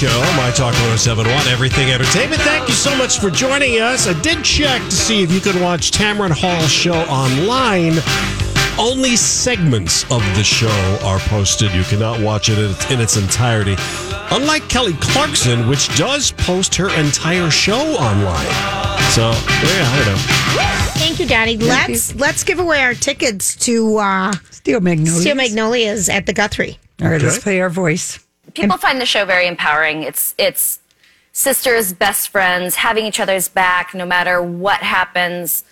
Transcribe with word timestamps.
Show, 0.00 0.20
My 0.34 0.50
Talk 0.50 0.72
1071, 0.72 1.46
Everything 1.48 1.90
Entertainment. 1.90 2.40
Thank 2.40 2.68
you 2.68 2.74
so 2.74 2.96
much 2.96 3.18
for 3.18 3.28
joining 3.28 3.82
us. 3.82 4.06
I 4.06 4.18
did 4.22 4.42
check 4.42 4.80
to 4.80 4.90
see 4.90 5.22
if 5.22 5.30
you 5.30 5.40
could 5.40 5.60
watch 5.60 5.90
Tamron 5.90 6.30
Hall's 6.30 6.70
show 6.70 6.94
online. 6.94 7.98
Only 8.78 9.14
segments 9.14 10.04
of 10.04 10.22
the 10.36 10.42
show 10.42 10.98
are 11.04 11.18
posted. 11.18 11.70
You 11.74 11.82
cannot 11.84 12.18
watch 12.20 12.48
it 12.48 12.56
in 12.90 12.98
its 12.98 13.18
entirety. 13.18 13.76
Unlike 14.30 14.70
Kelly 14.70 14.94
Clarkson, 15.00 15.68
which 15.68 15.94
does 15.98 16.32
post 16.32 16.74
her 16.76 16.88
entire 16.98 17.50
show 17.50 17.94
online. 17.96 18.79
So, 19.10 19.32
there 19.32 19.78
you 19.78 19.84
have 19.84 20.06
it. 20.06 20.98
Thank 20.98 21.18
you, 21.18 21.26
Daddy. 21.26 21.56
Let's 21.56 22.14
let's 22.14 22.44
give 22.44 22.60
away 22.60 22.80
our 22.82 22.94
tickets 22.94 23.56
to 23.56 23.98
uh, 23.98 24.32
Steel 24.50 24.80
Magnolias. 24.80 25.20
Steel 25.20 25.34
Magnolias 25.34 26.08
at 26.08 26.26
the 26.26 26.32
Guthrie. 26.32 26.78
All 27.02 27.08
right, 27.08 27.20
let's 27.20 27.40
play 27.40 27.60
our 27.60 27.70
voice. 27.70 28.24
People 28.54 28.76
find 28.76 29.00
the 29.00 29.06
show 29.06 29.24
very 29.24 29.48
empowering. 29.48 30.04
It's 30.04 30.34
it's 30.38 30.78
sisters, 31.32 31.92
best 31.92 32.28
friends, 32.28 32.76
having 32.76 33.04
each 33.04 33.18
other's 33.18 33.48
back 33.48 33.94
no 33.94 34.06
matter 34.06 34.40
what 34.40 34.80
happens. 34.80 35.64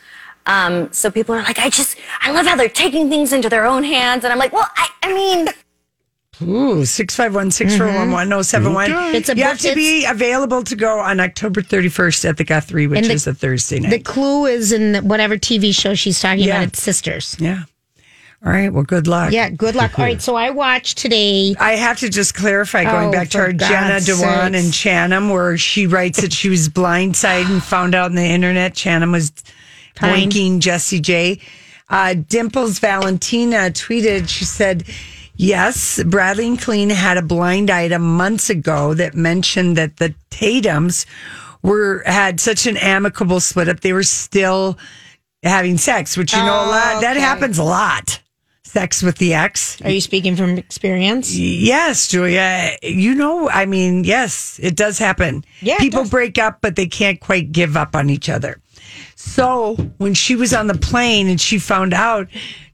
Um, 0.47 0.93
so 0.93 1.11
people 1.11 1.35
are 1.35 1.43
like, 1.43 1.59
I 1.59 1.69
just, 1.69 1.97
I 2.23 2.31
love 2.31 2.47
how 2.47 2.57
they're 2.57 2.69
taking 2.71 3.11
things 3.11 3.33
into 3.35 3.49
their 3.51 3.67
own 3.67 3.85
hands, 3.85 4.25
and 4.25 4.33
I'm 4.33 4.39
like, 4.39 4.53
well, 4.53 4.67
I, 4.77 4.89
I 5.03 5.13
mean, 5.13 5.49
Ooh, 6.43 6.85
651 6.85 7.51
641 7.51 8.11
1071. 8.11 9.15
It's 9.15 9.29
a 9.29 9.37
You 9.37 9.43
have 9.45 9.59
to 9.61 9.75
be 9.75 10.05
available 10.05 10.63
to 10.63 10.77
go 10.77 11.01
on 11.01 11.19
October 11.21 11.63
31st 11.63 12.29
at 12.29 12.37
the 12.37 12.45
Guthrie, 12.45 12.87
which 12.87 13.07
the- 13.07 13.13
is 13.13 13.27
a 13.27 13.35
Thursday 13.35 13.81
night. 13.81 13.91
The 13.91 13.99
clue 13.99 14.47
is 14.47 14.71
in 14.73 14.97
whatever 15.07 15.37
TV 15.37 15.73
show 15.75 15.95
she's 15.95 16.21
talking 16.21 16.45
Yeah. 16.45 16.57
about. 16.59 16.69
It's 16.69 16.83
sisters. 16.83 17.37
yeah. 17.41 17.63
All 18.47 18.53
right. 18.53 18.73
Well, 18.73 18.85
good 18.85 19.09
luck. 19.09 19.33
Yeah, 19.33 19.51
good 19.51 19.75
luck. 19.75 19.99
All 19.99 20.05
right, 20.05 20.23
so 20.23 20.37
I 20.37 20.51
watched 20.51 20.97
today. 20.99 21.57
I 21.59 21.73
have 21.73 21.99
to 21.99 22.09
just 22.09 22.35
clarify 22.35 22.85
going 22.85 23.09
Oh, 23.09 23.11
back 23.11 23.31
to 23.31 23.39
for 23.39 23.45
our 23.47 23.53
Jenna 23.53 23.89
God's 23.95 24.07
Dewan 24.07 24.53
sakes. 24.53 24.65
and 24.65 24.73
Channing, 24.73 25.29
where 25.31 25.59
she 25.59 25.89
writes 25.89 26.21
that 26.21 26.33
she 26.33 26.49
was 26.49 26.69
blindsided 26.69 27.51
and 27.51 27.61
found 27.61 27.97
out 27.97 28.11
on 28.11 28.15
the 28.15 28.23
internet 28.25 28.75
Channing 28.77 29.11
was 29.11 29.33
Fine. 29.97 30.31
boinking 30.31 30.59
Jessie 30.61 31.01
J. 31.01 31.41
Uh, 31.91 32.15
Dimples 32.15 32.79
Valentina 32.79 33.73
tweeted, 33.73 34.29
she 34.29 34.45
said, 34.45 34.85
Yes, 35.39 36.03
Bradley 36.03 36.49
and 36.49 36.61
Clean 36.61 36.91
had 36.91 37.17
a 37.17 37.23
blind 37.23 37.71
item 37.71 38.03
months 38.03 38.51
ago 38.51 38.93
that 38.95 39.15
mentioned 39.15 39.77
that 39.77 39.99
the 39.99 40.13
Tatums 40.31 41.07
were 41.63 42.03
had 42.07 42.41
such 42.41 42.67
an 42.67 42.77
amicable 42.77 43.39
split 43.39 43.69
up. 43.69 43.79
They 43.81 43.93
were 43.93 44.03
still 44.03 44.77
having 45.45 45.79
sex, 45.79 46.17
which 46.17 46.33
you 46.33 46.41
know 46.41 46.45
a 46.47 46.67
lot 46.67 47.01
that 47.03 47.17
happens 47.17 47.57
a 47.57 47.63
lot. 47.63 48.21
Sex 48.65 49.01
with 49.01 49.17
the 49.19 49.33
ex. 49.33 49.81
Are 49.83 49.91
you 49.91 50.01
speaking 50.01 50.35
from 50.35 50.59
experience? 50.59 51.35
Yes, 51.35 52.09
Julia. 52.09 52.77
You 52.83 53.15
know, 53.15 53.49
I 53.49 53.65
mean, 53.65 54.03
yes, 54.05 54.59
it 54.61 54.77
does 54.77 54.99
happen. 54.99 55.45
Yeah, 55.63 55.79
People 55.79 56.05
break 56.05 56.37
up, 56.37 56.59
but 56.61 56.75
they 56.75 56.87
can't 56.87 57.19
quite 57.19 57.53
give 57.53 57.77
up 57.77 57.95
on 57.95 58.11
each 58.11 58.29
other. 58.29 58.61
So 59.15 59.77
when 59.99 60.15
she 60.15 60.37
was 60.37 60.53
on 60.53 60.67
the 60.67 60.77
plane 60.77 61.29
and 61.29 61.41
she 61.41 61.59
found 61.59 61.95
out 61.95 62.29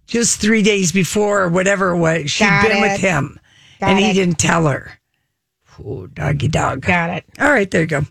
just 0.06 0.40
three 0.40 0.62
days 0.62 0.92
before 0.92 1.42
or 1.42 1.48
whatever 1.48 1.90
it 1.90 1.98
was, 1.98 2.30
she'd 2.30 2.44
Got 2.44 2.68
been 2.68 2.80
with 2.80 3.00
him 3.00 3.38
Got 3.80 3.90
and 3.90 3.98
he 3.98 4.10
it. 4.10 4.14
didn't 4.14 4.38
tell 4.38 4.66
her. 4.66 4.98
Oh, 5.84 6.06
doggy 6.06 6.48
dog. 6.48 6.82
Got 6.82 7.10
it. 7.10 7.24
All 7.40 7.50
right, 7.50 7.70
there 7.70 7.80
you 7.82 7.86
go. 7.86 8.02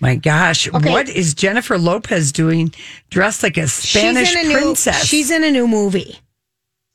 My 0.00 0.14
gosh, 0.16 0.68
Okay. 0.72 0.90
what 0.90 1.08
is 1.08 1.34
Jennifer 1.34 1.76
Lopez 1.78 2.32
doing 2.32 2.72
dressed 3.10 3.42
like 3.42 3.56
a 3.56 3.68
Spanish 3.68 4.30
she's 4.32 4.44
in 4.44 4.50
a 4.50 4.54
princess? 4.60 5.00
New, 5.02 5.06
she's 5.06 5.30
in 5.30 5.44
a 5.44 5.50
new 5.50 5.66
movie. 5.68 6.18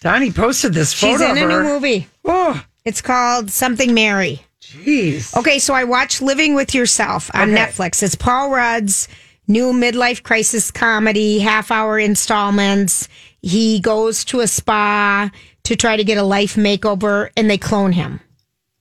Donnie 0.01 0.31
posted 0.31 0.73
this 0.73 0.93
photo 0.93 1.13
She's 1.13 1.21
in 1.21 1.31
of 1.31 1.37
a 1.37 1.53
her. 1.53 1.63
new 1.63 1.69
movie. 1.69 2.07
Oh, 2.25 2.63
It's 2.83 3.01
called 3.01 3.49
Something 3.51 3.93
Mary. 3.93 4.41
jeez. 4.61 5.35
Okay, 5.35 5.57
so 5.59 5.73
I 5.73 5.83
watched 5.83 6.21
Living 6.21 6.53
with 6.53 6.73
Yourself 6.75 7.31
on 7.33 7.51
Okay. 7.53 7.61
Netflix. 7.65 8.03
It's 8.03 8.15
Paul 8.15 8.49
Rudd's 8.51 9.07
new 9.47 9.71
midlife 9.73 10.23
crisis 10.23 10.69
comedy, 10.71 11.39
half 11.39 11.71
hour 11.71 11.97
installments. 11.99 13.07
He 13.47 13.79
goes 13.79 14.25
to 14.25 14.39
a 14.39 14.47
spa 14.47 15.29
to 15.65 15.75
try 15.75 15.97
to 15.97 16.03
get 16.03 16.17
a 16.17 16.23
life 16.23 16.55
makeover 16.55 17.29
and 17.37 17.47
they 17.47 17.59
clone 17.59 17.91
him. 17.91 18.19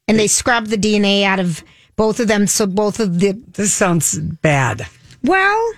And 0.09 0.19
they 0.19 0.27
scrub 0.27 0.67
the 0.69 0.77
DNA 0.79 1.23
out 1.25 1.39
of 1.39 1.63
both 1.97 2.19
of 2.19 2.29
them. 2.29 2.47
So 2.47 2.67
both 2.67 2.99
of 2.99 3.21
the, 3.21 3.33
This 3.53 3.75
sounds 3.75 4.19
bad. 4.19 4.87
well, 5.23 5.73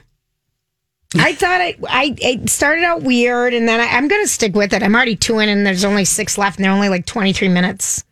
I 1.19 1.33
thought 1.35 1.61
it, 1.63 1.77
I, 1.89 2.15
it 2.21 2.49
started 2.49 2.85
out 2.85 3.03
weird 3.03 3.55
and 3.55 3.69
then 3.69 3.81
I, 3.81 3.87
I'm 3.87 4.07
going 4.07 4.23
to 4.23 4.29
stick 4.29 4.55
with 4.55 4.73
it. 4.73 4.83
I'm 4.85 4.95
already 4.95 5.17
two 5.17 5.39
in 5.41 5.49
and 5.49 5.67
there's 5.67 5.85
only 5.85 6.05
six 6.05 6.39
left 6.39 6.59
and 6.59 6.65
they're 6.65 6.73
only 6.73 6.89
like 6.89 7.07
23 7.07 7.49
minutes. 7.49 8.05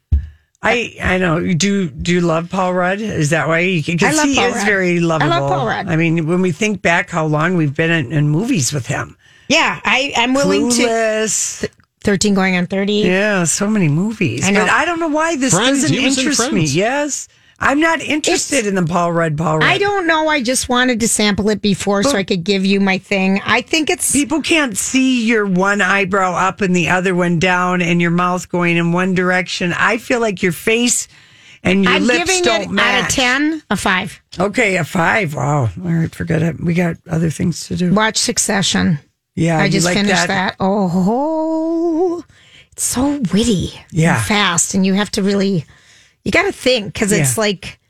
I 0.63 0.97
I 1.03 1.19
know. 1.19 1.37
You 1.39 1.55
Do 1.55 1.91
do 1.91 2.11
you 2.13 2.21
love 2.23 2.49
Paul 2.49 2.73
Rudd? 2.73 2.99
Is 3.01 3.31
that 3.31 3.47
why? 3.49 3.59
I 3.59 3.83
Because 3.85 4.23
he 4.23 4.35
Paul 4.35 4.47
is 4.47 4.55
Rudd. 4.55 4.67
very 4.67 4.97
I 4.97 5.01
lovable. 5.01 5.31
love 5.31 5.51
Paul 5.51 5.67
Rudd. 5.67 5.89
I 5.89 5.97
mean, 5.97 6.27
when 6.27 6.41
we 6.41 6.53
think 6.53 6.81
back, 6.81 7.11
how 7.11 7.27
long 7.27 7.57
we've 7.59 7.75
been 7.77 7.91
in, 7.91 8.11
in 8.13 8.29
movies 8.31 8.73
with 8.73 8.87
him. 8.87 9.17
Yeah, 9.49 9.81
I, 9.85 10.13
I'm 10.17 10.35
willing 10.35 10.71
to. 10.71 11.69
13 12.01 12.35
going 12.35 12.57
on 12.57 12.67
30. 12.67 12.93
Yeah, 12.93 13.45
so 13.45 13.67
many 13.67 13.89
movies. 13.89 14.47
I 14.47 14.51
know. 14.51 14.61
But 14.61 14.71
I 14.71 14.85
don't 14.85 15.01
know 15.01 15.09
why 15.09 15.37
this 15.37 15.55
Friends, 15.55 15.83
doesn't 15.83 15.97
he 15.97 16.05
was 16.05 16.19
in 16.19 16.21
interest 16.25 16.41
me. 16.53 16.61
Friends. 16.61 16.77
Yes, 16.77 17.29
I'm 17.59 17.81
not 17.81 18.03
interested 18.03 18.67
in 18.67 18.75
the 18.75 18.85
Paul 18.85 19.13
Rudd. 19.13 19.39
Paul 19.39 19.59
Rudd. 19.59 19.71
I 19.71 19.79
don't 19.79 20.07
know. 20.07 20.29
I 20.29 20.43
just 20.43 20.69
wanted 20.69 21.01
to 21.01 21.09
sample 21.09 21.49
it 21.49 21.63
before 21.63 22.03
so 22.03 22.17
I 22.17 22.23
could 22.23 22.45
give 22.45 22.67
you 22.67 22.79
my 22.79 22.99
thing. 22.99 23.41
I 23.45 23.63
think 23.63 23.89
it's. 23.89 24.13
People 24.13 24.43
can't 24.43 24.77
see 24.77 25.25
your 25.25 25.47
one 25.47 25.81
eyebrow 25.81 26.35
up 26.35 26.61
and 26.61 26.77
the 26.77 26.91
other 26.91 27.15
one 27.15 27.39
down, 27.39 27.81
and 27.81 28.03
your 28.03 28.11
mouth 28.11 28.51
going 28.51 28.77
in 28.77 28.93
one 28.93 29.15
direction. 29.15 29.73
I 29.75 29.97
feel 29.97 30.21
like 30.21 30.43
your 30.43 30.53
face 30.53 31.09
and 31.63 31.85
your 31.85 31.95
I'm 31.95 32.05
lips 32.05 32.19
giving 32.27 32.43
don't 32.45 32.63
it 32.65 32.71
match. 32.71 33.05
out 33.05 33.09
of 33.09 33.15
10, 33.15 33.63
a 33.71 33.77
5. 33.77 34.23
Okay, 34.41 34.77
a 34.77 34.85
five. 34.85 35.35
Wow. 35.35 35.63
All 35.63 35.71
right, 35.77 36.15
forget 36.15 36.43
it. 36.43 36.61
We 36.61 36.75
got 36.75 36.97
other 37.09 37.31
things 37.31 37.67
to 37.69 37.77
do. 37.77 37.95
Watch 37.95 38.19
Succession. 38.19 38.99
Yeah, 39.37 39.59
I 39.59 39.69
just 39.69 39.85
like 39.85 39.97
finished 39.97 40.29
that. 40.29 40.57
Oh, 40.61 42.25
it's 42.73 42.85
so 42.85 43.21
witty. 43.33 43.73
Yeah. 43.91 44.17
And 44.17 44.25
fast. 44.25 44.75
And 44.75 44.85
you 44.87 44.95
have 44.95 45.11
to 45.13 45.23
really, 45.23 45.65
you 46.25 46.31
got 46.31 46.43
to 46.43 46.53
think 46.53 46.93
because 46.93 47.11
it's 47.13 47.19
Yeah. 47.21 47.25
Mm-hmm. 47.33 47.41
like 47.41 47.81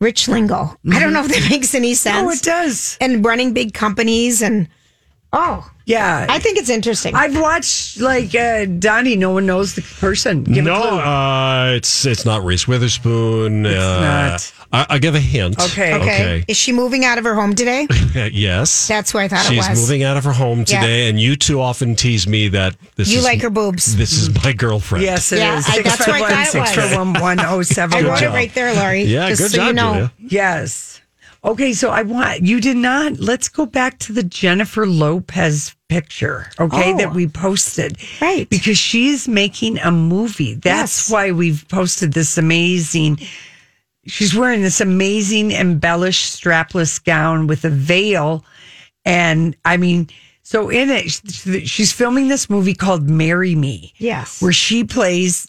rich 0.00 0.28
lingo. 0.28 0.76
I 0.90 0.98
don't 0.98 1.12
know 1.12 1.24
if 1.24 1.28
that 1.28 1.46
makes 1.50 1.74
any 1.74 1.94
sense. 1.94 2.26
Oh, 2.26 2.30
it 2.30 2.42
does. 2.42 2.96
And 3.00 3.24
running 3.24 3.52
big 3.52 3.74
companies 3.74 4.40
and, 4.42 4.68
oh, 5.32 5.70
Yeah. 5.86 6.26
I 6.28 6.38
think 6.38 6.58
it's 6.58 6.68
interesting. 6.70 7.14
I've 7.14 7.38
watched 7.40 8.00
like 8.00 8.34
uh, 8.34 8.64
Donnie. 8.66 9.16
No 9.16 9.30
one 9.30 9.46
knows 9.46 9.74
the 9.74 9.82
person. 9.82 10.44
Give 10.44 10.64
a 10.66 10.68
no, 10.68 10.82
uh, 11.00 11.72
it's 11.76 12.04
it's 12.06 12.24
not 12.24 12.44
Reese 12.44 12.66
Witherspoon. 12.68 13.66
It's 13.66 13.76
uh, 13.76 14.00
not. 14.00 14.52
I, 14.72 14.94
I 14.94 14.98
give 14.98 15.16
a 15.16 15.20
hint. 15.20 15.58
Okay. 15.60 15.94
okay. 15.94 16.44
Is 16.46 16.56
she 16.56 16.72
moving 16.72 17.04
out 17.04 17.18
of 17.18 17.24
her 17.24 17.34
home 17.34 17.54
today? 17.56 17.88
Yes. 18.32 18.86
That's 18.86 19.10
who 19.12 19.18
I 19.18 19.26
thought 19.28 19.40
She's 19.46 19.52
it 19.52 19.56
was. 19.56 19.66
She's 19.68 19.80
moving 19.80 20.02
out 20.04 20.16
of 20.16 20.24
her 20.24 20.32
home 20.32 20.60
Yeah. 20.60 20.80
today, 20.80 21.08
and 21.08 21.18
you 21.18 21.34
two 21.36 21.60
often 21.60 21.96
tease 21.96 22.26
me 22.28 22.48
that 22.48 22.76
this 22.96 23.08
You 23.08 23.18
is 23.18 23.24
like 23.24 23.40
her 23.42 23.50
boobs. 23.50 23.96
This 23.96 24.12
is 24.12 24.32
my 24.44 24.52
girlfriend. 24.52 25.04
Yes, 25.04 25.32
it 25.32 25.36
is. 25.36 25.40
Yeah, 25.42 25.62
I- 25.66 25.82
that's 25.82 26.06
what 26.06 26.10
I 26.10 26.20
thought 26.20 26.54
it 26.54 26.58
was. 26.60 26.68
641 26.68 27.20
1071. 27.20 28.04
I 28.04 28.08
wrote 28.08 28.22
it 28.22 28.28
right 28.28 28.54
there, 28.54 28.74
Laurie. 28.74 29.02
Yeah, 29.04 29.28
just 29.28 29.42
good 29.42 29.50
so 29.52 29.56
job, 29.56 29.66
you 29.68 29.72
know. 29.72 29.92
Julia. 29.92 30.12
Yes. 30.18 30.99
Okay, 31.42 31.72
so 31.72 31.90
I 31.90 32.02
want 32.02 32.42
you 32.42 32.60
did 32.60 32.76
not. 32.76 33.18
Let's 33.18 33.48
go 33.48 33.64
back 33.64 33.98
to 34.00 34.12
the 34.12 34.22
Jennifer 34.22 34.86
Lopez 34.86 35.74
picture, 35.88 36.50
okay, 36.60 36.92
Oh. 36.92 36.96
that 36.98 37.14
we 37.14 37.26
posted. 37.26 37.96
Right. 38.20 38.48
Because 38.50 38.76
she's 38.78 39.26
making 39.26 39.78
a 39.78 39.90
movie. 39.90 40.54
That's 40.54 40.98
Yes. 41.08 41.10
why 41.10 41.30
we've 41.32 41.66
posted 41.68 42.12
this 42.12 42.36
amazing. 42.36 43.18
She's 44.06 44.34
wearing 44.34 44.62
this 44.62 44.80
amazing 44.80 45.50
embellished 45.52 46.38
strapless 46.40 47.02
gown 47.02 47.46
with 47.46 47.64
a 47.64 47.70
veil. 47.70 48.44
And 49.06 49.56
I 49.64 49.78
mean, 49.78 50.08
so 50.42 50.68
in 50.68 50.90
it, 50.90 51.10
sh- 51.10 51.66
she's 51.68 51.90
filming 51.92 52.28
this 52.28 52.50
movie 52.50 52.74
called 52.74 53.08
Marry 53.08 53.54
Me 53.54 53.94
Yes. 53.98 54.42
where 54.42 54.52
she 54.52 54.84
plays 54.84 55.48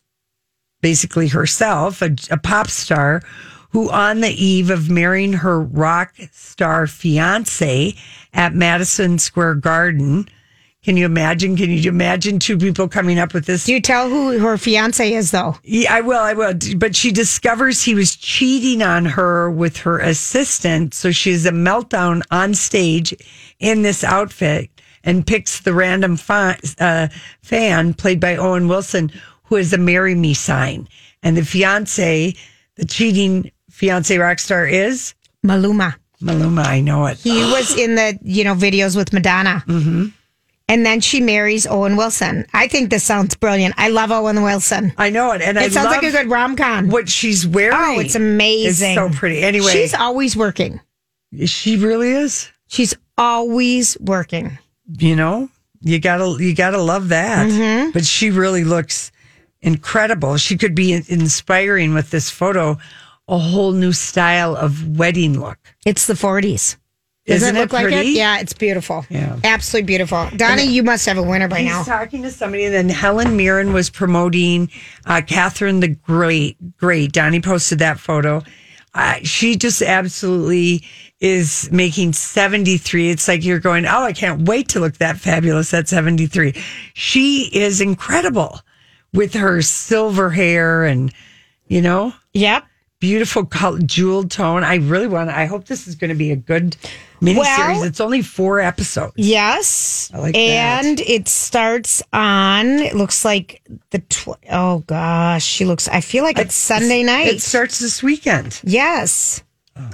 basically 0.82 1.28
herself, 1.28 2.02
a, 2.02 2.16
a 2.32 2.38
pop 2.38 2.70
star 2.70 3.22
who, 3.72 3.90
on 3.90 4.22
the 4.22 4.30
eve 4.30 4.70
of 4.70 4.90
marrying 4.90 5.34
her 5.34 5.62
rock 5.62 6.14
star 6.32 6.88
fiance 6.88 7.96
at 8.34 8.54
Madison 8.54 9.18
Square 9.20 9.56
Garden, 9.56 10.28
can 10.84 10.98
you 10.98 11.06
imagine? 11.06 11.56
Can 11.56 11.70
you 11.70 11.90
imagine 11.90 12.40
two 12.40 12.58
people 12.58 12.88
coming 12.88 13.20
up 13.20 13.36
with 13.36 13.46
this? 13.46 13.66
Do 13.66 13.74
you 13.74 13.82
tell 13.82 14.10
who 14.10 14.40
her 14.40 14.58
fiance 14.58 15.14
is 15.14 15.30
though? 15.30 15.56
Yeah, 15.64 15.94
I 15.94 16.02
will. 16.02 16.20
I 16.20 16.34
will. 16.34 16.54
But 16.76 16.96
she 16.96 17.12
discovers 17.12 17.84
he 17.84 17.94
was 17.94 18.16
cheating 18.16 18.82
on 18.82 19.06
her 19.06 19.52
with 19.52 19.78
her 19.78 20.00
assistant. 20.00 20.96
So 20.96 21.12
she 21.12 21.34
has 21.34 21.46
a 21.46 21.52
meltdown 21.52 22.24
on 22.32 22.56
stage 22.56 23.14
in 23.60 23.84
this 23.84 24.04
outfit 24.04 24.72
and 25.04 25.26
picks 25.26 25.60
the 25.60 25.74
random 25.74 26.18
fa- 26.18 26.58
uh, 26.80 27.10
fan 27.44 27.94
played 27.94 28.20
by 28.20 28.36
Owen 28.36 28.68
Wilson, 28.68 29.12
who 29.44 29.58
has 29.58 29.74
a 29.74 29.78
marry 29.78 30.16
me 30.16 30.34
sign. 30.34 30.88
And 31.22 31.38
the 31.38 31.46
fiance, 31.46 32.34
the 32.76 32.86
cheating 32.86 33.52
fiance 33.72 34.18
rock 34.18 34.40
star 34.40 34.66
is 34.68 35.14
Maluma. 35.46 35.96
Maluma. 36.22 36.66
I 36.66 36.82
know 36.82 37.06
it. 37.08 37.18
He 37.18 37.32
was 37.52 37.76
in 37.78 37.96
the 37.96 38.20
you 38.24 38.44
know 38.44 38.54
videos 38.56 38.96
with 38.96 39.12
Madonna. 39.14 39.64
Mm-hmm. 39.68 40.06
And 40.68 40.86
then 40.86 41.02
she 41.02 41.20
marries 41.20 41.68
Owen 41.68 41.98
Wilson. 41.98 42.46
I 42.54 42.68
think 42.70 42.92
this 42.92 43.04
sounds 43.04 43.36
brilliant. 43.36 43.76
I 43.78 43.90
love 43.90 44.10
Owen 44.12 44.42
Wilson. 44.42 44.94
I 44.98 45.10
know 45.10 45.32
it. 45.34 45.42
And 45.42 45.60
I 45.60 45.64
It 45.66 45.74
sounds 45.74 45.88
like 45.88 46.04
a 46.04 46.12
good 46.12 46.30
rom 46.30 46.56
com. 46.56 46.88
what 46.90 47.10
she's 47.10 47.46
wearing. 47.46 47.76
Oh, 47.78 48.00
it's 48.00 48.16
amazing. 48.16 48.92
It's 48.92 48.96
so 48.96 49.10
pretty. 49.10 49.42
Anyway, 49.42 49.72
she's 49.72 49.94
always 49.94 50.38
working. 50.38 50.80
she 51.46 51.76
really 51.78 52.12
is. 52.12 52.50
She's 52.68 52.94
always 53.18 53.98
working. 54.00 54.58
you 54.98 55.16
know 55.16 55.50
you 55.82 56.00
gotta 56.00 56.38
you 56.44 56.54
gotta 56.56 56.78
love 56.82 57.10
that 57.10 57.48
Mm-hmm. 57.50 57.92
but 57.92 58.06
she 58.06 58.30
really 58.30 58.64
looks 58.64 59.12
incredible 59.62 60.38
she 60.38 60.58
could 60.58 60.74
be 60.76 60.94
inspiring 60.94 61.94
with 61.94 62.10
this 62.12 62.30
photo 62.30 62.78
a 63.28 63.38
whole 63.38 63.72
new 63.72 63.94
style 63.94 64.56
of 64.56 64.98
wedding 64.98 65.40
look 65.40 65.58
It's 65.86 66.08
the 66.08 66.14
40s. 66.14 66.78
Does 67.28 67.44
Isn't 67.44 67.56
it 67.56 67.60
look 67.60 67.74
like 67.74 67.94
it? 67.94 68.08
Yeah, 68.08 68.40
it's 68.40 68.52
beautiful. 68.54 69.06
Yeah. 69.10 69.38
Absolutely 69.44 69.86
beautiful. 69.86 70.28
Donnie, 70.36 70.64
you 70.66 70.82
must 70.82 71.06
have 71.06 71.20
a 71.20 71.24
winner 71.24 71.48
by 71.48 71.60
He's 71.60 71.70
now. 71.70 71.84
talking 71.84 72.24
to 72.24 72.32
somebody, 72.32 72.66
and 72.66 72.74
then 72.74 72.90
Helen 72.90 73.38
Mirren 73.38 73.74
was 73.74 73.92
promoting 73.92 74.72
uh, 75.06 75.22
Catherine 75.26 75.82
the 75.82 75.90
Great. 75.90 76.58
Great. 76.78 77.12
Donnie 77.12 77.40
posted 77.40 77.78
that 77.78 78.00
photo. 78.00 78.42
Uh, 78.96 79.20
she 79.22 79.56
just 79.56 79.84
absolutely 79.84 80.84
is 81.20 81.70
making 81.72 82.14
73. 82.14 83.12
It's 83.12 83.28
like 83.28 83.46
you're 83.46 83.60
going, 83.60 83.86
oh, 83.86 84.04
I 84.04 84.14
can't 84.14 84.48
wait 84.48 84.68
to 84.70 84.80
look 84.80 84.98
that 84.98 85.18
fabulous 85.18 85.74
at 85.76 85.88
73. 85.88 86.54
She 86.96 87.50
is 87.54 87.80
incredible 87.82 88.60
with 89.14 89.36
her 89.36 89.62
silver 89.62 90.32
hair 90.32 90.86
and, 90.86 91.14
you 91.68 91.82
know, 91.82 92.14
Yep. 92.34 92.66
Beautiful 93.02 93.44
color, 93.46 93.80
jeweled 93.80 94.32
tone. 94.32 94.64
I 94.64 94.76
really 94.76 95.08
want 95.08 95.30
I 95.30 95.46
hope 95.46 95.66
this 95.66 95.88
is 95.88 95.96
going 95.96 96.10
to 96.10 96.16
be 96.16 96.32
a 96.32 96.38
good 96.38 96.78
miniseries. 97.22 97.36
Well- 97.36 97.84
it's 97.84 98.00
only 98.00 98.22
four 98.22 98.62
episodes. 98.62 99.14
Yes. 99.18 100.10
I 100.14 100.20
like 100.20 100.34
that. 100.36 100.40
and 100.86 101.02
it 101.02 101.28
starts 101.28 102.02
on, 102.14 102.68
it 102.80 102.96
looks 102.96 103.26
like 103.26 103.62
the, 103.90 104.00
tw- 104.00 104.40
oh 104.50 104.80
gosh, 104.88 105.44
she 105.44 105.66
looks, 105.66 105.90
I 105.90 106.00
feel 106.00 106.24
like 106.24 106.40
it's 106.40 106.56
Sunday 106.56 107.04
night. 107.04 107.28
It 107.28 107.42
starts 107.42 107.80
this 107.80 108.02
weekend. 108.02 108.62
yes. 108.64 109.44
Oh. 109.76 109.90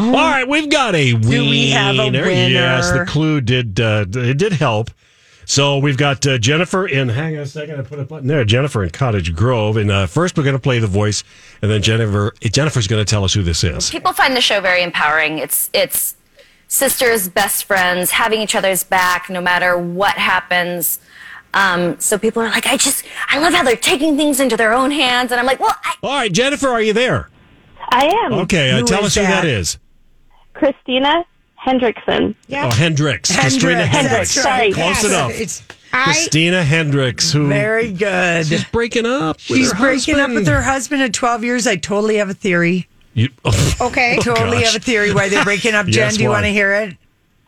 Oh. 0.00 0.10
All 0.10 0.30
right, 0.30 0.48
we've 0.48 0.70
got 0.70 0.94
a 0.94 1.14
winner. 1.14 1.28
we 1.28 1.70
have 1.70 1.96
a 1.98 2.06
Yes, 2.12 2.92
the 2.92 3.04
clue 3.04 3.40
did 3.40 3.80
uh, 3.80 4.06
it 4.08 4.38
did 4.38 4.52
help. 4.52 4.90
So 5.48 5.78
we've 5.78 5.96
got 5.96 6.26
uh, 6.26 6.36
Jennifer 6.36 6.86
in. 6.86 7.08
Hang 7.08 7.34
on 7.36 7.42
a 7.42 7.46
second, 7.46 7.80
I 7.80 7.82
put 7.82 7.98
a 7.98 8.04
button 8.04 8.28
there. 8.28 8.44
Jennifer 8.44 8.84
in 8.84 8.90
Cottage 8.90 9.34
Grove, 9.34 9.78
and 9.78 9.90
uh, 9.90 10.06
first 10.06 10.36
we're 10.36 10.44
going 10.44 10.54
to 10.54 10.60
play 10.60 10.78
the 10.78 10.86
voice, 10.86 11.24
and 11.62 11.70
then 11.70 11.80
Jennifer 11.80 12.34
Jennifer's 12.42 12.86
going 12.86 13.02
to 13.02 13.10
tell 13.10 13.24
us 13.24 13.32
who 13.32 13.42
this 13.42 13.64
is. 13.64 13.88
People 13.88 14.12
find 14.12 14.36
the 14.36 14.42
show 14.42 14.60
very 14.60 14.82
empowering. 14.82 15.38
It's 15.38 15.70
it's 15.72 16.16
sisters, 16.68 17.30
best 17.30 17.64
friends, 17.64 18.10
having 18.10 18.42
each 18.42 18.54
other's 18.54 18.84
back 18.84 19.30
no 19.30 19.40
matter 19.40 19.78
what 19.78 20.16
happens. 20.16 21.00
Um, 21.54 21.98
so 21.98 22.18
people 22.18 22.42
are 22.42 22.50
like, 22.50 22.66
I 22.66 22.76
just, 22.76 23.06
I 23.30 23.38
love 23.38 23.54
how 23.54 23.62
they're 23.62 23.74
taking 23.74 24.18
things 24.18 24.38
into 24.40 24.54
their 24.54 24.74
own 24.74 24.90
hands, 24.90 25.32
and 25.32 25.40
I'm 25.40 25.46
like, 25.46 25.60
well, 25.60 25.74
I, 25.82 25.94
All 26.02 26.10
right, 26.14 26.30
Jennifer, 26.30 26.68
are 26.68 26.82
you 26.82 26.92
there? 26.92 27.30
I 27.88 28.04
am 28.26 28.34
Okay, 28.40 28.70
uh, 28.70 28.82
tell 28.84 29.00
is 29.00 29.06
us 29.06 29.14
who 29.14 29.22
that? 29.22 29.42
that 29.42 29.44
is. 29.46 29.78
Christina 30.52 31.24
Hendrickson. 31.64 32.34
Yeah. 32.46 32.66
Oh, 32.70 32.74
Hendricks, 32.74 33.34
Christina 33.34 33.84
Hendricks. 33.86 33.94
Hendricks, 33.94 34.30
sorry. 34.32 34.72
Close 34.72 35.02
Yes. 35.02 35.04
enough. 35.04 35.30
It's 35.32 35.62
I, 35.92 36.04
Christina 36.04 36.62
Hendricks, 36.62 37.32
who 37.32 37.48
very 37.48 37.92
good. 37.92 38.50
is 38.52 38.64
breaking 38.64 39.06
up. 39.06 39.36
with 39.36 39.58
She's 39.58 39.72
her 39.72 39.78
breaking 39.78 40.14
up 40.14 40.20
husband. 40.28 40.34
with 40.36 40.48
her 40.48 40.62
husband 40.62 41.02
at 41.02 41.12
12 41.12 41.44
years. 41.44 41.66
I 41.66 41.76
totally 41.76 42.16
have 42.16 42.28
a 42.28 42.34
theory. 42.34 42.86
You, 43.14 43.30
oh, 43.44 43.74
okay. 43.80 44.18
Totally 44.22 44.58
gosh. 44.58 44.72
have 44.72 44.82
a 44.82 44.84
theory 44.84 45.12
why 45.12 45.28
they're 45.28 45.44
breaking 45.44 45.74
up. 45.74 45.86
Jen, 45.86 45.94
Yes, 45.94 46.16
do 46.16 46.22
you 46.22 46.28
want 46.28 46.44
to 46.44 46.50
hear 46.52 46.74
it? 46.74 46.96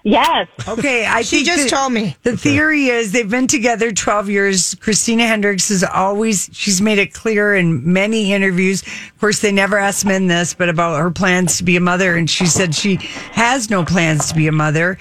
Yes. 0.02 0.48
Okay, 0.66 1.04
I 1.04 1.22
She 1.22 1.44
just 1.44 1.64
the- 1.64 1.68
told 1.70 1.92
me. 1.92 2.16
The 2.22 2.36
theory 2.36 2.86
is 2.86 3.12
they've 3.12 3.28
been 3.28 3.46
together 3.46 3.92
12 3.92 4.30
years. 4.30 4.74
Christina 4.80 5.26
Hendricks 5.26 5.68
has 5.68 5.84
always, 5.84 6.48
she's 6.52 6.80
made 6.80 6.98
it 6.98 7.12
clear 7.12 7.54
in 7.54 7.92
many 7.92 8.32
interviews. 8.32 8.82
Of 8.82 9.20
course, 9.20 9.40
they 9.40 9.52
never 9.52 9.76
asked 9.78 10.04
men 10.06 10.26
this, 10.26 10.54
but 10.54 10.68
about 10.68 10.98
her 10.98 11.10
plans 11.10 11.58
to 11.58 11.64
be 11.64 11.76
a 11.76 11.80
mother. 11.80 12.16
And 12.16 12.28
she 12.30 12.46
said 12.46 12.74
she 12.74 12.96
has 13.32 13.68
no 13.68 13.84
plans 13.84 14.28
to 14.28 14.34
be 14.34 14.46
a 14.46 14.52
mother. 14.52 14.98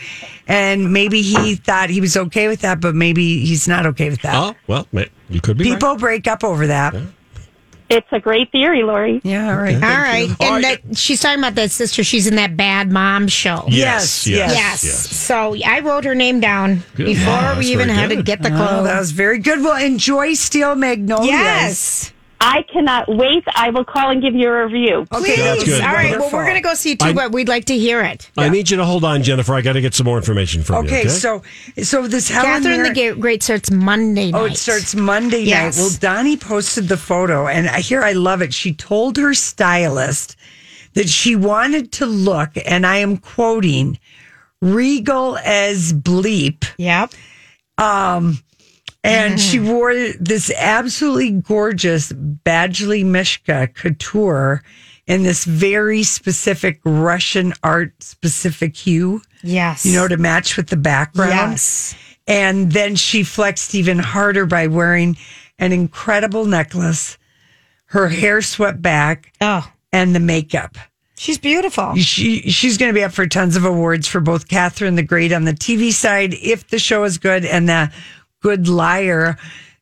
And 0.47 0.91
maybe 0.91 1.21
he 1.21 1.55
thought 1.55 1.89
he 1.89 2.01
was 2.01 2.17
okay 2.17 2.47
with 2.47 2.61
that, 2.61 2.81
but 2.81 2.95
maybe 2.95 3.45
he's 3.45 3.67
not 3.67 3.85
okay 3.85 4.09
with 4.09 4.21
that. 4.23 4.35
oh, 4.35 4.55
well, 4.67 4.87
you 5.29 5.39
could 5.41 5.57
be 5.57 5.65
right. 5.65 5.73
People 5.75 5.95
break 5.95 6.27
up 6.27 6.43
over 6.43 6.67
that. 6.67 6.95
It's 7.89 8.07
a 8.11 8.19
great 8.19 8.51
theory, 8.51 8.83
Lori. 8.83 9.19
Yeah, 9.23 9.49
all 9.49 9.57
right. 9.57 9.73
All 9.75 9.81
right. 9.81 10.29
All 10.39 10.53
And 10.55 10.63
right. 10.63 10.79
that 10.89 10.97
she's 10.97 11.19
talking 11.21 11.39
about 11.39 11.55
that 11.55 11.71
sister. 11.71 12.03
She's 12.03 12.27
in 12.27 12.35
that 12.35 12.55
bad 12.55 12.91
mom 12.91 13.27
show. 13.27 13.65
Yes, 13.67 14.27
yes, 14.27 14.51
Yes. 14.53 14.83
yes. 14.83 14.93
So 15.17 15.55
I 15.65 15.79
wrote 15.79 16.03
her 16.05 16.13
name 16.13 16.39
down 16.39 16.83
Good. 16.95 17.07
before 17.07 17.33
Wow, 17.33 17.57
we 17.57 17.65
even 17.71 17.87
very 17.87 17.97
had 17.99 18.09
to 18.11 18.21
get 18.21 18.43
the 18.43 18.49
clue. 18.49 18.59
Oh, 18.59 18.83
that 18.83 18.99
was 18.99 19.09
very 19.11 19.39
good. 19.39 19.61
Well, 19.63 19.83
enjoy 19.83 20.33
Steel 20.35 20.75
Magnolias. 20.75 21.29
yes. 21.31 22.13
I 22.41 22.61
cannot 22.71 23.09
wait. 23.09 23.43
I 23.53 23.69
will 23.69 23.83
call 23.83 24.11
and 24.11 24.21
give 24.21 24.33
you 24.33 24.47
a 24.47 24.65
review. 24.65 25.05
Okay, 25.11 25.35
Please. 25.35 25.37
That's 25.43 25.63
good. 25.65 25.81
All 25.81 25.87
right. 25.91 26.11
Well, 26.11 26.19
Wonderful. 26.19 26.39
we're 26.39 26.45
going 26.45 26.55
to 26.55 26.61
go 26.61 26.73
see 26.73 26.91
it 26.93 26.99
too, 26.99 27.07
I- 27.07 27.13
but 27.13 27.31
we'd 27.33 27.49
like 27.49 27.65
to 27.65 27.77
hear 27.77 28.01
it. 28.01 28.31
I 28.37 28.47
need 28.47 28.69
you 28.69 28.77
to 28.77 28.85
hold 28.85 29.03
on, 29.03 29.23
Jennifer. 29.23 29.53
I 29.53 29.61
got 29.61 29.73
to 29.73 29.81
get 29.81 29.93
some 29.93 30.05
more 30.05 30.17
information 30.17 30.63
from 30.63 30.85
you. 30.85 30.89
Okay, 30.91 30.99
Okay, 31.01 31.09
so 31.09 31.43
so 31.83 32.07
this 32.07 32.29
Helen 32.29 32.49
Catherine 32.63 32.77
Mirren- 32.77 32.93
the 32.93 33.13
Ga- 33.15 33.19
Great 33.19 33.43
starts 33.43 33.69
Monday 33.69 34.31
night. 34.31 34.39
Oh, 34.41 34.45
it 34.45 34.55
starts 34.57 34.95
Monday 34.95 35.41
Yes. 35.41 35.75
night. 35.77 35.81
Well, 35.83 35.97
Donnie 35.99 36.37
posted 36.37 36.87
the 36.87 36.97
photo, 36.97 37.47
and 37.47 37.67
I 37.67 37.81
here 37.81 38.03
I 38.03 38.13
love 38.13 38.41
it. 38.41 38.53
She 38.53 38.73
told 38.73 39.17
her 39.17 39.33
stylist 39.33 40.37
that 40.93 41.09
she 41.09 41.35
wanted 41.35 41.91
to 41.93 42.05
look, 42.05 42.51
and 42.65 42.85
I 42.87 42.97
am 42.97 43.17
quoting, 43.17 43.99
regal 44.61 45.37
as 45.43 45.91
bleep. 45.93 46.63
Yep. 46.77 47.11
Um, 47.77 48.39
And 49.03 49.39
she 49.39 49.57
mm-hmm. 49.57 49.69
wore 49.69 49.93
this 50.19 50.51
absolutely 50.57 51.31
gorgeous 51.31 52.11
Badgley 52.11 53.05
Mischka 53.05 53.73
couture 53.73 54.61
in 55.07 55.23
this 55.23 55.45
very 55.45 56.03
specific 56.03 56.81
Russian 56.83 57.53
art 57.63 57.93
specific 58.03 58.75
hue, 58.75 59.21
Yes. 59.41 59.85
you 59.85 59.93
know, 59.93 60.07
to 60.07 60.17
match 60.17 60.57
with 60.57 60.67
the 60.67 60.77
background. 60.77 61.31
Yes. 61.53 61.95
And 62.27 62.71
then 62.73 62.95
she 62.95 63.23
flexed 63.23 63.73
even 63.73 63.97
harder 63.99 64.45
by 64.45 64.67
wearing 64.67 65.17
an 65.57 65.71
incredible 65.71 66.45
necklace, 66.45 67.17
her 67.85 68.09
hair 68.09 68.41
swept 68.41 68.81
back, 68.81 69.33
Oh, 69.41 69.71
and 69.91 70.13
the 70.13 70.19
makeup. 70.19 70.77
she's 71.17 71.37
beautiful. 71.39 71.95
She 71.95 72.41
she's 72.51 72.77
going 72.77 72.93
to 72.93 72.97
be 72.97 73.03
up 73.03 73.11
for 73.13 73.25
tons 73.25 73.55
of 73.55 73.65
awards 73.65 74.07
for 74.07 74.19
both 74.19 74.47
Catherine 74.47 74.95
the 74.95 75.03
Great 75.03 75.33
on 75.33 75.45
the 75.45 75.53
TV 75.53 75.91
side, 75.91 76.33
if 76.35 76.67
the 76.67 76.77
show 76.79 77.03
is 77.03 77.17
good, 77.17 77.45
and 77.45 77.67
the 77.67 77.91
Good 78.41 78.67
Liar, 78.67 79.37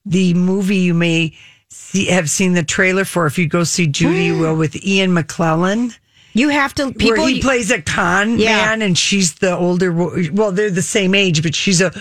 the 0.06 0.34
movie 0.34 0.78
you 0.78 0.94
may 0.94 1.34
see, 1.70 2.06
have 2.08 2.30
seen 2.30 2.54
the 2.54 2.64
trailer 2.64 3.06
for 3.06 3.26
if 3.26 3.38
you 3.38 3.48
go 3.48 3.64
see 3.64 3.88
Judy 3.88 4.26
you 4.26 4.40
Will 4.40 4.56
with 4.56 4.84
Ian 4.86 5.12
McKellen. 5.12 5.98
You 6.34 6.50
have 6.50 6.74
to 6.76 6.92
people. 6.92 7.24
where 7.24 7.30
he 7.30 7.42
plays 7.42 7.72
a 7.72 7.82
con 7.82 8.38
Yeah. 8.38 8.58
man 8.58 8.82
and 8.82 8.98
she's 8.98 9.36
the 9.36 9.56
older 9.58 9.92
wo- 9.92 10.16
well 10.34 10.52
they're 10.52 10.70
the 10.70 10.84
same 10.84 11.16
age 11.16 11.42
but 11.42 11.56
she's 11.56 11.82
a 11.82 11.92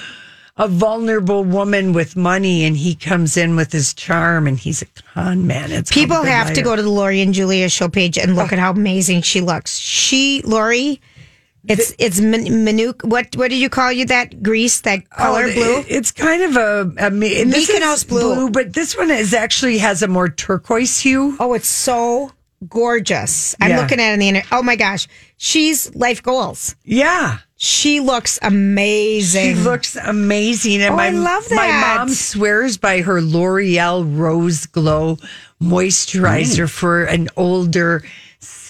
a 0.58 0.68
vulnerable 0.68 1.44
woman 1.44 1.92
with 1.92 2.16
money, 2.16 2.64
and 2.64 2.78
he 2.78 2.94
comes 2.94 3.36
in 3.36 3.56
with 3.56 3.72
his 3.72 3.92
charm, 3.92 4.46
and 4.46 4.58
he's 4.58 4.80
a 4.80 4.86
con 5.12 5.46
man. 5.46 5.70
It's 5.70 5.90
called 5.90 6.02
People 6.02 6.22
Good 6.22 6.28
have 6.30 6.48
to 6.48 6.54
Liar. 6.54 6.64
go 6.64 6.76
to 6.76 6.82
the 6.82 6.88
Lori 6.88 7.20
and 7.20 7.34
Julia 7.34 7.68
show 7.68 7.90
page 7.90 8.16
and 8.16 8.34
look 8.36 8.52
oh. 8.52 8.54
at 8.54 8.58
how 8.58 8.70
amazing 8.70 9.20
she 9.20 9.42
looks. 9.42 9.76
She, 9.76 10.40
Lori, 10.46 10.98
it's 11.68 11.92
it's 11.98 12.20
min- 12.20 12.64
minute. 12.64 13.04
What 13.04 13.34
what 13.36 13.50
do 13.50 13.56
you 13.56 13.68
call 13.68 13.92
you 13.92 14.06
that 14.06 14.42
grease 14.42 14.80
that 14.82 15.00
oh, 15.12 15.16
color 15.16 15.44
Oh, 15.48 15.54
blue? 15.54 15.84
It's 15.88 16.12
kind 16.12 16.42
of 16.42 16.56
a, 16.56 16.80
a 17.06 17.10
Mykonos 17.10 17.94
is 17.96 18.04
blue. 18.04 18.50
but 18.50 18.72
this 18.72 18.96
one 18.96 19.10
is 19.10 19.32
actually 19.34 19.78
has 19.78 20.02
a 20.02 20.08
more 20.08 20.28
turquoise 20.28 21.00
hue. 21.00 21.36
oh, 21.40 21.54
it's 21.54 21.68
so 21.68 22.32
gorgeous. 22.68 23.54
I'm 23.60 23.70
Yeah. 23.70 23.80
looking 23.80 24.00
at 24.00 24.10
it 24.10 24.12
on 24.14 24.18
the 24.18 24.28
internet. 24.28 24.48
Oh 24.52 24.62
my 24.62 24.76
gosh, 24.76 25.08
she's 25.36 25.94
life 25.94 26.22
goals. 26.22 26.74
Yeah. 26.84 27.38
She 27.58 28.00
looks 28.00 28.38
amazing. 28.42 29.54
She 29.56 29.62
looks 29.62 29.96
amazing, 29.96 30.82
and 30.82 30.92
Oh, 30.92 30.96
my 30.96 31.06
I 31.06 31.10
love 31.10 31.48
that. 31.48 31.56
my 31.56 31.96
mom 31.96 32.10
swears 32.10 32.76
by 32.76 33.00
her 33.00 33.22
L'Oreal 33.22 34.04
Rose 34.18 34.66
Glow 34.66 35.16
moisturizer 35.62 36.68
for 36.68 37.04
an 37.04 37.28
older 37.36 38.02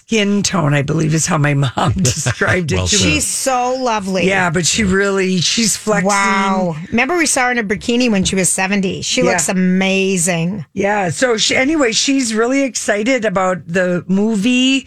skin 0.07 0.43
tone. 0.45 0.73
I 0.73 0.83
believe 0.83 1.15
is 1.15 1.27
how 1.27 1.37
my 1.39 1.55
mom 1.55 1.93
described 1.97 2.71
it 2.71 2.77
Well 2.77 2.87
to 2.87 2.97
said. 2.97 3.07
me. 3.07 3.13
She's 3.15 3.27
so 3.27 3.75
lovely. 3.75 4.27
Yeah, 4.27 4.51
but 4.51 4.65
she 4.65 4.85
really 4.85 5.39
she's 5.39 5.77
flexing. 5.77 6.07
Wow. 6.09 6.77
Remember 6.91 7.17
we 7.17 7.27
saw 7.27 7.47
her 7.47 7.51
in 7.53 7.59
a 7.59 7.65
bikini 7.65 8.09
when 8.11 8.23
she 8.23 8.37
was 8.37 8.49
70. 8.49 9.03
She 9.03 9.23
Yeah. 9.23 9.31
looks 9.33 9.49
amazing. 9.49 10.65
Yeah. 10.75 11.09
So 11.11 11.37
she, 11.37 11.57
anyway, 11.57 11.91
she's 11.91 12.35
really 12.35 12.63
excited 12.63 13.25
about 13.25 13.67
the 13.67 14.05
movie 14.07 14.87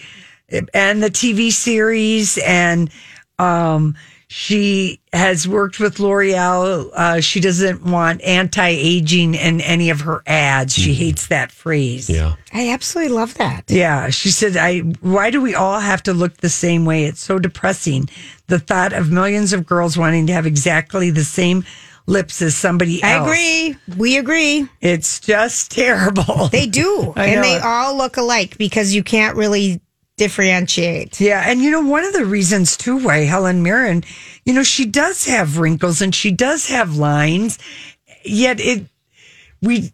and 0.74 1.04
the 1.04 1.10
TV 1.12 1.52
series, 1.52 2.38
and 2.40 2.90
um, 3.40 3.96
she 4.32 5.02
has 5.12 5.48
worked 5.48 5.80
with 5.80 6.00
L'Oreal. 6.00 6.92
Uh, 6.94 7.20
she 7.20 7.40
doesn't 7.40 7.84
want 7.84 8.22
anti-aging 8.22 9.34
in 9.34 9.60
any 9.60 9.90
of 9.90 10.02
her 10.02 10.22
ads. 10.28 10.76
She 10.76 10.94
hates 10.94 11.26
that 11.28 11.52
phrase. 11.52 12.08
Yeah. 12.08 12.36
I 12.54 12.70
absolutely 12.70 13.16
love 13.16 13.34
that. 13.36 13.64
Yeah, 13.70 14.12
she 14.12 14.30
said, 14.30 14.56
"I. 14.56 14.80
Why 15.02 15.32
do 15.32 15.42
we 15.42 15.56
all 15.56 15.80
have 15.80 16.04
to 16.04 16.14
look 16.14 16.38
the 16.38 16.50
same 16.50 16.86
way? 16.86 17.06
It's 17.06 17.22
so 17.22 17.40
depressing. 17.40 18.08
The 18.46 18.60
thought 18.60 18.94
of 18.94 19.12
millions 19.12 19.52
of 19.52 19.66
girls 19.66 19.98
wanting 19.98 20.28
to 20.28 20.34
have 20.34 20.46
exactly 20.46 21.10
the 21.10 21.24
same 21.24 21.64
lips 22.06 22.40
as 22.44 22.56
somebody 22.56 23.02
else. 23.02 23.28
I 23.28 23.32
agree. 23.32 23.78
We 23.98 24.18
agree. 24.18 24.68
It's 24.80 25.20
just 25.20 25.72
terrible. 25.76 26.50
They 26.50 26.68
do. 26.68 27.14
And 27.16 27.36
know 27.36 27.42
they 27.42 27.58
all 27.58 27.98
look 27.98 28.18
alike 28.18 28.60
because 28.60 28.94
you 28.94 29.04
can't 29.04 29.36
really 29.36 29.82
differentiate. 30.20 31.20
Yeah, 31.20 31.44
and 31.46 31.62
you 31.62 31.72
know 31.72 31.82
one 31.82 32.04
of 32.06 32.14
the 32.14 32.26
reasons 32.26 32.78
too 32.78 32.98
why 32.98 33.20
Helen 33.26 33.64
Mirren, 33.64 34.04
you 34.46 34.54
know, 34.54 34.64
she 34.64 34.86
does 34.86 35.26
have 35.26 35.58
wrinkles 35.58 36.02
and 36.02 36.14
she 36.14 36.32
does 36.32 36.68
have 36.68 36.96
lines, 36.98 37.58
yet 38.24 38.60
it 38.60 38.86
we 39.62 39.92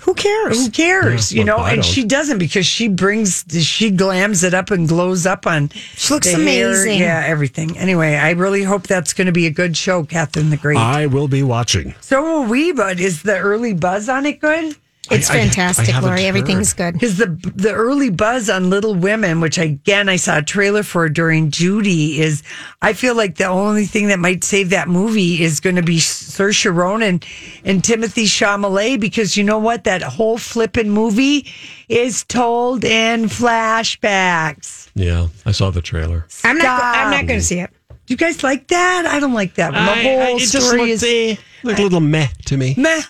Who 0.00 0.14
cares? 0.14 0.64
who 0.64 0.70
cares, 0.70 1.32
Yeah, 1.32 1.38
you 1.40 1.44
know? 1.44 1.58
and 1.58 1.84
she 1.84 2.04
doesn't 2.04 2.38
because 2.38 2.66
she 2.66 2.88
brings 2.88 3.44
she 3.50 3.90
glams 3.90 4.44
it 4.44 4.54
up 4.54 4.70
and 4.70 4.88
glows 4.88 5.26
up 5.26 5.46
on. 5.46 5.68
She 5.70 6.14
looks 6.14 6.26
the 6.32 6.42
hair, 6.42 6.70
amazing. 6.70 7.00
yeah, 7.00 7.22
everything. 7.26 7.76
Anyway, 7.78 8.14
I 8.14 8.30
really 8.32 8.62
hope 8.62 8.86
that's 8.86 9.12
going 9.12 9.26
to 9.26 9.32
be 9.32 9.46
a 9.46 9.50
good 9.50 9.76
show, 9.76 10.04
Catherine 10.04 10.50
the 10.50 10.56
Great. 10.56 10.78
I 10.78 11.06
will 11.06 11.28
be 11.28 11.42
watching. 11.42 11.94
so 12.00 12.22
will 12.22 12.44
we, 12.48 12.72
but 12.72 13.00
is 13.00 13.22
the 13.22 13.38
early 13.38 13.74
buzz 13.74 14.08
on 14.08 14.24
it 14.26 14.40
good? 14.40 14.76
It's 15.10 15.30
I- 15.30 15.34
I- 15.34 15.36
I 15.36 15.40
fantastic, 15.40 15.86
haven't 15.88 16.10
Lori. 16.10 16.24
Everything's 16.26 16.72
good. 16.72 16.94
Because 16.94 17.16
the 17.16 17.26
the 17.56 17.72
early 17.72 18.10
buzz 18.10 18.50
on 18.50 18.70
Little 18.70 18.94
Women, 18.94 19.40
which 19.40 19.56
again 19.58 20.08
I 20.08 20.16
saw 20.16 20.38
a 20.38 20.42
trailer 20.42 20.82
for 20.82 21.08
during 21.08 21.50
Judy, 21.50 22.20
is 22.20 22.42
I 22.82 22.92
feel 22.92 23.14
like 23.14 23.36
the 23.36 23.46
only 23.46 23.86
thing 23.86 24.08
that 24.08 24.18
might 24.18 24.44
save 24.44 24.70
that 24.70 24.88
movie 24.88 25.42
is 25.42 25.60
going 25.60 25.76
to 25.76 25.82
be 25.82 25.96
Saoirse 25.98 26.74
Ronan 26.74 27.20
and 27.64 27.82
Timothy 27.82 28.24
Chalamet 28.26 29.00
because 29.00 29.36
you 29.36 29.44
know 29.44 29.58
what 29.58 29.84
that 29.84 30.02
whole 30.02 30.38
flippin' 30.38 30.90
movie 30.90 31.46
is 31.88 32.24
told 32.24 32.84
in 32.84 33.28
flashbacks. 33.28 34.88
Yeah, 34.94 35.28
I 35.46 35.52
saw 35.52 35.70
the 35.70 35.80
trailer. 35.82 36.26
I'm 36.44 36.58
not. 36.58 36.82
I'm 36.82 37.10
not 37.10 37.26
going 37.26 37.40
to 37.40 37.44
see 37.44 37.60
it. 37.60 37.70
Do 37.88 38.14
you 38.14 38.16
guys 38.16 38.42
like 38.42 38.68
that? 38.68 39.06
I 39.06 39.20
don't 39.20 39.34
like 39.34 39.54
that. 39.54 39.72
one. 39.72 39.84
The 39.84 39.92
whole 40.02 40.36
it 40.36 40.40
just 40.40 40.66
story 40.66 40.92
looked, 40.92 41.02
is 41.02 41.38
looked 41.62 41.78
a 41.78 41.82
little 41.82 42.00
meh 42.00 42.28
to 42.46 42.56
me. 42.56 42.74
meh. 42.76 43.02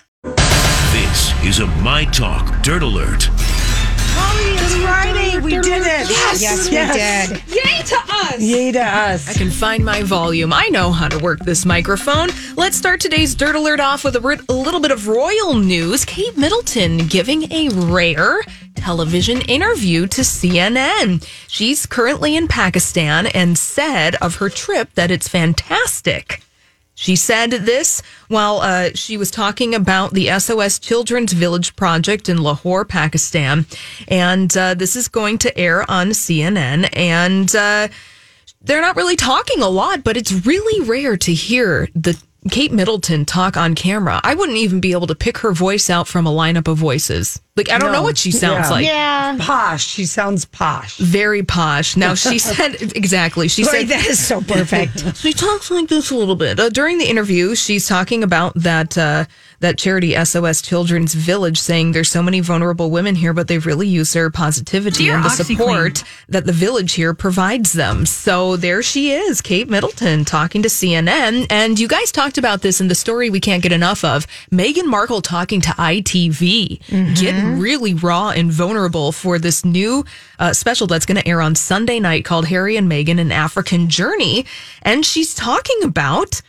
This 1.41 1.57
is 1.57 1.59
a 1.59 1.67
My 1.81 2.05
Talk 2.05 2.61
Dirt 2.63 2.83
Alert. 2.83 3.29
Holly, 3.31 4.51
it's 4.55 4.75
Friday. 4.75 5.39
We 5.39 5.51
did 5.51 5.81
it. 5.81 6.09
Yes, 6.09 6.41
yes, 6.41 6.65
we 6.69 6.75
did. 6.75 7.55
Yay 7.55 7.81
to 7.83 7.95
us! 7.95 8.39
Yay 8.39 8.71
to 8.73 8.81
us. 8.83 9.27
I 9.29 9.33
can 9.33 9.49
find 9.49 9.83
my 9.83 10.03
volume. 10.03 10.51
I 10.53 10.67
know 10.67 10.91
how 10.91 11.07
to 11.07 11.17
work 11.17 11.39
this 11.39 11.65
microphone. 11.65 12.29
Let's 12.55 12.77
start 12.77 12.99
today's 12.99 13.35
Dirt 13.35 13.55
Alert 13.55 13.79
off 13.79 14.03
with 14.03 14.15
a, 14.15 14.43
a 14.49 14.53
little 14.53 14.79
bit 14.79 14.91
of 14.91 15.07
royal 15.07 15.55
news. 15.55 16.05
Kate 16.05 16.37
Middleton 16.37 17.07
giving 17.07 17.51
a 17.51 17.69
rare 17.69 18.41
television 18.75 19.41
interview 19.41 20.07
to 20.07 20.21
CNN. 20.21 21.25
She's 21.47 21.85
currently 21.85 22.35
in 22.35 22.47
Pakistan 22.47 23.27
and 23.27 23.57
said 23.57 24.15
of 24.15 24.35
her 24.35 24.49
trip 24.49 24.93
that 24.95 25.09
it's 25.09 25.27
fantastic. 25.27 26.43
She 26.99 27.15
said 27.15 27.51
this 27.51 28.01
while 28.27 28.57
uh, 28.57 28.89
she 28.93 29.15
was 29.15 29.31
talking 29.31 29.73
about 29.73 30.13
the 30.13 30.37
SOS 30.37 30.79
Children's 30.79 31.31
Village 31.31 31.77
project 31.77 32.27
in 32.27 32.43
Lahore, 32.43 32.83
Pakistan. 32.83 33.65
And 34.09 34.55
uh, 34.57 34.73
this 34.73 34.97
is 34.97 35.07
going 35.07 35.37
to 35.37 35.57
air 35.57 35.89
on 35.89 36.09
CNN. 36.09 36.89
And 36.91 37.55
uh, 37.55 37.87
they're 38.61 38.81
not 38.81 38.97
really 38.97 39.15
talking 39.15 39.61
a 39.61 39.69
lot, 39.69 40.03
but 40.03 40.17
it's 40.17 40.45
really 40.45 40.85
rare 40.85 41.15
to 41.15 41.33
hear 41.33 41.87
the 41.95 42.21
Kate 42.49 42.71
Middleton 42.71 43.25
talk 43.25 43.57
on 43.57 43.75
camera. 43.75 44.21
I 44.23 44.33
wouldn't 44.33 44.57
even 44.57 44.79
be 44.79 44.93
able 44.93 45.07
to 45.07 45.15
pick 45.15 45.39
her 45.39 45.51
voice 45.51 45.89
out 45.89 46.07
from 46.07 46.25
a 46.25 46.31
lineup 46.31 46.67
of 46.69 46.77
voices. 46.77 47.41
Like, 47.57 47.69
I 47.69 47.77
don't 47.77 47.91
know 47.91 48.01
what 48.01 48.17
she 48.17 48.31
sounds 48.31 48.67
Yeah. 48.67 48.71
like. 48.71 48.85
Yeah. 48.85 49.37
Posh. 49.39 49.85
She 49.85 50.05
sounds 50.05 50.45
posh. 50.45 50.95
Very 50.97 51.43
posh. 51.43 51.97
Now, 51.97 52.15
she 52.15 52.39
said, 52.39 52.81
exactly. 52.95 53.49
She 53.49 53.65
Lori, 53.65 53.79
said, 53.79 53.87
that 53.89 54.05
is 54.05 54.25
so 54.25 54.39
perfect. 54.41 55.15
she 55.17 55.33
talks 55.33 55.69
like 55.69 55.89
this 55.89 56.11
a 56.11 56.15
little 56.15 56.37
bit 56.37 56.59
uh, 56.59 56.69
during 56.69 56.97
the 56.97 57.09
interview. 57.09 57.55
She's 57.55 57.87
talking 57.87 58.23
about 58.23 58.53
that 58.55 58.97
uh, 58.97 59.25
that 59.59 59.77
charity 59.77 60.13
SOS 60.23 60.61
Children's 60.61 61.13
Village, 61.13 61.59
saying 61.59 61.91
there's 61.91 62.09
so 62.09 62.23
many 62.23 62.39
vulnerable 62.39 62.89
women 62.89 63.15
here, 63.15 63.33
but 63.33 63.47
they 63.47 63.57
really 63.57 63.87
use 63.87 64.13
their 64.13 64.29
positivity 64.29 65.05
Dear 65.05 65.15
and 65.15 65.25
the 65.25 65.29
support 65.29 66.03
that 66.29 66.45
the 66.45 66.51
village 66.51 66.93
here 66.93 67.13
provides 67.13 67.73
them. 67.73 68.05
So 68.05 68.55
there 68.55 68.81
she 68.81 69.11
is, 69.11 69.41
Kate 69.41 69.69
Middleton, 69.69 70.25
talking 70.25 70.61
to 70.63 70.69
CNN. 70.69 71.47
And 71.49 71.79
you 71.79 71.87
guys 71.87 72.11
talked 72.11 72.37
about 72.37 72.61
this 72.61 72.79
in 72.79 72.87
the 72.87 72.95
story 72.95 73.29
we 73.29 73.39
can't 73.39 73.63
get 73.63 73.71
enough 73.71 74.03
of. 74.03 74.25
Meghan 74.51 74.85
Markle 74.85 75.21
talking 75.21 75.61
to 75.61 75.69
ITV, 75.69 77.17
getting 77.19 77.59
really 77.59 77.93
raw 77.93 78.29
and 78.29 78.51
vulnerable 78.51 79.11
for 79.11 79.39
this 79.39 79.65
new 79.65 80.05
uh, 80.39 80.53
special 80.53 80.87
that's 80.87 81.05
going 81.05 81.17
to 81.17 81.27
air 81.27 81.41
on 81.41 81.55
Sunday 81.55 81.99
night 81.99 82.25
called 82.25 82.47
Harry 82.47 82.77
and 82.77 82.89
Meghan: 82.89 83.19
An 83.19 83.31
African 83.31 83.89
Journey, 83.89 84.45
and 84.81 85.05
she's 85.05 85.33
talking 85.33 85.83
about 85.83 86.41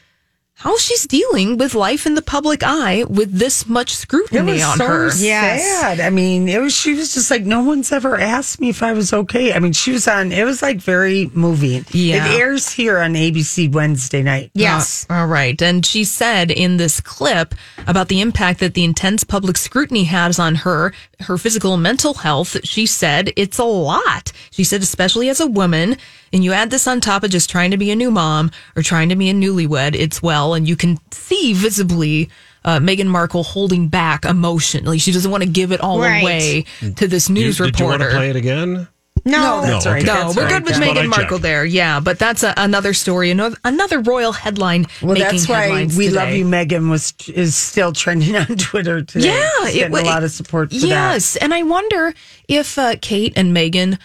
how 0.61 0.77
she's 0.77 1.07
dealing 1.07 1.57
with 1.57 1.75
life 1.75 2.05
in 2.07 2.15
the 2.15 2.23
public 2.23 2.63
eye 2.63 3.03
with 3.09 3.33
this 3.39 3.67
much 3.67 3.93
It 3.93 3.97
scrutiny 3.97 4.53
was 4.53 4.63
on 4.63 4.77
so 4.79 4.87
her. 4.87 5.11
sad. 5.11 6.01
I 6.01 6.11
mean, 6.11 6.49
it 6.49 6.61
was. 6.61 6.75
She 6.75 6.93
was 6.95 7.15
just 7.15 7.31
like, 7.31 7.43
no 7.45 7.63
one's 7.63 7.91
ever 7.93 8.19
asked 8.19 8.61
me 8.61 8.69
if 8.69 8.83
I 8.83 8.93
was 8.93 9.13
okay. 9.13 9.55
I 9.55 9.59
mean, 9.59 9.73
she 9.73 9.91
was 9.93 10.07
on. 10.07 10.33
It 10.33 10.45
was 10.45 10.61
like 10.63 10.77
very 10.79 11.31
moving. 11.33 11.87
Yeah. 11.93 12.27
it 12.27 12.39
airs 12.41 12.71
here 12.71 12.99
on 12.99 13.15
ABC 13.15 13.73
Wednesday 13.73 14.23
night. 14.23 14.51
Yes. 14.55 15.07
Uh, 15.09 15.15
all 15.15 15.27
right. 15.27 15.61
And 15.63 15.85
she 15.85 16.05
said 16.05 16.51
in 16.51 16.77
this 16.77 17.01
clip 17.01 17.55
about 17.87 18.09
the 18.09 18.21
impact 18.21 18.61
that 18.61 18.75
the 18.75 18.85
intense 18.85 19.25
public 19.25 19.57
scrutiny 19.57 20.05
has 20.05 20.39
on 20.39 20.57
her, 20.57 20.93
her 21.21 21.39
physical 21.39 21.73
and 21.75 21.83
mental 21.83 22.13
health. 22.15 22.59
She 22.65 22.85
said 22.85 23.33
it's 23.37 23.57
a 23.59 23.65
lot. 23.65 24.31
She 24.51 24.65
said, 24.65 24.83
especially 24.83 25.31
as 25.31 25.41
a 25.41 25.47
woman, 25.47 25.97
and 26.33 26.45
you 26.45 26.53
add 26.53 26.71
this 26.71 26.87
on 26.87 27.01
top 27.01 27.25
of 27.25 27.31
just 27.31 27.51
trying 27.51 27.71
to 27.73 27.77
be 27.77 27.91
a 27.91 27.97
new 27.97 28.11
mom 28.11 28.51
or 28.77 28.83
trying 28.83 29.09
to 29.09 29.17
be 29.17 29.31
a 29.31 29.35
newlywed, 29.35 29.95
it's 29.97 30.23
well, 30.23 30.50
and 30.55 30.69
you 30.69 30.77
can 30.77 30.99
see 31.11 31.53
visibly. 31.55 32.29
Uh, 32.63 32.79
Meghan 32.79 33.07
Markle 33.07 33.43
holding 33.43 33.89
back 33.89 34.27
emotionally. 34.27 34.99
She 34.99 35.13
doesn't 35.13 35.31
want 35.31 35.43
to 35.43 35.49
give 35.49 35.73
it 35.73 35.81
all 35.81 35.99
Right. 35.99 36.23
away 36.23 36.65
to 36.97 37.09
this 37.09 37.31
news 37.31 37.59
You- 37.59 37.65
did 37.65 37.81
you 37.81 37.87
reporter. 37.87 38.05
want 38.05 38.11
to 38.13 38.17
play 38.19 38.29
it 38.29 38.37
again? 38.37 38.87
No, 39.25 39.63
that's 39.63 39.85
No, 39.87 39.91
right. 39.93 40.03
okay. 40.03 40.07
No, 40.07 40.15
That's 40.25 40.37
we're 40.37 40.43
right. 40.45 40.49
good 40.53 40.63
with 40.65 40.75
Just 40.77 40.83
Meghan 40.83 41.07
Markle 41.09 41.39
check. 41.39 41.43
there. 41.43 41.65
Yeah, 41.65 42.01
but 42.01 42.19
that's 42.19 42.43
a, 42.43 42.53
another 42.59 42.93
story, 42.95 43.31
another, 43.31 43.57
another 43.65 44.01
royal 44.01 44.33
headline. 44.33 44.87
Well, 45.03 45.15
that's 45.17 45.47
why 45.49 45.71
we 45.85 46.07
today. 46.07 46.11
love 46.11 46.31
you, 46.35 46.45
Meghan. 46.45 46.91
Was 46.91 47.13
is 47.29 47.55
still 47.57 47.93
trending 47.93 48.37
on 48.43 48.47
Twitter 48.57 49.01
today. 49.03 49.29
Yeah, 49.29 49.49
It's 49.63 49.75
getting 49.75 49.93
wa- 49.93 50.01
a 50.01 50.05
lot 50.05 50.25
of 50.25 50.31
support 50.31 50.71
for 50.71 50.79
that. 50.81 50.87
yes, 50.87 51.37
and 51.37 51.53
I 51.55 51.63
wonder 51.63 52.13
if 52.49 52.79
uh, 52.79 52.97
Kate 53.01 53.33
and 53.37 53.55
Meghan, 53.57 53.99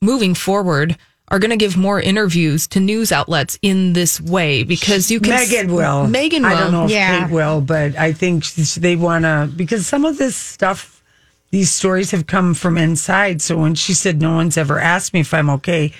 moving 0.00 0.34
forward, 0.34 0.96
are 1.30 1.38
going 1.38 1.50
to 1.50 1.56
give 1.56 1.76
more 1.76 2.00
interviews 2.00 2.66
to 2.68 2.80
news 2.80 3.12
outlets 3.12 3.58
in 3.62 3.92
this 3.92 4.20
way 4.20 4.64
because 4.64 5.10
you 5.10 5.20
can. 5.20 5.38
Meghan 5.38 5.68
will. 5.74 6.06
Meghan 6.06 6.40
will. 6.40 6.46
I 6.46 6.58
don't 6.60 6.72
know 6.72 6.84
if 6.86 6.90
Yeah. 6.90 7.24
Kate 7.26 7.32
will, 7.32 7.60
but 7.60 7.96
I 7.96 8.12
think 8.12 8.46
they 8.54 8.96
want 8.96 9.24
to 9.24 9.48
because 9.54 9.86
some 9.86 10.04
of 10.04 10.18
this 10.18 10.34
stuff, 10.36 11.02
these 11.50 11.70
stories 11.70 12.10
have 12.10 12.26
come 12.26 12.54
from 12.54 12.76
inside. 12.76 13.42
So 13.42 13.56
when 13.58 13.74
she 13.74 13.94
said 13.94 14.20
no 14.20 14.34
one's 14.34 14.56
ever 14.56 14.78
asked 14.80 15.14
me 15.14 15.20
if 15.20 15.32
I'm 15.32 15.50
okay, 15.50 15.92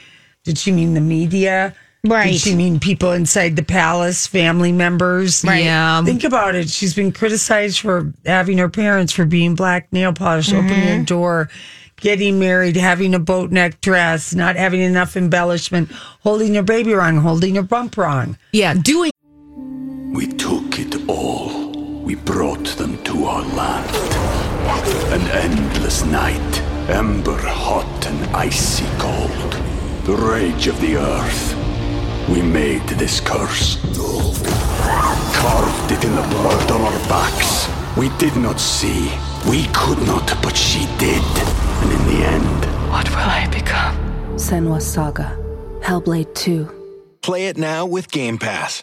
did 0.45 0.59
she 0.59 0.73
mean 0.73 0.95
the 0.95 1.01
media? 1.01 1.75
Right. 2.03 2.33
Did 2.33 2.41
she 2.41 2.55
mean 2.57 2.81
people 2.81 3.13
inside 3.13 3.57
the 3.57 3.63
palace, 3.63 4.27
family 4.27 4.73
members? 4.73 5.45
Right. 5.45 5.65
Yeah. 5.65 6.03
Think 6.03 6.25
about 6.25 6.55
it. 6.55 6.71
She's 6.71 6.95
been 6.95 7.13
criticized 7.13 7.81
for 7.81 8.13
having 8.25 8.57
her 8.57 8.71
parents 8.71 9.13
for 9.13 9.27
being 9.27 9.55
black 9.55 9.93
nail 9.93 10.13
polish, 10.15 10.49
Mm-hmm. 10.49 10.67
opening 10.67 10.89
a 11.03 11.05
door, 11.05 11.51
getting 12.01 12.39
married, 12.39 12.77
having 12.77 13.15
a 13.15 13.19
boat 13.19 13.51
neck 13.51 13.81
dress, 13.81 14.35
not 14.35 14.57
having 14.57 14.81
enough 14.81 15.17
embellishment, 15.17 15.91
holding 16.23 16.55
your 16.55 16.63
baby 16.63 16.93
wrong, 16.93 17.19
holding 17.19 17.55
your 17.55 17.65
bump 17.65 17.97
wrong. 17.97 18.37
Yeah, 18.53 18.75
doing 18.75 19.11
We 20.13 20.27
took 20.27 20.79
it 20.79 21.09
all. 21.09 21.71
We 22.03 22.15
brought 22.17 22.67
them 22.77 23.03
to 23.05 23.25
our 23.25 23.43
land. 23.55 23.91
An 25.13 25.23
endless 25.31 26.05
night, 26.05 26.61
ember 26.89 27.39
hot 27.39 28.07
and 28.07 28.37
icy 28.37 28.87
cold. 28.99 29.53
The 30.05 30.17
rage 30.17 30.67
of 30.67 30.81
the 30.81 30.97
earth. 30.97 31.57
We 32.29 32.43
made 32.43 32.87
this 32.89 33.21
curse. 33.21 33.79
Carved 35.35 35.93
it 35.93 36.05
in 36.05 36.15
the 36.15 36.23
blood 36.23 36.71
on 36.71 36.81
our 36.81 37.09
backs. 37.09 37.69
We 37.97 38.09
did 38.19 38.37
not 38.37 38.61
see. 38.61 39.11
We 39.49 39.67
could 39.73 39.99
not, 40.07 40.37
but 40.43 40.57
she 40.57 40.87
did. 40.99 41.70
And 41.83 41.91
in 41.93 42.03
the 42.09 42.27
end, 42.27 42.61
What 42.91 43.09
will 43.11 43.31
I 43.41 43.49
become? 43.53 43.97
Senua 44.37 44.81
Saga. 44.81 45.37
Hellblade 45.83 46.35
2. 46.35 46.69
Play 47.23 47.47
it 47.49 47.57
now 47.57 47.87
with 47.87 48.11
Game 48.11 48.39
Pass. 48.39 48.83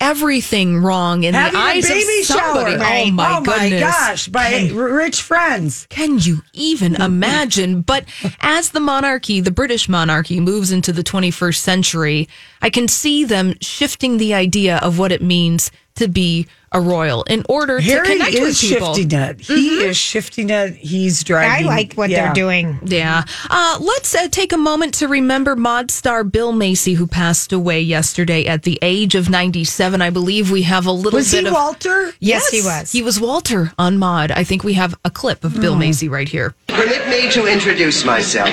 Everything 0.00 0.78
wrong 0.78 1.24
in 1.24 1.34
Having 1.34 1.52
the 1.52 1.58
eyes 1.66 1.84
a 1.86 1.88
baby 1.94 2.20
of 2.20 2.26
somebody. 2.26 2.76
shower. 2.76 2.84
Oh 2.84 3.10
my 3.10 3.36
oh 3.36 3.40
my 3.40 3.68
goodness. 3.68 3.80
gosh, 3.80 4.28
by 4.28 4.50
Can- 4.50 4.76
rich 4.76 5.20
friends. 5.22 5.86
Can 5.90 6.18
you 6.18 6.42
even 6.52 6.94
imagine? 7.00 7.82
But 7.82 8.04
as 8.40 8.70
the 8.70 8.80
monarchy, 8.80 9.40
the 9.40 9.50
British 9.50 9.88
monarchy, 9.88 10.38
moves 10.40 10.70
into 10.72 10.92
the 10.92 11.02
21st 11.02 11.56
century, 11.56 12.28
I 12.60 12.70
can 12.70 12.86
see 12.88 13.24
them 13.24 13.54
shifting 13.60 14.18
the 14.18 14.34
idea 14.34 14.76
of 14.78 14.98
what 14.98 15.12
it 15.12 15.22
means 15.22 15.70
to 15.96 16.08
be 16.08 16.46
a 16.72 16.80
royal 16.80 17.22
in 17.24 17.44
order 17.48 17.80
Harry 17.80 18.06
to 18.06 18.12
connect 18.12 18.34
is 18.34 18.40
with 18.40 18.60
people. 18.60 18.94
shifting 18.94 19.18
it. 19.18 19.40
He 19.40 19.84
is 19.84 19.96
shifting 19.96 20.50
it. 20.50 20.74
He's 20.74 21.22
driving. 21.22 21.66
I 21.66 21.68
like 21.68 21.94
what 21.94 22.10
yeah. 22.10 22.24
they're 22.24 22.34
doing. 22.34 22.78
Yeah. 22.84 23.24
Uh, 23.50 23.78
let's 23.80 24.14
uh, 24.14 24.28
take 24.28 24.52
a 24.52 24.56
moment 24.56 24.94
to 24.94 25.08
remember 25.08 25.54
Maude 25.54 25.90
star 25.90 26.24
Bill 26.24 26.52
Macy, 26.52 26.94
who 26.94 27.06
passed 27.06 27.52
away 27.52 27.80
yesterday 27.80 28.46
at 28.46 28.62
the 28.62 28.78
age 28.82 29.14
of 29.14 29.28
97. 29.28 30.00
I 30.00 30.10
believe 30.10 30.50
we 30.50 30.62
have 30.62 30.86
a 30.86 30.92
little 30.92 31.18
Was 31.18 31.30
bit 31.30 31.42
he 31.42 31.46
of. 31.48 31.52
Walter? 31.52 32.12
Yes, 32.20 32.48
he 32.48 32.62
was. 32.62 32.90
He 32.90 33.02
was 33.02 33.20
Walter 33.20 33.72
on 33.78 33.98
Maude. 33.98 34.32
I 34.32 34.44
think 34.44 34.64
we 34.64 34.74
have 34.74 34.98
a 35.04 35.10
clip 35.10 35.44
of 35.44 35.60
Bill 35.60 35.76
Macy 35.76 36.08
right 36.08 36.28
here. 36.28 36.54
Permit 36.68 37.06
me 37.08 37.30
to 37.32 37.46
introduce 37.46 38.04
myself. 38.04 38.48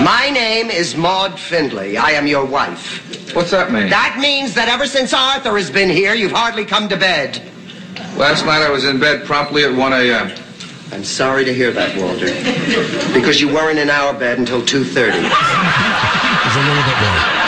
My 0.00 0.28
name 0.30 0.70
is 0.70 0.96
Maude 0.96 1.38
Findlay. 1.38 1.96
I 1.96 2.10
am 2.10 2.26
your 2.26 2.44
wife. 2.44 3.00
What's 3.34 3.50
that 3.50 3.72
mean? 3.72 3.90
That 3.90 4.18
means 4.20 4.54
that 4.54 4.68
ever 4.68 4.86
since 4.86 5.12
Arthur 5.12 5.56
has 5.56 5.68
been 5.68 5.90
here, 5.90 6.14
you've 6.14 6.30
hardly 6.30 6.63
come 6.64 6.88
to 6.88 6.96
bed. 6.96 7.42
Last 8.16 8.44
night 8.46 8.62
I 8.62 8.70
was 8.70 8.84
in 8.84 8.98
bed 8.98 9.24
promptly 9.24 9.64
at 9.64 9.74
1 9.74 9.92
a.m. 9.92 10.32
I'm 10.92 11.04
sorry 11.04 11.44
to 11.44 11.52
hear 11.52 11.72
that, 11.72 11.96
Walter. 11.96 12.26
Because 13.12 13.40
you 13.40 13.48
weren't 13.48 13.78
in 13.78 13.90
our 13.90 14.12
bed 14.14 14.38
until 14.38 14.60
2.30. 14.60 14.94
There's 14.94 15.12
a 15.12 15.18
little 16.62 16.84
bit 16.86 16.98
more. 17.02 17.44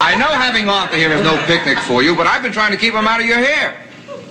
I 0.00 0.14
know 0.16 0.28
having 0.28 0.68
Arthur 0.68 0.96
here 0.96 1.12
is 1.12 1.22
no 1.22 1.36
picnic 1.46 1.78
for 1.78 2.02
you, 2.02 2.14
but 2.14 2.26
I've 2.26 2.42
been 2.42 2.52
trying 2.52 2.70
to 2.70 2.78
keep 2.78 2.94
him 2.94 3.06
out 3.06 3.20
of 3.20 3.26
your 3.26 3.38
hair. 3.38 3.76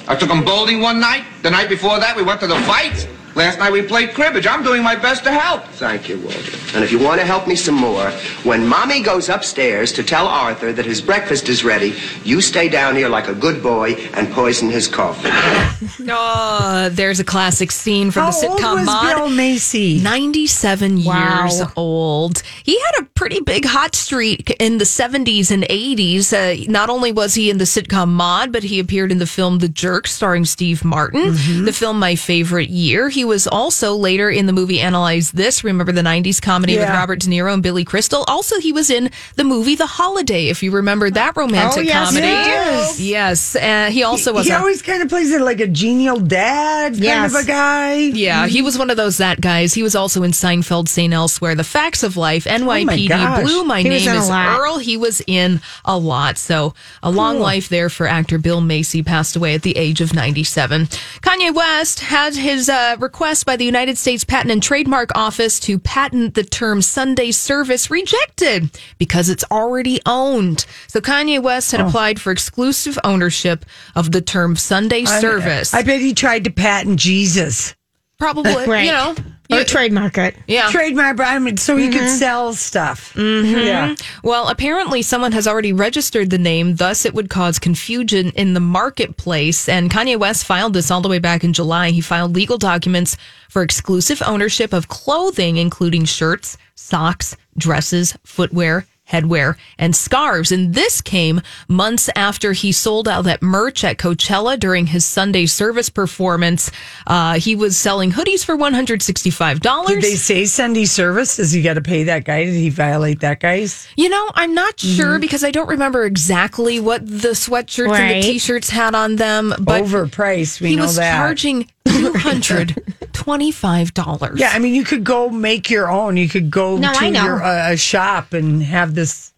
I 0.08 0.16
took 0.16 0.30
him 0.30 0.44
bowling 0.44 0.82
one 0.82 1.00
night. 1.00 1.24
The 1.44 1.52
night 1.52 1.70
before 1.70 2.00
that, 2.00 2.16
we 2.16 2.24
went 2.24 2.40
to 2.40 2.48
the 2.48 2.60
fight. 2.62 3.08
Last 3.38 3.60
night 3.60 3.72
we 3.72 3.84
played 3.84 4.16
cribbage. 4.16 4.48
I'm 4.48 4.64
doing 4.64 4.82
my 4.82 4.96
best 4.96 5.24
to 5.26 5.32
help. 5.32 5.64
Thank 5.66 6.10
you, 6.10 6.18
Walter. 6.20 6.58
And 6.76 6.84
if 6.84 6.92
you 6.92 6.98
want 6.98 7.22
to 7.22 7.26
help 7.26 7.48
me 7.48 7.56
some 7.56 7.76
more, 7.76 8.10
when 8.44 8.66
Mommy 8.68 9.02
goes 9.04 9.30
upstairs 9.30 9.92
to 9.94 10.04
tell 10.04 10.28
Arthur 10.28 10.74
that 10.74 10.86
his 10.86 11.02
breakfast 11.02 11.48
is 11.48 11.64
ready, 11.64 11.94
you 12.24 12.42
stay 12.42 12.68
down 12.68 12.96
here 12.96 13.10
like 13.10 13.28
a 13.28 13.36
good 13.36 13.62
boy 13.62 13.94
and 14.16 14.28
poison 14.32 14.70
his 14.72 14.88
coffee. 14.88 15.30
Oh, 16.10 16.90
there's 16.92 17.20
a 17.20 17.24
classic 17.24 17.70
scene 17.72 18.12
from 18.12 18.24
How 18.24 18.32
the 18.32 18.48
old 18.48 18.60
sitcom 18.60 18.76
was 18.76 18.86
Maude. 18.86 19.16
Bill 19.16 19.30
Macy? 19.30 20.00
97 20.02 21.04
Wow. 21.04 21.42
years 21.44 21.62
old. 21.76 22.42
He 22.64 22.80
had 22.80 23.02
a 23.04 23.06
pretty 23.14 23.42
big 23.42 23.66
hot 23.66 23.94
streak 23.94 24.50
in 24.60 24.78
the 24.78 24.86
70s 24.86 25.52
and 25.52 25.64
80s. 25.64 26.32
Uh, 26.34 26.66
not 26.72 26.90
only 26.90 27.12
was 27.12 27.36
he 27.36 27.50
in 27.50 27.58
the 27.58 27.66
sitcom 27.66 28.10
Maude, 28.10 28.52
but 28.52 28.64
he 28.64 28.80
appeared 28.80 29.12
in 29.12 29.20
the 29.20 29.28
film 29.28 29.60
The 29.60 29.68
Jerk 29.70 30.08
starring 30.08 30.46
Steve 30.46 30.84
Martin, 30.86 31.34
Mm-hmm. 31.34 31.66
the 31.66 31.74
film 31.74 32.00
My 32.00 32.16
Favorite 32.16 32.70
Year. 32.70 33.10
He 33.10 33.26
was 33.28 33.46
also 33.48 33.96
later 33.96 34.30
in 34.30 34.46
the 34.48 34.54
movie 34.54 34.80
Analyze 34.82 35.32
This. 35.32 35.64
Remember 35.64 35.92
the 35.92 36.02
90s 36.02 36.42
comedy 36.42 36.78
with 36.78 36.90
Robert 36.90 37.20
De 37.20 37.28
Niro 37.28 37.54
and 37.54 37.62
Billy 37.62 37.84
Crystal? 37.84 38.24
Also, 38.28 38.60
he 38.60 38.72
was 38.72 38.90
in 38.90 39.10
the 39.36 39.44
movie 39.44 39.76
The 39.76 39.86
Holiday, 39.86 40.48
if 40.48 40.64
you 40.64 40.72
remember 40.72 41.10
that 41.12 41.36
romantic 41.38 41.80
Oh, 41.80 41.82
yes, 41.82 42.08
comedy. 42.10 42.26
yes. 42.28 43.00
Yes. 43.00 43.56
Uh, 43.56 43.90
he 43.92 44.04
also 44.04 44.34
was 44.34 44.48
He 44.48 44.52
a- 44.54 44.58
always 44.60 44.82
kind 44.82 45.02
of 45.04 45.10
plays 45.10 45.32
it 45.32 45.42
like 45.42 45.60
a 45.60 45.68
genial 45.68 46.20
dad 46.20 46.94
kind 46.94 47.04
Yes. 47.04 47.36
of 47.36 47.42
a 47.44 47.46
guy. 47.46 47.94
Yeah, 47.96 48.48
he 48.48 48.62
was 48.62 48.78
one 48.78 48.90
of 48.90 48.98
those 48.98 49.18
that 49.18 49.42
guys. 49.42 49.74
He 49.74 49.84
was 49.84 49.96
also 49.96 50.24
in 50.24 50.32
Seinfeld, 50.32 50.88
St. 50.88 51.14
Elsewhere, 51.14 51.56
The 51.56 51.64
Facts 51.64 52.04
of 52.04 52.18
Life, 52.18 52.46
NYPD, 52.46 53.10
gosh. 53.10 53.44
Blue, 53.44 53.64
My 53.64 53.82
He 53.82 53.90
Name 53.90 54.08
is. 54.08 54.30
Earl. 54.30 54.78
He 54.78 54.98
was 54.98 55.22
in 55.28 55.62
a 55.86 55.98
lot. 55.98 56.38
So 56.38 56.74
a 57.04 57.12
long 57.12 57.40
life 57.40 57.70
there 57.70 57.90
for 57.90 58.08
actor 58.08 58.38
Bill 58.38 58.62
Macy, 58.62 59.04
passed 59.04 59.36
away 59.36 59.54
at 59.56 59.62
the 59.64 59.76
age 59.78 60.02
of 60.02 60.14
97. 60.14 60.88
Kanye 61.22 61.54
West 61.54 62.00
had 62.00 62.36
his 62.36 62.70
uh, 62.70 62.96
request 63.18 63.48
by 63.48 63.56
the 63.56 63.66
United 63.66 63.98
States 63.98 64.24
Patent 64.24 64.52
and 64.52 64.62
Trademark 64.62 65.10
Office 65.18 65.60
to 65.62 65.80
patent 65.80 66.36
the 66.36 66.44
term 66.44 66.84
Sunday 66.84 67.32
service 67.32 67.90
rejected 67.90 68.70
because 69.00 69.28
it's 69.32 69.44
already 69.50 70.00
owned. 70.06 70.68
So 70.88 71.02
Kanye 71.02 71.42
West 71.42 71.74
Oh. 71.74 71.78
had 71.78 71.88
applied 71.88 72.22
for 72.22 72.32
exclusive 72.32 73.00
ownership 73.04 73.66
of 73.96 74.12
the 74.12 74.22
term 74.22 74.56
Sunday 74.56 75.02
I- 75.08 75.20
service. 75.20 75.74
I, 75.74 75.82
bet 75.82 76.00
he 76.00 76.14
tried 76.14 76.44
to 76.44 76.52
patent 76.52 77.00
Jesus. 77.00 77.74
Probably, 78.20 78.54
Right. 78.68 78.86
you 78.86 78.92
know. 78.92 79.16
Or 79.50 79.60
you- 79.60 79.64
trademark 79.64 80.18
it. 80.18 80.36
yeah. 80.48 80.70
Trademark, 80.70 81.20
I 81.22 81.40
mean, 81.40 81.56
so 81.58 81.78
he 81.78 81.90
could 81.90 82.10
sell 82.10 82.54
stuff. 82.54 83.14
Mm-hmm. 83.14 83.58
Yeah. 83.66 83.96
Well, 84.24 84.50
apparently 84.50 85.02
someone 85.02 85.32
has 85.32 85.48
already 85.48 85.72
registered 85.72 86.30
the 86.30 86.38
name, 86.38 86.76
thus 86.76 87.06
it 87.06 87.14
would 87.14 87.30
cause 87.30 87.58
confusion 87.58 88.30
in 88.32 88.54
the 88.54 88.60
marketplace. 88.60 89.70
And 89.70 89.90
Kanye 89.90 90.18
West 90.20 90.46
filed 90.46 90.74
this 90.74 90.92
all 90.92 91.02
the 91.02 91.08
way 91.10 91.20
back 91.20 91.44
in 91.44 91.54
July. 91.54 91.92
He 91.92 92.02
filed 92.02 92.36
legal 92.36 92.58
documents 92.58 93.16
for 93.50 93.62
exclusive 93.62 94.22
ownership 94.26 94.74
of 94.74 94.90
clothing, 94.90 95.58
including 95.58 96.04
shirts, 96.06 96.58
socks, 96.76 97.36
dresses, 97.58 98.18
footwear, 98.26 98.86
headwear, 99.10 99.56
and 99.78 99.96
scarves. 99.96 100.52
And 100.52 100.74
this 100.74 101.02
came 101.02 101.42
months 101.68 102.10
after 102.16 102.54
he 102.54 102.72
sold 102.72 103.08
out 103.08 103.24
that 103.24 103.42
merch 103.42 103.84
at 103.84 103.98
Coachella 103.98 104.60
during 104.60 104.88
his 104.88 105.06
Sunday 105.06 105.46
service 105.46 105.90
performance. 105.90 106.70
Uh, 107.06 107.40
he 107.40 107.56
was 107.56 107.78
selling 107.78 108.12
hoodies 108.12 108.44
for 108.46 108.58
$165. 108.58 109.88
Did 109.88 110.02
they 110.04 110.16
say 110.16 110.46
Sunday 110.46 110.86
service? 110.86 111.38
Does 111.38 111.52
he 111.52 111.62
got 111.62 111.76
to 111.76 111.82
pay 111.82 112.04
that 112.04 112.26
guy? 112.26 112.46
Did 112.46 112.54
he 112.56 112.70
violate 112.70 113.22
that 113.22 113.40
guy's? 113.40 113.88
You 113.96 114.10
know, 114.10 114.30
I'm 114.36 114.54
not 114.54 114.68
Mm-hmm. 114.78 114.96
sure 114.96 115.20
because 115.20 115.44
I 115.44 115.50
don't 115.52 115.70
remember 115.70 116.06
exactly 116.06 116.80
what 116.80 117.06
the 117.08 117.30
sweatshirts 117.30 117.98
and 117.98 118.22
the 118.24 118.28
t-shirts 118.28 118.70
had 118.70 118.94
on 118.94 119.16
them, 119.16 119.54
but 119.60 119.82
Overpriced. 119.84 120.62
We 120.62 120.70
he 120.70 120.76
know 120.76 120.84
was 120.84 120.98
that. 120.98 121.16
charging 121.16 121.70
two 121.88 122.12
hundred 122.14 122.76
twenty-five 123.14 123.94
dollars. 123.94 124.40
Yeah, 124.40 124.50
I 124.54 124.60
mean, 124.60 124.76
you 124.76 124.84
could 124.84 125.04
go 125.04 125.30
make 125.30 125.70
your 125.70 125.90
own. 125.90 126.18
You 126.18 126.28
could 126.30 126.52
go 126.52 126.78
No, 126.78 126.92
to 126.94 127.00
I 127.00 127.10
know. 127.10 127.24
your 127.24 127.44
uh, 127.44 127.72
a 127.72 127.78
shop 127.78 128.34
and 128.34 128.62
have 128.62 128.94
this, 128.98 129.32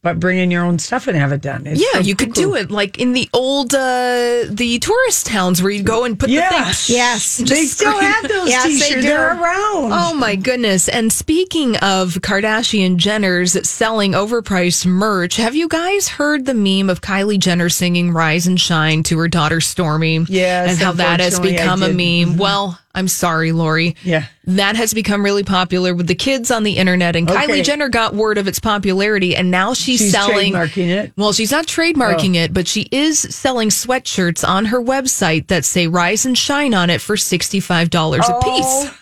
but 0.00 0.20
bring 0.20 0.38
in 0.38 0.48
your 0.52 0.62
own 0.64 0.78
stuff 0.78 1.08
and 1.08 1.16
have 1.18 1.32
it 1.32 1.40
done. 1.42 1.66
It's 1.66 1.80
Yeah, 1.80 2.00
so 2.00 2.06
you 2.06 2.14
could 2.14 2.28
cuckoo. 2.28 2.40
do 2.42 2.54
it 2.54 2.70
like 2.70 2.98
in 3.00 3.14
the 3.14 3.28
old 3.32 3.74
uh 3.74 4.44
the 4.48 4.78
tourist 4.80 5.26
towns 5.26 5.60
where 5.60 5.72
you 5.72 5.82
go 5.82 6.04
and 6.04 6.16
put 6.16 6.30
Yeah. 6.30 6.50
the 6.50 6.64
things. 6.66 6.88
Yes. 6.88 7.38
They 7.38 7.64
still 7.64 7.98
have 7.98 8.28
those 8.28 8.48
Yes, 8.54 8.64
they 8.64 8.70
t-shirts. 8.70 8.94
do. 8.94 9.02
They're 9.02 9.32
around. 9.36 9.90
Oh 9.92 10.14
my 10.14 10.36
goodness. 10.36 10.88
And 10.88 11.12
speaking 11.12 11.76
of 11.78 12.14
Kardashian 12.22 12.96
Jenners 12.96 13.66
selling 13.66 14.12
overpriced 14.12 14.86
merch, 14.86 15.34
have 15.36 15.56
you 15.56 15.66
guys 15.68 16.06
heard 16.08 16.46
the 16.46 16.54
meme 16.54 16.88
of 16.90 17.00
Kylie 17.00 17.38
Jenner 17.40 17.68
singing 17.68 18.12
Rise 18.12 18.46
and 18.46 18.60
Shine 18.60 19.02
to 19.04 19.18
her 19.18 19.26
daughter 19.28 19.58
Stormi? 19.58 20.26
Yes, 20.28 20.70
And 20.70 20.78
how 20.78 20.92
that 20.92 21.18
has 21.18 21.40
become 21.40 21.82
a 21.82 21.92
did. 21.92 21.96
meme? 22.28 22.36
Well, 22.38 22.78
I'm 22.98 23.08
sorry, 23.08 23.52
Lori. 23.52 23.94
Yeah. 24.02 24.26
That 24.46 24.76
has 24.76 24.92
become 24.92 25.24
really 25.24 25.44
popular 25.44 25.94
with 25.94 26.06
the 26.08 26.14
kids 26.14 26.50
on 26.50 26.62
the 26.64 26.72
internet, 26.78 27.14
and 27.16 27.30
Okay. 27.30 27.46
Kylie 27.46 27.64
Jenner 27.64 27.88
got 27.88 28.14
word 28.14 28.38
of 28.38 28.48
its 28.48 28.58
popularity, 28.58 29.36
and 29.36 29.50
now 29.50 29.72
she's, 29.74 30.00
She's 30.00 30.10
selling. 30.10 30.52
trademarking 30.52 30.88
it? 30.88 31.12
Well, 31.16 31.32
she's 31.32 31.52
not 31.52 31.66
trademarking 31.66 32.36
Oh. 32.36 32.44
it, 32.44 32.52
but 32.52 32.66
she 32.66 32.88
is 32.90 33.18
selling 33.20 33.68
sweatshirts 33.68 34.46
on 34.46 34.66
her 34.66 34.80
website 34.82 35.46
that 35.46 35.64
say 35.64 35.86
"Rise 35.86 36.26
and 36.26 36.36
Shine" 36.36 36.74
on 36.74 36.90
it 36.90 37.00
for 37.00 37.16
sixty-five 37.16 37.90
dollars 37.90 38.28
a 38.28 38.34
oh. 38.34 38.40
piece. 38.40 38.64
Oh, 38.92 38.98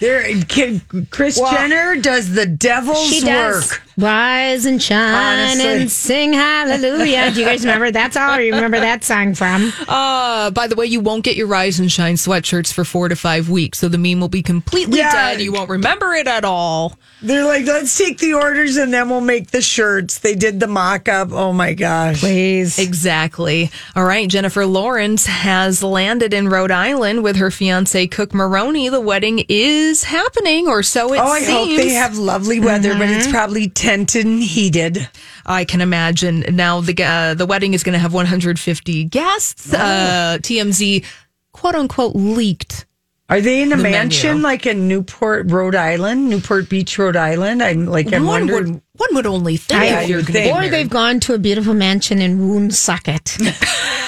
There, 0.00 0.42
kid, 0.44 0.80
Kris 1.10 1.38
Jenner 1.38 1.96
does 1.96 2.32
the 2.32 2.46
devil's 2.46 3.06
She 3.06 3.20
does. 3.20 3.70
work. 3.70 3.82
Rise 4.00 4.66
and 4.66 4.82
shine 4.82 5.40
Honestly. 5.48 5.68
and 5.82 5.90
sing 5.90 6.32
hallelujah. 6.32 7.30
Do 7.32 7.40
you 7.40 7.46
guys 7.46 7.64
remember? 7.64 7.90
That's 7.90 8.16
all 8.16 8.30
I 8.30 8.38
remember 8.38 8.80
that 8.80 9.04
song 9.04 9.34
from. 9.34 9.72
Uh, 9.88 10.50
by 10.50 10.66
the 10.66 10.74
way, 10.76 10.86
you 10.86 11.00
won't 11.00 11.24
get 11.24 11.36
your 11.36 11.46
Rise 11.46 11.78
and 11.78 11.90
Shine 11.90 12.14
sweatshirts 12.16 12.72
for 12.72 12.84
four 12.84 13.08
to 13.08 13.16
five 13.16 13.48
weeks, 13.48 13.78
so 13.78 13.88
the 13.88 13.98
meme 13.98 14.20
will 14.20 14.28
be 14.28 14.42
completely 14.42 14.98
Yeah. 14.98 15.12
dead. 15.12 15.40
You 15.40 15.52
won't 15.52 15.70
remember 15.70 16.12
it 16.14 16.26
at 16.26 16.44
all. 16.44 16.96
They're 17.22 17.44
like, 17.44 17.66
let's 17.66 17.96
take 17.98 18.18
the 18.18 18.34
orders 18.34 18.76
and 18.76 18.92
then 18.94 19.08
we'll 19.10 19.20
make 19.20 19.50
the 19.50 19.60
shirts. 19.60 20.18
They 20.18 20.34
did 20.34 20.58
the 20.60 20.66
mock 20.66 21.08
up. 21.08 21.32
Oh 21.32 21.52
my 21.52 21.74
gosh. 21.74 22.20
Please. 22.20 22.78
Exactly. 22.78 23.70
All 23.94 24.04
right. 24.04 24.28
Jennifer 24.28 24.64
Lawrence 24.64 25.26
has 25.26 25.82
landed 25.82 26.32
in 26.32 26.48
Rhode 26.48 26.70
Island 26.70 27.22
with 27.22 27.36
her 27.36 27.50
fiance 27.50 28.06
Cooke 28.06 28.32
Maroney. 28.32 28.88
The 28.88 29.00
wedding 29.00 29.44
is 29.48 30.04
happening, 30.04 30.66
or 30.68 30.82
so 30.82 31.06
it 31.12 31.18
seems. 31.18 31.20
oh, 31.20 31.30
I 31.32 31.42
hope 31.42 31.68
they 31.76 31.90
have 31.90 32.16
lovely 32.16 32.60
weather, 32.60 32.94
but 32.94 33.00
Mm-hmm. 33.10 33.18
it's 33.18 33.30
probably 33.30 33.68
tented 33.90 34.24
and 34.26 34.42
heated. 34.42 35.08
I 35.46 35.64
can 35.64 35.80
imagine. 35.80 36.44
Now 36.54 36.80
the 36.80 36.94
uh, 37.02 37.34
the 37.34 37.46
wedding 37.46 37.74
is 37.74 37.82
going 37.82 37.94
to 37.94 37.98
have 37.98 38.12
150 38.14 39.04
guests. 39.04 39.72
Uh, 39.74 40.38
TMZ, 40.40 41.04
quote 41.52 41.74
unquote, 41.74 42.14
leaked. 42.14 42.86
Are 43.28 43.40
they 43.40 43.62
in 43.62 43.72
a 43.72 43.76
The 43.76 43.82
mansion 43.84 44.30
menu. 44.30 44.42
like 44.42 44.66
in 44.66 44.88
Newport, 44.88 45.50
Rhode 45.52 45.76
Island, 45.76 46.28
Newport 46.28 46.68
Beach, 46.68 46.98
Rhode 46.98 47.14
Island? 47.16 47.62
I'm 47.62 47.86
like, 47.86 48.12
I'm 48.12 48.24
one 48.24 48.46
wondering. 48.48 48.72
would 48.74 48.82
one 48.96 49.14
would 49.14 49.26
only 49.26 49.56
think 49.56 49.82
Yeah, 49.84 50.00
if 50.00 50.08
you're 50.08 50.18
you'd 50.18 50.26
going 50.26 50.44
to 50.46 50.52
think. 50.52 50.56
Or 50.56 50.68
they've 50.68 50.90
gone 50.90 51.20
to 51.20 51.34
a 51.34 51.38
beautiful 51.38 51.74
mansion 51.74 52.20
in 52.20 52.38
Woonsocket. 52.48 53.38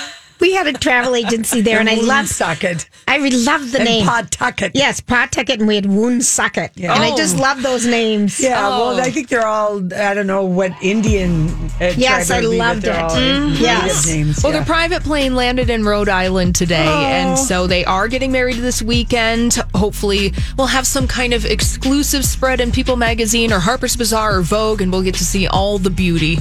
we 0.42 0.52
had 0.52 0.66
a 0.66 0.72
travel 0.74 1.14
agency 1.14 1.60
there, 1.62 1.78
and 1.78 1.88
I 1.88 1.94
love 1.94 2.26
Socket. 2.28 2.88
I 3.08 3.16
really 3.16 3.42
love 3.44 3.70
the 3.70 3.78
And 3.78 3.88
name 3.88 4.06
Pawtucket. 4.06 4.72
Yes, 4.74 5.00
Pawtucket, 5.00 5.60
and 5.60 5.68
we 5.68 5.76
had 5.76 5.86
Woonsocket, 5.86 6.72
Yeah. 6.74 6.94
and 6.94 7.02
I 7.02 7.10
Oh. 7.12 7.16
just 7.16 7.36
love 7.38 7.62
those 7.62 7.86
names. 7.86 8.40
Yeah, 8.40 8.58
Oh. 8.66 8.70
well, 8.96 9.00
I 9.00 9.10
think 9.10 9.28
they're 9.28 9.46
all, 9.46 9.80
I 9.96 10.12
don't 10.14 10.26
know 10.26 10.42
what 10.44 10.72
Indian. 10.82 11.48
Uh, 11.80 11.92
Yes, 11.96 12.30
I 12.30 12.40
would 12.40 12.50
be, 12.50 12.58
but 12.58 12.66
loved 12.66 12.84
it. 12.84 12.96
all 12.96 13.10
Mhm. 13.10 13.44
native 13.50 13.60
Yes. 13.60 14.06
Names, 14.06 14.42
Well, 14.42 14.52
yeah. 14.52 14.58
their 14.58 14.66
private 14.66 15.04
plane 15.04 15.36
landed 15.36 15.70
in 15.70 15.84
Rhode 15.84 16.08
Island 16.08 16.56
today, 16.56 16.86
and 16.86 17.38
so 17.38 17.66
they 17.68 17.84
are 17.84 18.08
getting 18.08 18.32
married 18.32 18.56
this 18.58 18.82
weekend. 18.82 19.62
Hopefully, 19.74 20.34
we'll 20.58 20.66
have 20.66 20.86
some 20.88 21.06
kind 21.06 21.32
of 21.32 21.44
exclusive 21.46 22.24
spread 22.24 22.60
in 22.60 22.72
People 22.72 22.96
Magazine 22.96 23.52
or 23.52 23.60
Harper's 23.60 23.94
Bazaar 23.96 24.36
or 24.38 24.42
Vogue, 24.42 24.80
and 24.82 24.90
we'll 24.90 25.02
get 25.02 25.14
to 25.14 25.24
see 25.24 25.46
all 25.46 25.78
the 25.78 25.90
beauty 25.90 26.40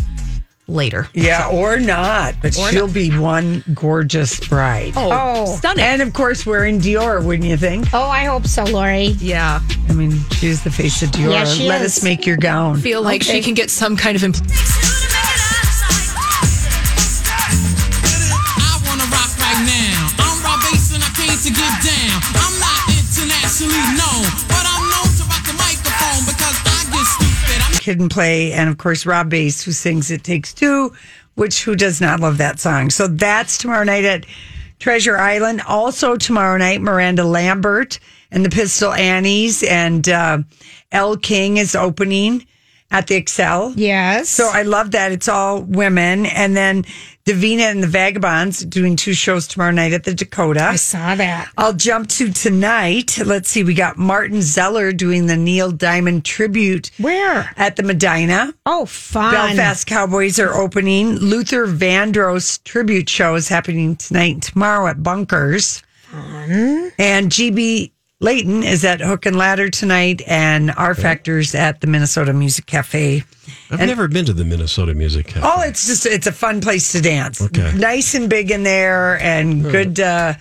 later. 0.68 1.08
Yeah, 1.14 1.50
or 1.52 1.80
not, 1.80 2.36
but 2.42 2.58
Or 2.58 2.70
she'll 2.70 2.88
be 2.92 3.10
one 3.18 3.64
gorgeous 3.74 4.40
bride. 4.48 4.94
Oh, 4.96 5.10
Oh. 5.12 5.56
stunning! 5.58 5.84
And 5.84 6.02
of 6.02 6.14
course, 6.14 6.46
wearing 6.46 6.80
Dior, 6.80 7.24
wouldn't 7.24 7.48
you 7.48 7.58
think? 7.58 7.88
Oh, 7.94 8.04
I 8.10 8.26
hope 8.26 8.46
so, 8.48 8.64
Lori. 8.64 9.16
yeah, 9.20 9.60
I 9.90 9.94
mean, 9.94 10.20
she's 10.32 10.64
the 10.64 10.72
face 10.72 11.02
of 11.04 11.10
Dior. 11.12 11.32
Yeah, 11.32 11.46
she 11.46 11.68
Let 11.68 11.82
is. 11.82 11.98
us 11.98 12.04
make 12.04 12.26
your 12.26 12.38
gown. 12.38 12.78
feel 12.80 13.02
like 13.02 13.22
she 13.24 13.42
can 13.42 13.54
get 13.54 13.70
some 13.70 13.96
kind 13.98 14.16
of. 14.16 14.22
Impl- 14.22 14.90
Kid 27.92 28.00
and 28.00 28.10
Play, 28.10 28.54
and 28.54 28.70
of 28.70 28.78
course, 28.78 29.06
Rob 29.06 29.30
Base, 29.30 29.62
who 29.62 29.74
sings 29.74 30.12
It 30.12 30.24
Takes 30.24 30.54
Two, 30.54 30.94
which 31.36 31.64
who 31.66 31.76
does 31.76 32.00
not 32.00 32.22
love 32.22 32.38
that 32.38 32.58
song? 32.58 32.90
So 32.90 33.06
that's 33.06 33.58
tomorrow 33.58 33.84
night 33.84 34.06
at 34.06 34.26
Treasure 34.80 35.18
Island. 35.18 35.62
Also, 35.68 36.16
tomorrow 36.16 36.58
night, 36.58 36.80
Miranda 36.80 37.26
Lambert 37.26 38.00
and 38.32 38.46
the 38.46 38.50
Pistol 38.50 38.94
Annies 38.94 39.62
and 39.64 40.08
uh, 40.08 40.38
Elle 40.94 41.18
King 41.18 41.58
is 41.58 41.76
opening 41.76 42.48
at 42.92 43.08
the 43.08 43.22
Xcel. 43.22 43.74
Yes. 43.76 44.30
So 44.30 44.50
I 44.50 44.62
love 44.62 44.92
that. 44.92 45.12
It's 45.12 45.28
all 45.28 45.62
women. 45.62 46.26
And 46.28 46.56
then 46.56 46.86
Davina 47.26 47.72
and 47.72 47.84
the 47.84 47.88
Vagabonds 47.88 48.66
doing 48.66 48.96
two 48.96 49.14
shows 49.14 49.48
tomorrow 49.48 49.72
night 49.72 49.94
at 49.94 50.04
the 50.04 50.14
Dakota. 50.14 50.64
I 50.64 50.76
saw 50.76 51.16
that. 51.16 51.52
I'll 51.58 51.74
jump 51.74 52.10
to 52.10 52.32
tonight. 52.32 53.20
Let's 53.24 53.50
see. 53.50 53.64
We 53.64 53.74
got 53.74 53.98
Martin 53.98 54.40
Zellar 54.40 54.96
doing 54.96 55.28
the 55.28 55.38
Neil 55.38 55.72
Diamond 55.72 56.26
tribute 56.26 56.92
Where? 56.98 57.52
at 57.58 57.76
the 57.76 57.84
Medina. 57.84 58.54
Oh, 58.66 58.86
fun. 58.86 59.34
Belfast 59.34 59.86
Cowboys 59.86 60.40
are 60.40 60.54
opening. 60.54 61.16
Luther 61.16 61.68
Vandross 61.68 62.64
tribute 62.64 63.10
show 63.10 63.36
is 63.36 63.48
happening 63.48 63.96
tonight 63.96 64.34
and 64.34 64.44
tomorrow 64.44 64.88
at 64.88 65.04
Bunkers. 65.04 65.84
Fun. 66.10 66.92
And 66.98 67.30
GB 67.32 67.92
Leighton 68.22 68.62
is 68.64 68.86
at 68.86 69.02
Hook 69.02 69.26
and 69.26 69.36
Ladder 69.36 69.70
tonight, 69.70 70.22
and 70.28 70.72
R 70.78 70.94
Factors 70.94 71.56
at 71.56 71.82
the 71.82 71.88
Minnesota 71.88 72.34
Music 72.34 72.68
Cafe. 72.68 73.24
I've 73.72 73.80
And- 73.80 73.90
never 73.90 74.08
been 74.08 74.26
to 74.26 74.34
the 74.34 74.46
Minnesota 74.46 74.94
Music 74.94 75.28
Cafe. 75.28 75.42
Oh, 75.44 75.62
it's 75.62 75.88
just 75.88 76.06
it's 76.06 76.28
a 76.28 76.32
fun 76.32 76.62
place 76.62 76.92
to 76.92 77.02
dance. 77.02 77.42
Okay. 77.42 77.74
Nice 77.76 78.14
and 78.14 78.30
big 78.30 78.52
in 78.52 78.62
there 78.64 79.20
and 79.20 79.64
good 79.64 80.00
uh 80.00 80.36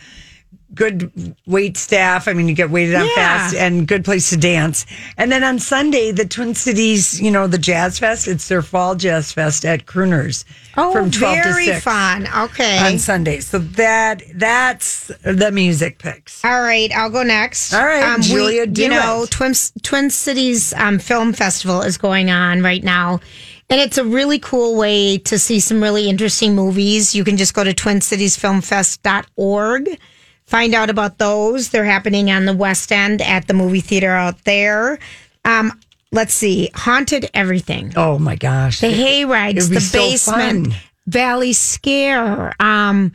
good 0.74 1.34
wait 1.46 1.76
staff. 1.76 2.26
I 2.28 2.32
mean 2.32 2.48
you 2.48 2.54
get 2.54 2.70
waited 2.70 2.94
on 2.94 3.04
Yeah. 3.06 3.14
fast 3.14 3.54
and 3.54 3.86
good 3.88 4.04
place 4.04 4.28
to 4.30 4.36
dance. 4.36 4.84
And 5.16 5.30
then 5.32 5.42
on 5.44 5.58
Sunday, 5.58 6.12
the 6.12 6.24
Twin 6.26 6.54
Cities, 6.54 7.20
you 7.20 7.30
know, 7.30 7.46
the 7.46 7.58
Jazz 7.58 7.98
Fest, 7.98 8.28
it's 8.28 8.48
their 8.48 8.62
fall 8.62 8.94
jazz 8.94 9.32
fest 9.32 9.64
at 9.64 9.86
Crooners 9.86 10.44
Oh, 10.76 10.92
from 10.92 11.10
12 11.10 11.34
very 11.42 11.64
to 11.66 11.72
6 11.74 11.82
fun. 11.84 12.28
Okay. 12.44 12.78
on 12.78 12.98
Sunday. 12.98 13.40
So 13.40 13.58
that 13.58 14.22
that's 14.34 15.10
the 15.22 15.50
music 15.50 15.98
picks. 15.98 16.44
All 16.44 16.62
right, 16.62 16.92
I'll 16.94 17.10
go 17.10 17.22
next. 17.24 17.72
Um, 17.74 17.80
All 17.80 17.86
right, 17.86 18.20
Julia, 18.22 18.66
do 18.66 18.82
you 18.82 18.88
know, 18.88 19.24
it. 19.24 19.30
Twin 19.30 19.54
Twin 19.82 20.10
Cities 20.10 20.72
um, 20.74 20.98
Film 21.00 21.32
Festival 21.32 21.82
is 21.82 21.98
going 21.98 22.30
on 22.30 22.62
right 22.62 22.82
now, 22.84 23.18
and 23.68 23.80
it's 23.80 23.98
a 23.98 24.04
really 24.04 24.38
cool 24.38 24.76
way 24.76 25.18
to 25.18 25.36
see 25.38 25.58
some 25.60 25.82
really 25.82 26.08
interesting 26.08 26.54
movies. 26.54 27.14
You 27.14 27.24
can 27.24 27.36
just 27.36 27.52
go 27.54 27.64
to 27.64 27.74
twincitiesfilmfest.org, 27.74 29.98
find 30.50 30.74
out 30.74 30.90
about 30.90 31.18
those. 31.18 31.70
They're 31.70 31.84
happening 31.84 32.30
on 32.30 32.44
the 32.44 32.52
West 32.54 32.90
End 32.92 33.22
at 33.22 33.46
the 33.46 33.54
movie 33.54 33.80
theater 33.80 34.10
out 34.10 34.44
there. 34.44 34.98
Um, 35.44 35.72
let's 36.12 36.34
see, 36.34 36.70
Haunted 36.74 37.30
Everything, 37.32 37.92
Oh 37.96 38.18
my 38.18 38.36
gosh. 38.36 38.80
the 38.80 38.88
It- 38.88 38.96
hay 38.96 39.24
rides, 39.24 39.58
it'd 39.58 39.70
be 39.70 39.74
the 39.76 39.80
so 39.80 39.98
basement, 39.98 40.66
fun. 40.72 40.76
Valley 41.06 41.52
Scare, 41.52 42.52
um, 42.60 43.12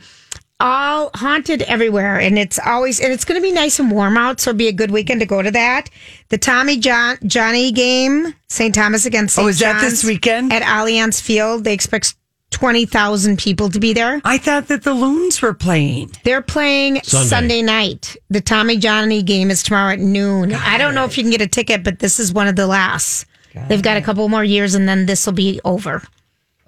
all 0.58 1.10
haunted 1.14 1.60
everywhere, 1.62 2.18
and 2.18 2.38
it's 2.38 2.58
always 2.64 2.98
and 2.98 3.12
it's 3.12 3.26
going 3.26 3.38
to 3.38 3.42
be 3.46 3.52
nice 3.52 3.78
and 3.78 3.90
warm 3.90 4.16
out, 4.16 4.40
so 4.40 4.50
it'll 4.50 4.58
be 4.58 4.68
a 4.68 4.72
good 4.72 4.90
weekend 4.90 5.20
to 5.20 5.26
go 5.26 5.42
to 5.42 5.50
that. 5.50 5.90
The 6.30 6.38
Tommy 6.38 6.78
John 6.78 7.18
Johnny 7.26 7.70
game, 7.72 8.32
St. 8.48 8.74
Thomas 8.74 9.04
against 9.04 9.34
St. 9.34 9.44
Oh, 9.44 9.48
is 9.48 9.58
that 9.58 9.82
this 9.82 10.02
weekend? 10.02 10.54
at 10.54 10.62
Allianz 10.62 11.20
Field? 11.20 11.64
They 11.64 11.74
expect 11.74 12.14
twenty 12.50 12.86
thousand 12.86 13.38
people 13.38 13.68
to 13.70 13.80
be 13.80 13.92
there. 13.92 14.20
I 14.24 14.38
thought 14.38 14.68
that 14.68 14.82
the 14.84 14.94
Loons 14.94 15.42
were 15.42 15.54
playing. 15.54 16.12
They're 16.24 16.42
playing 16.42 17.02
Sunday. 17.02 17.28
Sunday, 17.28 17.62
night. 17.62 18.16
The 18.30 18.40
Tommy 18.40 18.76
Johnny 18.76 19.22
game 19.22 19.50
is 19.50 19.62
tomorrow 19.62 19.92
at 19.94 19.98
noon. 20.00 20.52
I 20.52 20.78
don't 20.78 20.94
know 20.94 21.04
if 21.04 21.16
you 21.18 21.24
can 21.24 21.30
get 21.30 21.40
a 21.40 21.46
ticket, 21.46 21.84
but 21.84 21.98
this 21.98 22.18
is 22.20 22.32
one 22.32 22.48
of 22.48 22.56
the 22.56 22.66
last. 22.66 23.26
They've 23.68 23.82
got 23.82 23.96
a 23.96 24.02
couple 24.02 24.28
more 24.28 24.44
years, 24.44 24.74
and 24.74 24.86
then 24.86 25.06
this 25.06 25.24
will 25.24 25.32
be 25.32 25.60
over. 25.64 26.02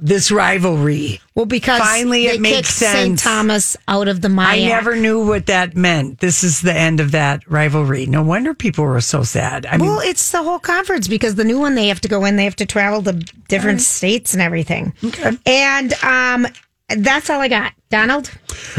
This 0.01 0.31
rivalry. 0.31 1.21
Well, 1.35 1.47
because 1.47 1.81
Finally, 1.81 2.27
it 2.27 2.41
makes 2.41 2.57
kicked 2.57 2.69
St. 2.69 3.19
sense. 3.19 3.23
Thomas 3.23 3.77
out 3.89 4.07
of 4.07 4.21
the 4.21 4.29
MIAC. 4.29 4.47
I 4.47 4.61
never 4.61 4.95
knew 4.95 5.27
what 5.27 5.47
that 5.47 5.77
meant. 5.77 6.21
This 6.21 6.45
is 6.45 6.61
the 6.61 6.73
end 6.73 7.01
of 7.01 7.11
that 7.13 7.49
rivalry. 7.51 8.07
No 8.07 8.23
wonder 8.23 8.55
people 8.55 8.85
were 8.85 9.01
so 9.01 9.25
sad. 9.25 9.67
I 9.67 9.77
mean, 9.77 9.89
well, 9.89 10.01
it's 10.01 10.31
the 10.31 10.43
whole 10.43 10.61
conference 10.61 11.09
because 11.09 11.35
the 11.35 11.45
new 11.45 11.59
one 11.59 11.75
they 11.75 11.89
have 11.89 12.01
to 12.03 12.09
go 12.09 12.25
in, 12.25 12.37
they 12.37 12.45
have 12.45 12.57
to 12.57 12.67
travel 12.67 13.03
to 13.05 13.13
different 13.49 13.81
states 13.81 14.35
and 14.35 14.43
everything. 14.43 14.95
Okay. 15.03 15.37
And 15.47 15.93
um, 16.05 16.47
that's 16.89 17.31
all 17.31 17.41
I 17.41 17.49
got. 17.49 17.73
Donald? 17.91 18.31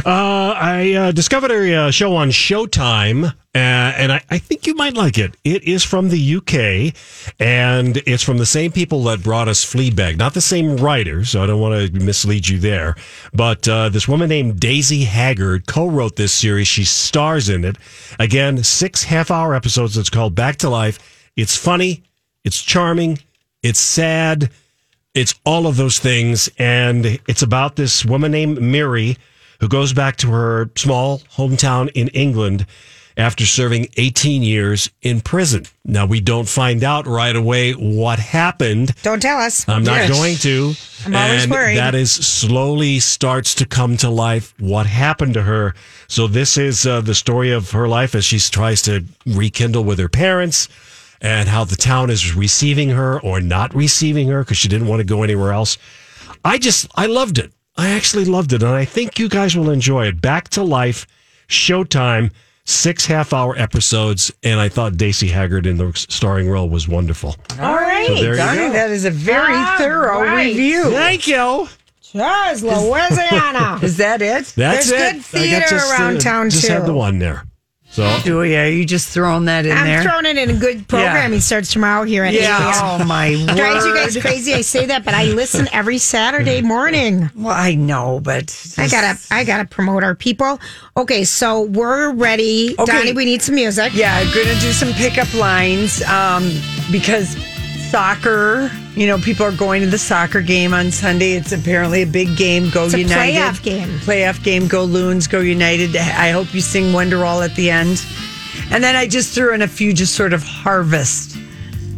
Uh, 0.06 0.54
I 0.56 0.94
uh, 0.94 1.12
discovered 1.12 1.52
a 1.52 1.74
uh, 1.74 1.92
show 1.92 2.16
on 2.16 2.30
Showtime, 2.30 3.26
uh, 3.26 3.34
and 3.56 4.12
I, 4.12 4.22
I 4.30 4.38
think 4.38 4.68
you 4.68 4.76
might 4.76 4.94
like 4.94 5.18
it. 5.18 5.36
It 5.44 5.64
is 5.64 5.84
from 5.84 6.10
the 6.10 6.36
UK, 6.36 6.94
and 7.40 7.98
it's 8.06 8.22
from 8.24 8.38
the 8.38 8.46
same 8.46 8.72
people 8.72 9.04
that 9.06 9.24
brought 9.24 9.48
us 9.48 9.66
Fleabag. 9.66 10.18
Not 10.18 10.36
the 10.36 10.42
same 10.42 10.78
writer, 10.78 11.26
so 11.26 11.44
I 11.44 11.48
don't 11.48 11.60
want 11.60 11.92
to 11.94 12.00
mislead 12.00 12.48
you 12.48 12.60
there. 12.60 12.96
But 13.34 13.68
uh, 13.68 13.90
this 13.90 14.08
woman 14.08 14.30
named 14.30 14.60
Daisy 14.60 15.06
Haggard 15.06 15.66
co-wrote 15.66 16.16
this 16.16 16.34
series. 16.34 16.68
She 16.68 16.84
stars 16.84 17.50
in 17.50 17.66
it. 17.66 17.78
Again, 18.20 18.64
six 18.64 19.04
half-hour 19.04 19.56
episodes. 19.56 19.98
It's 19.98 20.10
called 20.10 20.36
Back 20.36 20.58
to 20.58 20.70
Life. 20.70 21.32
It's 21.36 21.56
funny. 21.56 22.04
It's 22.44 22.62
charming. 22.62 23.20
It's 23.64 23.80
sad. 23.80 24.52
It's 25.20 25.36
all 25.46 25.68
of 25.68 25.76
those 25.78 26.00
things. 26.00 26.50
And 26.58 27.20
it's 27.28 27.42
about 27.42 27.76
this 27.76 28.06
woman 28.06 28.32
named 28.32 28.62
Mary 28.62 29.18
who 29.60 29.68
goes 29.68 29.92
back 29.94 30.16
to 30.18 30.32
her 30.32 30.70
small 30.76 31.20
hometown 31.38 31.90
in 31.94 32.08
England. 32.10 32.66
after 33.18 33.46
serving 33.46 33.86
18 33.98 34.42
years 34.44 34.90
in 35.02 35.20
prison. 35.20 35.66
Now, 35.84 36.06
we 36.06 36.22
don't 36.22 36.48
find 36.48 36.86
out 36.86 37.06
right 37.06 37.36
away 37.36 37.74
what 37.74 38.18
happened. 38.18 38.94
Don't 39.04 39.22
tell 39.22 39.38
us. 39.40 39.68
I'm 39.68 39.84
not 39.84 39.98
Yes. 40.08 40.10
going 40.10 40.38
to. 40.38 40.74
I'm 41.06 41.16
always 41.16 41.44
and 41.44 41.52
worried. 41.52 41.76
That 41.78 41.96
is 41.96 42.14
slowly 42.14 43.02
starts 43.02 43.54
to 43.56 43.66
come 43.66 43.98
to 43.98 44.10
life 44.10 44.54
what 44.58 44.86
happened 44.86 45.34
to 45.34 45.42
her. 45.42 45.76
So 46.08 46.28
this 46.28 46.58
is 46.58 46.86
uh, 46.88 47.02
the 47.02 47.14
story 47.14 47.52
of 47.52 47.72
her 47.72 47.90
life 47.90 48.16
as 48.16 48.24
she 48.24 48.40
tries 48.40 48.82
to 48.84 49.04
rekindle 49.26 49.84
with 49.84 50.00
her 50.00 50.08
parents 50.08 50.70
and 51.22 51.50
how 51.50 51.64
the 51.64 51.76
town 51.76 52.10
is 52.10 52.36
receiving 52.36 52.90
her 52.90 53.20
or 53.22 53.42
not 53.42 53.74
receiving 53.76 54.28
her 54.30 54.44
because 54.44 54.58
she 54.58 54.68
didn't 54.68 54.88
want 54.88 55.00
to 55.00 55.04
go 55.06 55.24
anywhere 55.24 55.52
else. 55.52 55.78
I 56.46 56.58
just 56.58 56.88
I 56.96 57.06
loved 57.08 57.38
it. 57.38 57.52
I 57.78 57.90
actually 57.92 58.26
loved 58.26 58.54
it 58.54 58.62
and 58.64 58.72
I 58.74 58.86
think 58.86 59.20
you 59.20 59.30
guys 59.30 59.56
will 59.56 59.70
enjoy 59.70 60.08
it. 60.08 60.22
Back 60.22 60.50
to 60.50 60.64
life, 60.64 61.06
Showtime, 61.48 62.32
six 62.66 63.06
half 63.06 63.34
hour 63.34 63.58
episodes 63.58 64.32
and 64.44 64.60
I 64.60 64.70
thought 64.70 64.98
Daisy 64.98 65.28
Haggard 65.28 65.66
in 65.66 65.78
the 65.78 65.92
starring 65.96 66.50
role 66.50 66.70
was 66.70 66.88
wonderful. 66.88 67.36
All 67.60 67.76
right. 67.76 68.08
So 68.08 68.16
there 68.16 68.32
you 68.34 68.38
go. 68.38 68.72
That 68.74 68.92
is 68.92 69.06
a 69.06 69.12
very 69.12 69.54
All 69.56 69.78
thorough 69.78 70.22
right. 70.22 70.48
review. 70.48 70.84
Thank 70.92 71.28
you. 71.28 71.68
Cheers, 72.02 72.64
Louisiana. 72.64 73.80
Is 73.84 73.98
that 73.98 74.22
it? 74.24 74.46
That's 74.56 74.90
There's 74.90 74.92
it. 74.92 74.96
good 74.98 75.00
I 75.00 75.14
got 75.14 75.26
theater 75.26 75.66
just, 75.70 75.92
around 75.94 76.16
uh, 76.18 76.20
town, 76.20 76.50
Just 76.50 76.66
too. 76.66 76.74
had 76.74 76.86
the 76.88 76.94
one 76.94 77.20
there. 77.20 77.44
So 78.00 78.20
Julia, 78.24 78.60
are 78.60 78.70
you 78.70 78.86
just 78.86 79.10
throwing 79.10 79.46
that 79.46 79.66
in 79.66 79.74
I'm 79.78 79.86
there? 79.86 80.02
throwing 80.04 80.26
it 80.26 80.38
in 80.38 80.50
a 80.50 80.60
good 80.60 80.88
programming 80.88 81.42
starts 81.42 81.74
tomorrow 81.74 82.04
here 82.04 82.24
at 82.24 82.34
Yeah. 82.34 82.70
8 82.70 83.02
Oh, 83.02 83.06
my 83.06 83.34
Drives 83.56 83.86
you 83.86 83.94
guys 83.94 84.16
crazy. 84.18 84.54
I 84.54 84.62
say 84.62 84.86
that, 84.86 85.04
but 85.04 85.14
I 85.14 85.26
listen 85.26 85.68
every 85.74 85.98
Saturday 85.98 86.62
morning. 86.62 87.30
Well, 87.36 87.54
I 87.56 87.76
know, 87.76 88.22
but 88.24 88.56
I 88.78 88.88
gotta, 88.88 89.20
I 89.32 89.44
gotta 89.44 89.66
promote 89.66 90.04
our 90.04 90.16
people. 90.16 90.60
Okay, 90.96 91.24
so 91.26 91.64
we're 91.64 92.14
ready. 92.14 92.76
Okay. 92.80 92.86
Donnie, 92.92 93.14
we 93.14 93.26
need 93.26 93.42
some 93.42 93.56
music. 93.56 93.94
Yeah, 93.94 94.24
gonna 94.26 94.60
do 94.60 94.72
some 94.72 94.94
pickup 94.94 95.34
lines 95.34 96.02
um, 96.04 96.50
because 96.92 97.36
soccer. 97.90 98.72
You 98.96 99.08
know, 99.08 99.18
people 99.18 99.46
are 99.46 99.52
going 99.56 99.82
to 99.82 99.88
the 99.88 99.98
soccer 99.98 100.42
game 100.42 100.74
on 100.74 100.92
Sunday. 100.92 101.34
It's 101.34 101.52
apparently 101.52 102.04
a 102.04 102.08
big 102.08 102.38
game. 102.38 102.70
Go 102.70 102.86
It's 102.86 102.94
a 102.94 103.00
United! 103.00 103.36
playoff 103.36 103.64
game. 103.64 103.90
Playoff 104.00 104.44
game. 104.44 104.68
Go 104.68 104.84
Loons. 104.84 105.28
Go 105.28 105.40
United! 105.40 105.96
I 105.96 106.30
hope 106.32 106.54
you 106.54 106.62
sing 106.62 106.94
Wonderwall 106.94 107.44
at 107.44 107.56
the 107.56 107.70
end. 107.70 108.04
And 108.72 108.84
then 108.84 108.96
I 108.96 109.08
just 109.08 109.34
threw 109.34 109.54
in 109.54 109.62
a 109.62 109.68
few, 109.68 109.94
just 109.94 110.16
sort 110.16 110.34
of 110.34 110.44
harvest. 110.44 111.38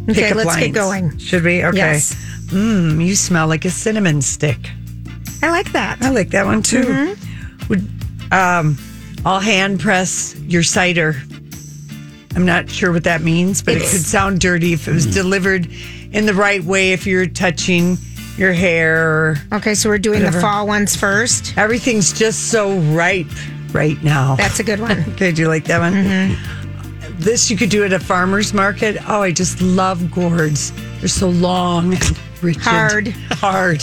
Okay, 0.08 0.32
let's 0.34 0.56
get 0.56 0.72
going. 0.72 1.16
Should 1.18 1.44
we? 1.44 1.64
Okay. 1.64 1.76
Yes. 1.76 2.14
Mmm, 2.46 3.04
you 3.04 3.14
smell 3.14 3.46
like 3.46 3.64
a 3.64 3.70
cinnamon 3.70 4.20
stick. 4.22 4.58
I 5.42 5.50
like 5.50 5.72
that. 5.72 6.02
I 6.02 6.10
like 6.10 6.30
that 6.30 6.44
one 6.46 6.62
too. 6.62 6.82
Mm-hmm. 6.82 7.68
Would 7.68 7.88
um, 8.32 8.78
I'll 9.24 9.40
hand 9.40 9.80
press 9.80 10.34
your 10.40 10.62
cider. 10.62 11.16
I'm 12.34 12.46
not 12.46 12.70
sure 12.70 12.92
what 12.92 13.04
that 13.04 13.20
means, 13.22 13.62
but 13.62 13.74
it 13.76 13.80
could 13.80 14.00
sound 14.04 14.40
dirty 14.40 14.72
if 14.72 14.88
it 14.88 14.92
was 14.92 15.06
delivered 15.06 15.68
in 16.12 16.26
the 16.26 16.34
right 16.34 16.62
way. 16.64 16.92
If 16.92 17.06
you're 17.06 17.26
touching 17.26 17.98
your 18.36 18.52
hair, 18.52 19.36
Okay, 19.52 19.74
so 19.74 19.88
we're 19.90 19.98
doing 19.98 20.20
Whatever. 20.20 20.36
the 20.38 20.42
fall 20.42 20.66
ones 20.66 20.96
first. 20.96 21.52
everything's 21.58 22.12
just 22.12 22.50
so 22.50 22.78
ripe 22.94 23.26
right 23.72 24.02
now. 24.02 24.36
That's 24.36 24.58
a 24.60 24.64
good 24.64 24.80
one. 24.80 25.00
Okay, 25.14 25.32
do 25.32 25.42
you 25.42 25.48
like 25.48 25.64
that 25.64 25.78
one? 25.80 25.92
Mm-hmm. 25.92 27.18
This 27.18 27.50
you 27.50 27.56
could 27.56 27.68
do 27.70 27.84
at 27.84 27.92
a 27.92 28.00
farmer's 28.00 28.52
market. 28.54 28.96
Oh, 29.08 29.22
I 29.22 29.30
just 29.32 29.60
love 29.60 30.10
gourds. 30.10 30.72
They're 30.98 31.08
so 31.08 31.28
long, 31.28 31.92
and 31.94 32.18
rigid, 32.42 32.62
Hard. 32.62 33.08
hard, 33.30 33.82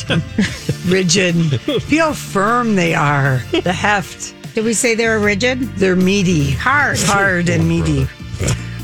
rigid. 0.88 1.36
Feel 1.84 2.08
how 2.08 2.14
firm 2.14 2.76
they 2.76 2.94
are. 2.96 3.38
The 3.52 3.72
heft. 3.72 4.34
Did 4.56 4.66
we 4.66 4.74
say 4.74 4.96
they're 4.96 5.20
rigid? 5.20 5.60
They're 5.78 5.96
meaty, 5.96 6.52
Hard. 6.52 6.98
hard 7.00 7.50
and 7.50 7.70
meaty. 7.70 8.08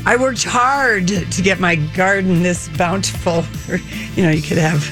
I 0.06 0.16
worked 0.16 0.44
hard 0.44 1.08
to 1.08 1.42
get 1.42 1.58
my 1.60 1.74
garden 1.76 2.42
this 2.42 2.68
bountiful. 2.76 3.44
You 4.16 4.22
know, 4.22 4.30
you 4.30 4.40
could 4.40 4.56
have 4.56 4.82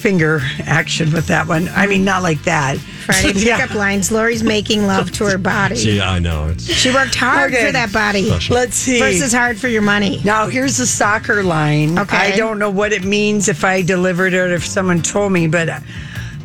finger 0.00 0.40
action 0.66 1.12
with 1.12 1.26
that 1.28 1.46
one. 1.46 1.68
I 1.70 1.86
mean, 1.86 2.04
not 2.04 2.22
like 2.22 2.42
that. 2.42 2.76
Friday 2.76 3.32
Yeah. 3.38 3.58
pickup 3.58 3.74
lines. 3.74 4.10
Lori's 4.12 4.42
making 4.42 4.86
love 4.86 5.10
to 5.12 5.24
her 5.24 5.38
body. 5.38 5.76
see, 5.76 5.98
I 6.00 6.18
know 6.18 6.48
it's 6.48 6.64
She 6.70 6.90
worked 6.92 7.14
hard 7.14 7.54
Okay. 7.54 7.64
for 7.66 7.72
that 7.72 7.90
body. 7.92 8.30
Let's 8.50 8.74
see. 8.76 8.98
Versus 8.98 9.32
hard 9.32 9.58
for 9.58 9.68
your 9.68 9.80
money. 9.80 10.20
Now 10.24 10.48
here's 10.48 10.76
the 10.76 10.84
soccer 10.86 11.42
line. 11.42 11.98
Okay. 11.98 12.16
I 12.18 12.36
don't 12.36 12.58
know 12.58 12.68
what 12.70 12.92
it 12.92 13.04
means 13.04 13.48
if 13.48 13.64
I 13.64 13.80
delivered 13.80 14.34
it 14.34 14.38
or 14.38 14.54
if 14.54 14.66
someone 14.66 15.00
told 15.00 15.32
me, 15.32 15.46
but 15.46 15.70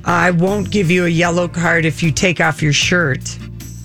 I 0.06 0.32
won't 0.32 0.70
give 0.72 0.90
you 0.90 1.04
a 1.06 1.10
yellow 1.10 1.48
card 1.50 1.84
if 1.84 2.02
you 2.02 2.12
take 2.14 2.40
off 2.40 2.62
your 2.62 2.72
shirt. 2.74 3.38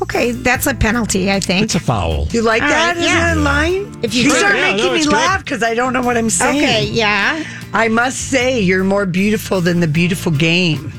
Okay, 0.03 0.33
that's 0.33 0.67
a 0.67 0.75
penalty, 0.75 1.31
I 1.31 1.41
think. 1.41 1.65
it's 1.65 1.75
a 1.75 1.81
foul. 1.81 2.27
You 2.31 2.43
like 2.43 2.63
All 2.63 2.69
that 2.69 2.97
right, 2.97 2.97
as 2.97 3.05
yeah. 3.05 3.35
a 3.35 3.37
line? 3.37 3.99
If 4.03 4.15
you 4.15 4.25
you 4.25 4.31
start 4.31 4.57
yeah, 4.57 4.73
making 4.73 4.87
no, 4.87 4.93
me 4.93 4.97
it's 4.99 5.07
good. 5.07 5.13
laugh 5.13 5.45
because 5.45 5.63
I 5.63 5.75
don't 5.75 5.93
know 5.93 6.01
what 6.03 6.17
I'm 6.17 6.31
saying. 6.31 6.63
Okay, 6.63 6.85
yeah. 6.87 7.45
I 7.75 7.89
must 7.89 8.31
say, 8.31 8.59
you're 8.61 8.83
more 8.85 9.05
beautiful 9.07 9.61
than 9.61 9.81
the 9.81 9.87
beautiful 9.87 10.33
game. 10.33 10.93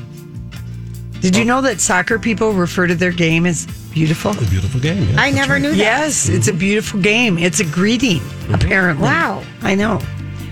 Did 1.20 1.36
Oh. 1.36 1.38
you 1.40 1.44
know 1.44 1.60
that 1.62 1.80
soccer 1.80 2.18
people 2.18 2.52
refer 2.52 2.86
to 2.86 2.94
their 2.94 3.10
game 3.12 3.44
as 3.44 3.66
beautiful? 3.92 4.32
A 4.32 4.44
beautiful 4.46 4.80
game. 4.80 5.08
yeah. 5.10 5.20
I 5.20 5.30
never 5.30 5.58
knew 5.58 5.70
that. 5.70 5.76
Yes, 5.76 6.28
it's 6.28 6.48
a 6.48 6.52
beautiful 6.52 7.00
game. 7.00 7.38
It's 7.38 7.60
a 7.60 7.64
greeting, 7.64 8.20
mm-hmm. 8.20 8.54
apparently. 8.54 9.04
Wow. 9.04 9.42
I 9.62 9.74
know. 9.74 9.98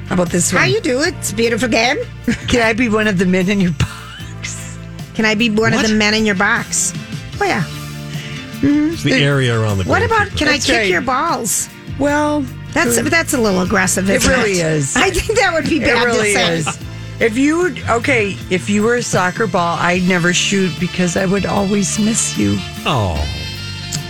How 0.06 0.14
about 0.14 0.30
this 0.30 0.52
one? 0.52 0.62
How 0.62 0.68
you 0.68 0.80
do 0.80 1.00
it? 1.02 1.14
It's 1.14 1.30
a 1.32 1.36
beautiful 1.36 1.68
game. 1.68 1.96
Can 2.48 2.62
I 2.62 2.72
be 2.72 2.88
one 2.88 3.06
of 3.06 3.18
the 3.18 3.26
men 3.26 3.48
in 3.48 3.60
your 3.60 3.72
box? 3.72 4.76
Can 5.14 5.24
I 5.24 5.34
be 5.36 5.50
one 5.50 5.72
What? 5.72 5.84
of 5.84 5.90
the 5.90 5.96
men 5.96 6.14
in 6.14 6.26
your 6.26 6.34
box? 6.34 6.92
Oh 7.40 7.44
yeah. 7.44 7.64
It's 8.62 9.02
the 9.02 9.12
area 9.14 9.58
around 9.58 9.78
the. 9.78 9.84
What 9.84 10.02
about 10.02 10.18
goalkeeper. 10.28 10.36
can 10.38 10.46
That's 10.48 10.64
I 10.64 10.72
kick 10.72 10.76
right. 10.78 10.90
your 10.90 11.00
balls? 11.00 11.68
Well, 11.98 12.42
That's 12.72 13.00
that's 13.10 13.34
a 13.34 13.38
little 13.40 13.60
aggressive. 13.62 14.08
It 14.08 14.16
Isn't 14.16 14.30
really 14.32 14.60
is. 14.60 14.96
I 14.96 15.10
think 15.10 15.38
that 15.38 15.52
would 15.52 15.68
be 15.68 15.76
it 15.78 15.84
bad 15.84 16.04
really 16.04 16.32
to 16.32 16.34
say. 16.34 16.56
is. 16.58 16.78
If 17.20 17.36
you 17.36 17.58
would, 17.58 17.78
okay, 17.90 18.34
if 18.48 18.70
you 18.70 18.82
were 18.82 18.94
a 18.96 19.02
soccer 19.02 19.46
ball, 19.46 19.76
I'd 19.78 20.02
never 20.08 20.32
shoot 20.32 20.72
because 20.80 21.16
I 21.18 21.26
would 21.26 21.44
always 21.44 21.98
miss 21.98 22.38
you. 22.38 22.56
Oh, 22.86 23.16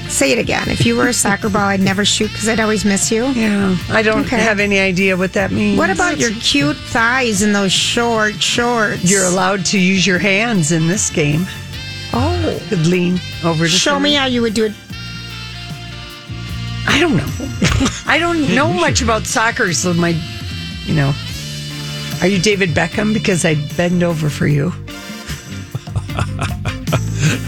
Say 0.09 0.33
it 0.33 0.39
again. 0.41 0.69
If 0.69 0.85
you 0.85 0.97
were 0.97 1.07
a 1.07 1.13
soccer 1.13 1.49
ball, 1.49 1.63
I'd 1.69 1.81
never 1.81 2.05
shoot 2.05 2.33
because 2.33 2.49
I'd 2.49 2.59
always 2.59 2.85
miss 2.85 3.13
you. 3.13 3.27
Yeah, 3.29 3.77
I 3.91 4.03
don't 4.03 4.27
Okay. 4.27 4.39
have 4.41 4.59
any 4.59 4.81
idea 4.81 5.17
what 5.17 5.33
that 5.35 5.53
means. 5.53 5.79
What 5.79 5.89
about 5.89 6.19
your 6.19 6.33
cute 6.33 6.77
thighs 6.77 7.43
and 7.43 7.55
those 7.55 7.71
short 7.73 8.43
shorts? 8.43 9.09
You're 9.09 9.25
allowed 9.27 9.65
to 9.67 9.79
use 9.79 10.05
your 10.05 10.19
hands 10.19 10.73
in 10.73 10.89
this 10.89 11.11
game. 11.11 11.47
Oh, 12.13 12.61
Could 12.69 12.87
lean 12.87 13.21
over 13.45 13.65
to 13.65 13.71
show 13.71 13.99
me 14.01 14.15
how 14.15 14.27
you 14.27 14.43
would 14.43 14.55
do 14.55 14.65
it. 14.67 14.73
I 16.87 16.99
don't 16.99 17.17
know. 17.17 17.29
I 18.07 18.19
don't 18.19 18.55
know 18.55 18.73
much 18.73 19.01
about 19.03 19.27
soccer, 19.27 19.73
so 19.73 19.93
my, 19.95 20.15
you 20.85 20.95
know. 20.95 21.13
Are 22.21 22.27
you 22.27 22.39
David 22.39 22.71
Beckham? 22.71 23.15
Because 23.15 23.45
I'd 23.45 23.77
bend 23.77 24.03
over 24.03 24.29
for 24.29 24.47
you. 24.47 24.73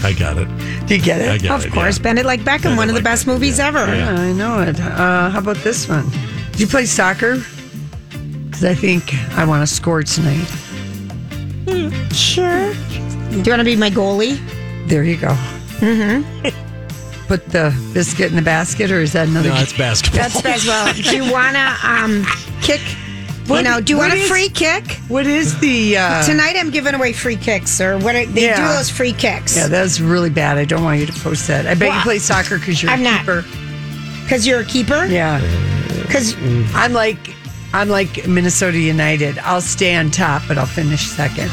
I 0.03 0.13
got 0.17 0.37
it. 0.37 0.47
Do 0.87 0.95
you 0.95 1.01
get 1.01 1.21
it? 1.21 1.29
I 1.29 1.37
get 1.37 1.51
Of 1.51 1.65
it. 1.65 1.71
course, 1.73 1.97
yeah. 1.97 2.03
Bend 2.03 2.19
It 2.19 2.25
Like 2.25 2.41
Beckham, 2.41 2.63
Bend 2.63 2.73
It 2.73 2.77
one 2.77 2.89
of 2.89 2.95
the 2.95 2.99
Like 2.99 3.03
best 3.03 3.25
Beckham, 3.25 3.33
movies 3.33 3.57
yeah. 3.59 3.67
ever. 3.67 3.85
Yeah, 3.95 4.15
I 4.15 4.31
know 4.33 4.61
it. 4.61 4.79
Uh, 4.79 5.29
how 5.29 5.39
about 5.39 5.57
this 5.57 5.87
one? 5.87 6.09
Did 6.51 6.61
you 6.61 6.67
play 6.67 6.85
soccer? 6.85 7.41
Because 8.45 8.63
I 8.65 8.73
think 8.75 9.13
I 9.37 9.45
want 9.45 9.67
to 9.67 9.73
score 9.73 10.03
tonight. 10.03 10.47
Sure. 12.13 12.73
Do 13.41 13.49
you 13.49 13.51
want 13.51 13.59
to 13.61 13.63
be 13.65 13.75
my 13.75 13.89
goalie? 13.89 14.37
There 14.87 15.03
you 15.03 15.17
go. 15.17 15.29
Mm-hmm. 15.79 17.25
Put 17.27 17.45
the 17.49 17.73
biscuit 17.93 18.29
in 18.29 18.35
the 18.35 18.41
basket, 18.43 18.91
or 18.91 18.99
is 19.01 19.13
that 19.13 19.27
another? 19.27 19.49
No, 19.49 19.55
it's 19.55 19.75
basketball. 19.75 20.21
That's 20.21 20.41
basketball. 20.41 20.93
Do 21.11 21.15
you 21.25 21.31
want 21.31 21.55
to 21.55 21.77
um, 21.87 22.25
kick? 22.61 22.81
What- 23.47 23.57
you 23.57 23.63
know, 23.63 23.81
do 23.81 23.91
you 23.93 23.97
what 23.97 24.09
want 24.09 24.21
a 24.21 24.23
free 24.27 24.47
kick? 24.49 24.91
What 25.09 25.25
is 25.25 25.59
the 25.59 25.97
uh, 25.97 26.23
Tonight 26.23 26.55
I'm 26.57 26.69
giving 26.69 26.93
away 26.93 27.11
free 27.11 27.35
kicks, 27.35 27.81
or 27.81 27.97
what? 27.99 28.15
Are, 28.15 28.25
they 28.25 28.43
Yeah. 28.45 28.55
do 28.55 28.73
those 28.73 28.89
free 28.89 29.11
kicks. 29.11 29.57
Yeah, 29.57 29.67
that's 29.67 29.99
really 29.99 30.29
bad. 30.29 30.57
I 30.57 30.63
don't 30.63 30.81
want 30.83 31.01
you 31.01 31.05
to 31.07 31.13
post 31.13 31.47
that. 31.47 31.67
I 31.67 31.73
bet 31.73 31.93
you 31.93 32.01
play 32.03 32.19
soccer 32.19 32.57
because 32.57 32.81
you're 32.81 32.89
I'm 32.91 33.05
a 33.05 33.17
keeper. 33.17 33.43
Because 34.23 34.47
you're 34.47 34.61
a 34.61 34.65
keeper. 34.65 35.05
Yeah, 35.07 35.41
Because 36.03 36.35
I'm 36.73 36.93
like 36.93 37.17
I'm 37.73 37.89
like 37.89 38.27
Minnesota 38.27 38.79
United. 38.79 39.37
I'll 39.39 39.59
stay 39.59 39.93
on 39.95 40.09
top, 40.11 40.43
but 40.47 40.57
I'll 40.57 40.65
finish 40.65 41.07
second. 41.07 41.51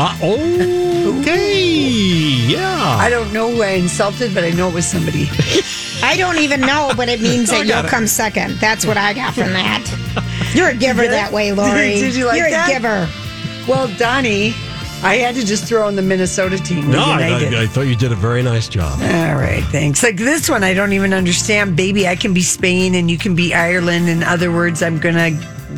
Uh, 0.00 0.16
oh, 0.22 1.18
okay. 1.20 1.60
Yeah. 1.60 2.96
I 3.00 3.10
don't 3.10 3.32
know 3.32 3.50
who 3.50 3.62
I 3.62 3.70
insulted, 3.70 4.32
but 4.32 4.44
I 4.44 4.50
know 4.50 4.68
it 4.68 4.74
was 4.74 4.86
somebody. 4.86 5.28
I 6.04 6.14
don't 6.16 6.38
even 6.38 6.60
know, 6.60 6.92
but 6.96 7.08
it 7.08 7.20
means 7.20 7.50
I 7.52 7.58
that 7.58 7.66
got 7.68 7.76
you'll 7.78 7.86
it. 7.86 7.90
come 7.90 8.06
second. 8.06 8.52
That's 8.60 8.86
what 8.86 8.96
I 8.96 9.12
got 9.12 9.34
from 9.34 9.52
that. 9.54 9.82
You're 10.54 10.68
a 10.68 10.74
giver 10.76 11.02
Did- 11.02 11.10
that 11.12 11.32
way, 11.32 11.50
Lori. 11.52 11.94
Did 12.00 12.14
you 12.14 12.26
like 12.26 12.38
You're 12.38 12.50
that? 12.50 12.68
a 12.68 12.72
giver. 12.72 13.08
Well, 13.66 13.88
Donnie, 13.98 14.54
I 15.02 15.16
had 15.16 15.34
to 15.34 15.44
just 15.44 15.64
throw 15.64 15.88
in 15.88 15.96
the 15.96 16.02
Minnesota 16.02 16.58
team. 16.58 16.90
no, 16.92 17.00
I, 17.02 17.26
United. 17.26 17.54
I, 17.54 17.62
I 17.62 17.66
thought 17.66 17.82
you 17.88 17.96
did 17.96 18.12
a 18.12 18.16
very 18.16 18.42
nice 18.44 18.68
job. 18.68 19.00
All 19.00 19.34
right, 19.34 19.64
thanks. 19.72 20.04
Like 20.04 20.16
this 20.16 20.48
one, 20.48 20.62
I 20.62 20.74
don't 20.74 20.92
even 20.92 21.12
understand. 21.12 21.74
Baby, 21.76 22.06
I 22.06 22.14
can 22.14 22.32
be 22.32 22.42
Spain 22.42 22.94
and 22.94 23.10
you 23.10 23.18
can 23.18 23.34
be 23.34 23.52
Ireland. 23.52 24.08
In 24.08 24.22
other 24.22 24.52
words, 24.52 24.80
I'm 24.80 24.98
gonna, 25.00 25.30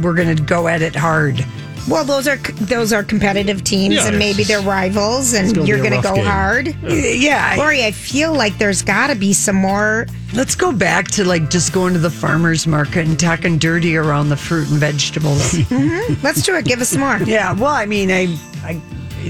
we're 0.03 0.15
gonna 0.15 0.35
go 0.35 0.69
at 0.69 0.83
it 0.83 0.95
hard. 0.95 1.43
Well, 1.89 2.05
those 2.05 2.29
are 2.29 2.37
those 2.37 2.93
are 2.93 3.03
competitive 3.03 3.65
teams, 3.65 3.97
Yeah, 3.97 4.09
and 4.09 4.19
maybe 4.19 4.45
they're 4.45 4.61
rivals, 4.61 5.33
and 5.33 5.53
gonna 5.55 5.67
you're 5.67 5.79
going 5.79 5.91
to 5.93 6.01
go 6.01 6.15
game. 6.15 6.25
hard. 6.25 6.75
Yeah. 6.85 7.57
Lori, 7.59 7.85
I 7.85 7.91
feel 7.91 8.33
like 8.33 8.59
there's 8.59 8.83
got 8.83 9.09
to 9.09 9.15
be 9.17 9.33
some 9.33 9.57
more. 9.57 10.07
Let's 10.33 10.55
go 10.55 10.71
back 10.71 11.09
to 11.13 11.25
like 11.25 11.51
just 11.51 11.73
going 11.73 11.93
to 11.95 11.99
the 11.99 12.11
farmer's 12.11 12.67
market 12.67 13.07
and 13.09 13.19
talking 13.19 13.59
dirty 13.59 13.97
around 13.97 14.29
the 14.29 14.37
fruit 14.37 14.69
and 14.71 14.79
vegetables. 14.79 15.53
Mhm. 15.71 16.23
Let's 16.23 16.43
do 16.43 16.55
it. 16.57 16.65
Give 16.65 16.81
us 16.81 16.91
some 16.91 17.01
more. 17.01 17.19
Yeah. 17.25 17.53
Well, 17.55 17.73
I 17.73 17.87
mean, 17.87 18.11
I, 18.13 18.37
I 18.65 18.81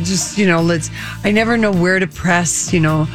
just, 0.02 0.36
you 0.36 0.46
know, 0.46 0.60
let's, 0.60 0.90
I 1.24 1.30
never 1.30 1.56
know 1.56 1.72
where 1.72 1.98
to 1.98 2.06
press, 2.06 2.72
you 2.72 2.80
know, 2.80 3.06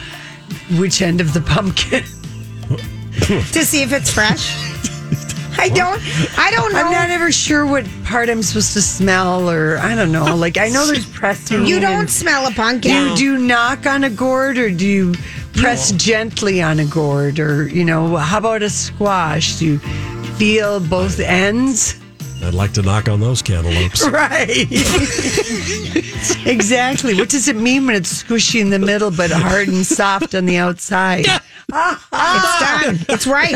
which 0.80 1.02
end 1.02 1.22
of 1.22 1.34
the 1.34 1.42
pumpkin. 1.42 2.04
to 3.28 3.66
see 3.66 3.84
if 3.84 3.94
it's 3.94 4.10
fresh. 4.12 4.56
I 5.58 5.70
don't. 5.70 6.02
I 6.38 6.52
don't 6.52 6.74
know. 6.74 6.80
I'm 6.80 6.92
not 6.92 7.10
ever 7.10 7.32
sure 7.32 7.66
what 7.66 7.86
part 8.04 8.30
I'm 8.30 8.42
supposed 8.44 8.74
to 8.74 8.82
smell, 8.82 9.50
or 9.50 9.78
I 9.78 9.96
don't 9.96 10.12
know. 10.12 10.36
Like 10.36 10.58
I 10.58 10.70
know 10.70 10.86
there's 10.92 11.06
pressing. 11.10 11.66
You 11.66 11.80
don't 11.80 12.02
and- 12.02 12.10
smell 12.10 12.48
a 12.48 12.52
pumpkin. 12.52 12.92
You, 13.10 13.16
do 13.16 13.24
you 13.24 13.38
knock 13.38 13.86
on 13.86 14.04
a 14.04 14.10
gourd, 14.10 14.58
or 14.58 14.70
do 14.70 14.86
you 14.88 15.14
press 15.54 15.92
gently 15.94 16.62
on 16.62 16.80
a 16.80 16.86
gourd, 16.86 17.40
or 17.40 17.68
you 17.68 17.86
know, 17.86 18.16
how 18.18 18.38
about 18.40 18.62
a 18.64 18.70
squash? 18.70 19.56
Do 19.60 19.66
you 19.66 19.80
feel 20.38 20.80
both 20.80 21.20
ends? 21.20 21.96
I'd 22.44 22.54
like 22.54 22.74
to 22.74 22.82
knock 22.84 23.08
on 23.10 23.20
those 23.22 23.42
cantaloupes. 23.42 24.06
Right. 24.12 24.68
exactly. 26.46 27.16
What 27.16 27.30
does 27.30 27.48
it 27.48 27.56
mean 27.56 27.88
when 27.88 27.96
it's 27.96 28.24
squishy 28.24 28.60
in 28.62 28.70
the 28.70 28.78
middle 28.80 29.10
but 29.10 29.32
hard 29.32 29.68
and 29.68 29.86
soft 29.86 30.36
on 30.36 30.46
the 30.46 30.58
outside? 30.58 31.26
It's 31.28 32.60
done. 32.60 33.00
It's 33.10 33.26
right. 33.26 33.56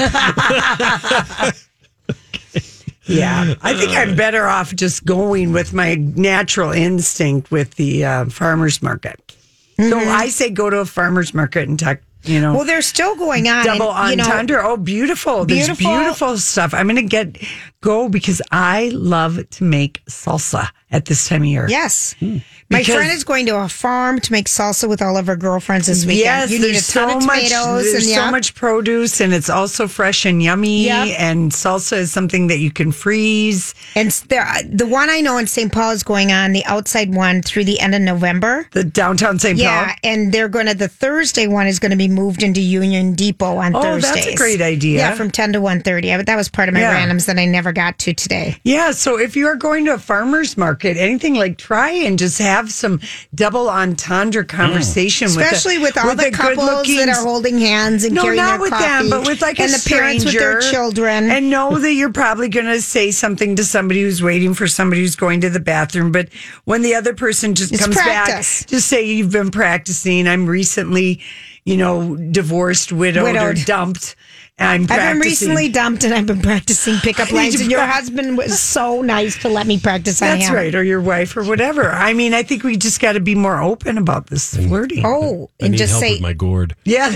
Yeah, 3.06 3.56
I 3.64 3.74
think 3.74 3.94
I'm 3.98 4.16
better 4.16 4.46
off 4.46 4.76
just 4.76 5.04
going 5.04 5.52
with 5.52 5.74
my 5.74 5.96
natural 5.96 6.72
instinct 6.72 7.50
with 7.50 7.74
the 7.74 8.06
uh, 8.06 8.26
farmer's 8.26 8.84
market. 8.84 9.36
So 9.80 9.98
I 9.98 10.28
say 10.30 10.52
go 10.52 10.70
to 10.70 10.78
a 10.82 10.86
farmer's 10.86 11.34
market 11.34 11.68
and 11.68 11.80
talk. 11.80 12.02
You 12.24 12.40
know, 12.42 12.54
Well, 12.54 12.66
they're 12.66 12.82
still 12.84 13.16
going 13.16 13.48
on. 13.48 13.64
double 13.66 13.92
and, 13.94 14.12
you 14.12 14.18
know, 14.18 14.24
entendre. 14.26 14.62
oh, 14.64 14.76
beautiful! 14.78 15.46
There's 15.46 15.68
Beautiful. 15.70 15.98
beautiful 15.98 16.38
stuff. 16.38 16.74
I'm 16.74 16.86
going 16.86 16.98
to 16.98 17.02
get 17.02 17.38
go 17.82 18.10
because 18.10 18.42
I 18.52 18.90
love 18.94 19.40
to 19.52 19.64
make 19.64 20.04
salsa 20.06 20.70
at 20.92 21.06
this 21.06 21.28
time 21.28 21.42
of 21.44 21.48
year. 21.48 21.68
Yes. 21.70 22.16
Hmm. 22.20 22.38
My 22.72 22.84
friend 22.84 23.12
is 23.12 23.24
going 23.24 23.48
to 23.48 23.58
a 23.58 23.68
farm 23.68 24.20
to 24.20 24.32
make 24.32 24.46
salsa 24.46 24.88
with 24.88 25.02
all 25.02 25.18
of 25.18 25.26
her 25.26 25.36
girlfriends 25.36 25.88
this 25.88 26.06
weekend. 26.06 26.20
Yes, 26.26 26.52
you 26.52 26.60
need 26.60 26.66
a 26.66 26.72
there's 26.74 26.88
ton 26.88 27.10
so 27.10 27.18
of 27.18 27.26
much. 27.26 27.50
tomatoes 27.50 27.84
There's 27.84 27.94
and 27.96 28.04
so 28.04 28.10
yeah. 28.26 28.30
much 28.30 28.54
produce, 28.54 29.22
and 29.22 29.34
it's 29.34 29.50
also 29.50 29.88
fresh 29.88 30.24
and 30.24 30.42
yummy. 30.44 30.86
Yep. 30.86 31.16
And 31.20 31.52
salsa 31.52 31.98
is 31.98 32.12
something 32.12 32.46
that 32.46 32.60
you 32.60 32.70
can 32.70 32.92
freeze. 32.92 33.74
And 33.96 34.12
there, 34.30 34.44
uh, 34.44 34.60
the 34.70 34.86
one 34.86 35.10
I 35.10 35.20
know 35.20 35.38
in 35.40 35.48
St. 35.48 35.72
Paul 35.72 35.94
is 35.94 36.04
going 36.04 36.32
on 36.32 36.52
the 36.52 36.64
outside 36.66 37.12
one 37.16 37.42
through 37.42 37.64
the 37.64 37.80
end 37.80 37.96
of 37.96 38.02
November. 38.02 38.68
The 38.74 38.84
downtown 38.84 39.40
St. 39.40 39.58
Yeah, 39.58 39.88
Paul. 39.88 39.96
and 40.04 40.32
they're 40.32 40.48
going 40.48 40.68
to 40.68 40.76
the 40.76 40.88
Thursday 40.88 41.48
one 41.48 41.66
is 41.66 41.80
going 41.80 41.90
to 41.92 41.98
be 41.98 42.08
moved 42.08 42.44
into 42.44 42.62
Union 42.62 43.16
Depot 43.16 43.58
on 43.58 43.74
Thursday. 43.74 43.80
Oh, 43.80 43.94
Thursdays. 43.94 44.14
that's 44.26 44.28
a 44.28 44.38
great 44.38 44.62
idea. 44.62 45.00
Yeah, 45.00 45.16
from 45.16 45.32
ten 45.32 45.54
to 45.54 45.62
one 45.62 45.82
thirty. 45.82 46.16
That 46.16 46.36
was 46.36 46.50
part 46.50 46.70
of 46.70 46.76
my 46.76 46.82
Yeah. 46.82 46.96
randoms 47.04 47.26
that 47.26 47.40
I 47.40 47.46
never 47.46 47.72
got 47.72 47.98
to 47.98 48.14
today. 48.14 48.58
Yeah, 48.64 48.92
so 48.92 49.18
if 49.18 49.36
you 49.36 49.48
are 49.48 49.56
going 49.56 49.86
to 49.86 49.96
a 49.96 49.98
farmer's 49.98 50.56
market, 50.56 50.79
anything 50.86 51.36
like 51.36 51.58
try 51.58 51.90
and 51.92 52.18
just 52.20 52.40
have 52.40 52.72
some 52.72 53.00
double 53.36 53.70
entendre 53.70 54.44
mm. 54.44 54.48
conversation 54.48 55.28
with, 55.36 55.38
Especially 55.46 55.78
a- 55.78 55.82
with 55.82 55.98
all 55.98 56.16
the 56.16 56.28
a 56.28 56.32
couples 56.32 56.58
good-looking- 56.58 56.98
that 56.98 57.10
are 57.10 57.24
holding 57.24 57.58
hands 57.60 58.04
and 58.04 58.16
no, 58.16 58.22
carrying 58.24 58.38
not 58.44 58.52
their 58.52 58.60
with 58.62 58.70
coffee, 58.72 58.84
them, 58.84 59.10
but 59.10 59.28
with 59.28 59.42
like 59.42 59.60
and 59.60 59.70
a 59.70 59.78
the 59.78 59.90
parents 59.90 60.26
with 60.26 60.34
their 60.34 60.60
children. 60.62 61.30
and 61.30 61.50
know 61.50 61.78
that 61.78 61.94
you're 61.94 62.12
probably 62.14 62.50
going 62.50 62.66
to 62.66 62.82
say 62.82 63.12
something 63.12 63.56
to 63.56 63.64
somebody 63.64 64.02
who's 64.02 64.22
waiting 64.24 64.54
for 64.54 64.68
somebody 64.68 65.02
who's 65.02 65.16
going 65.16 65.42
to 65.42 65.50
the 65.50 65.60
bathroom. 65.60 66.12
But 66.12 66.30
when 66.66 66.82
the 66.82 66.96
other 66.96 67.14
person 67.14 67.56
just 67.56 67.74
It's 67.74 67.82
comes 67.82 67.96
practice. 67.96 68.62
back, 68.64 68.70
just 68.70 68.88
say 68.88 69.04
you've 69.06 69.32
been 69.32 69.52
practicing. 69.52 70.28
I'm 70.28 70.46
recently, 70.48 71.22
you 71.66 71.78
know, 71.78 72.16
divorced, 72.16 72.92
widowed, 72.92 73.36
or 73.36 73.54
dumped. 73.54 74.16
I'm 74.60 74.84
I've 74.84 74.88
been 74.88 75.20
recently 75.20 75.70
dumped 75.70 76.04
and 76.04 76.14
I've 76.14 76.26
been 76.26 76.42
practicing 76.42 76.96
pickup 76.98 77.32
lines. 77.32 77.60
And 77.62 77.72
your 77.72 77.80
prac- 77.80 77.94
husband 77.94 78.38
was 78.38 78.60
so 78.60 79.02
nice 79.02 79.38
to 79.44 79.50
let 79.50 79.66
me 79.68 79.80
practice 79.80 80.22
on 80.22 80.28
That's 80.40 80.50
him. 80.50 80.56
right, 80.56 80.76
or 80.76 80.84
your 80.84 81.00
wife, 81.02 81.38
or 81.38 81.44
whatever. 81.44 81.90
I 81.90 82.14
mean, 82.14 82.34
I 82.34 82.44
think 82.44 82.64
we 82.64 82.76
just 82.76 83.00
got 83.00 83.14
to 83.14 83.20
be 83.22 83.36
more 83.36 83.62
open 83.62 83.98
about 83.98 84.28
this 84.28 84.56
flirting. 84.56 85.04
Oh, 85.06 85.50
I 85.62 85.66
and 85.66 85.72
need 85.72 85.78
just 85.78 85.92
help 85.92 86.04
say, 86.04 86.12
with 86.14 86.22
my 86.22 86.34
gourd. 86.34 86.76
Yeah, 86.84 87.16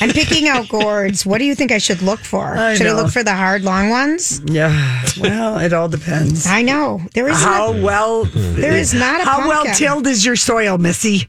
I'm 0.00 0.10
picking 0.10 0.46
out 0.48 0.68
gourds. 0.68 1.24
What 1.24 1.38
do 1.38 1.44
you 1.44 1.54
think 1.54 1.72
I 1.72 1.78
should 1.78 2.02
look 2.02 2.20
for? 2.20 2.54
I 2.56 2.74
should 2.74 2.86
I 2.86 2.92
look 2.92 3.10
for 3.10 3.24
the 3.24 3.34
hard, 3.34 3.62
long 3.62 3.88
ones? 3.90 4.40
yeah. 4.44 5.02
Well, 5.20 5.58
it 5.58 5.72
all 5.72 5.88
depends. 5.88 6.46
I 6.46 6.62
know. 6.62 7.00
There 7.14 7.28
is 7.28 7.36
How 7.42 7.72
not- 7.72 7.82
well? 7.82 8.24
There 8.24 8.76
is 8.76 8.92
not 8.92 9.20
a 9.20 9.24
How 9.24 9.48
well 9.48 9.64
tilled 9.74 10.06
is 10.06 10.24
your 10.24 10.36
soil, 10.36 10.76
Missy? 10.78 11.28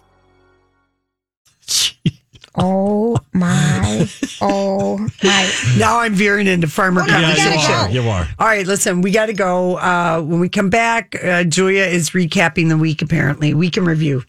Oh 2.55 3.17
my! 3.33 4.09
Oh 4.41 4.97
my! 5.23 5.51
Now 5.77 5.99
I'm 5.99 6.13
veering 6.13 6.47
into 6.47 6.67
farmer 6.67 6.99
no, 7.01 7.05
we 7.05 7.11
gotta 7.11 7.41
conversation. 7.41 7.91
You 7.93 8.09
are. 8.09 8.27
All 8.39 8.47
right, 8.47 8.67
listen, 8.67 9.01
we 9.01 9.11
got 9.11 9.27
to 9.27 9.33
go. 9.33 9.77
Uh, 9.77 10.21
when 10.21 10.39
we 10.41 10.49
come 10.49 10.69
back, 10.69 11.15
uh, 11.23 11.45
Julia 11.45 11.83
is 11.83 12.09
recapping 12.09 12.67
the 12.67 12.77
week. 12.77 13.01
Apparently, 13.01 13.53
week 13.53 13.77
in 13.77 13.85
review. 13.85 14.23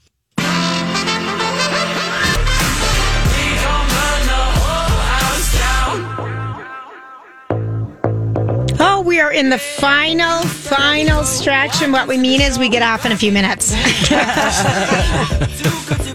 Are 9.22 9.32
in 9.32 9.48
the 9.50 9.58
final, 9.58 10.42
final 10.42 11.22
stretch, 11.22 11.80
and 11.80 11.92
what 11.92 12.08
we 12.08 12.18
mean 12.18 12.40
is 12.40 12.58
we 12.58 12.68
get 12.68 12.82
off 12.82 13.06
in 13.06 13.12
a 13.12 13.16
few 13.16 13.30
minutes. 13.30 13.66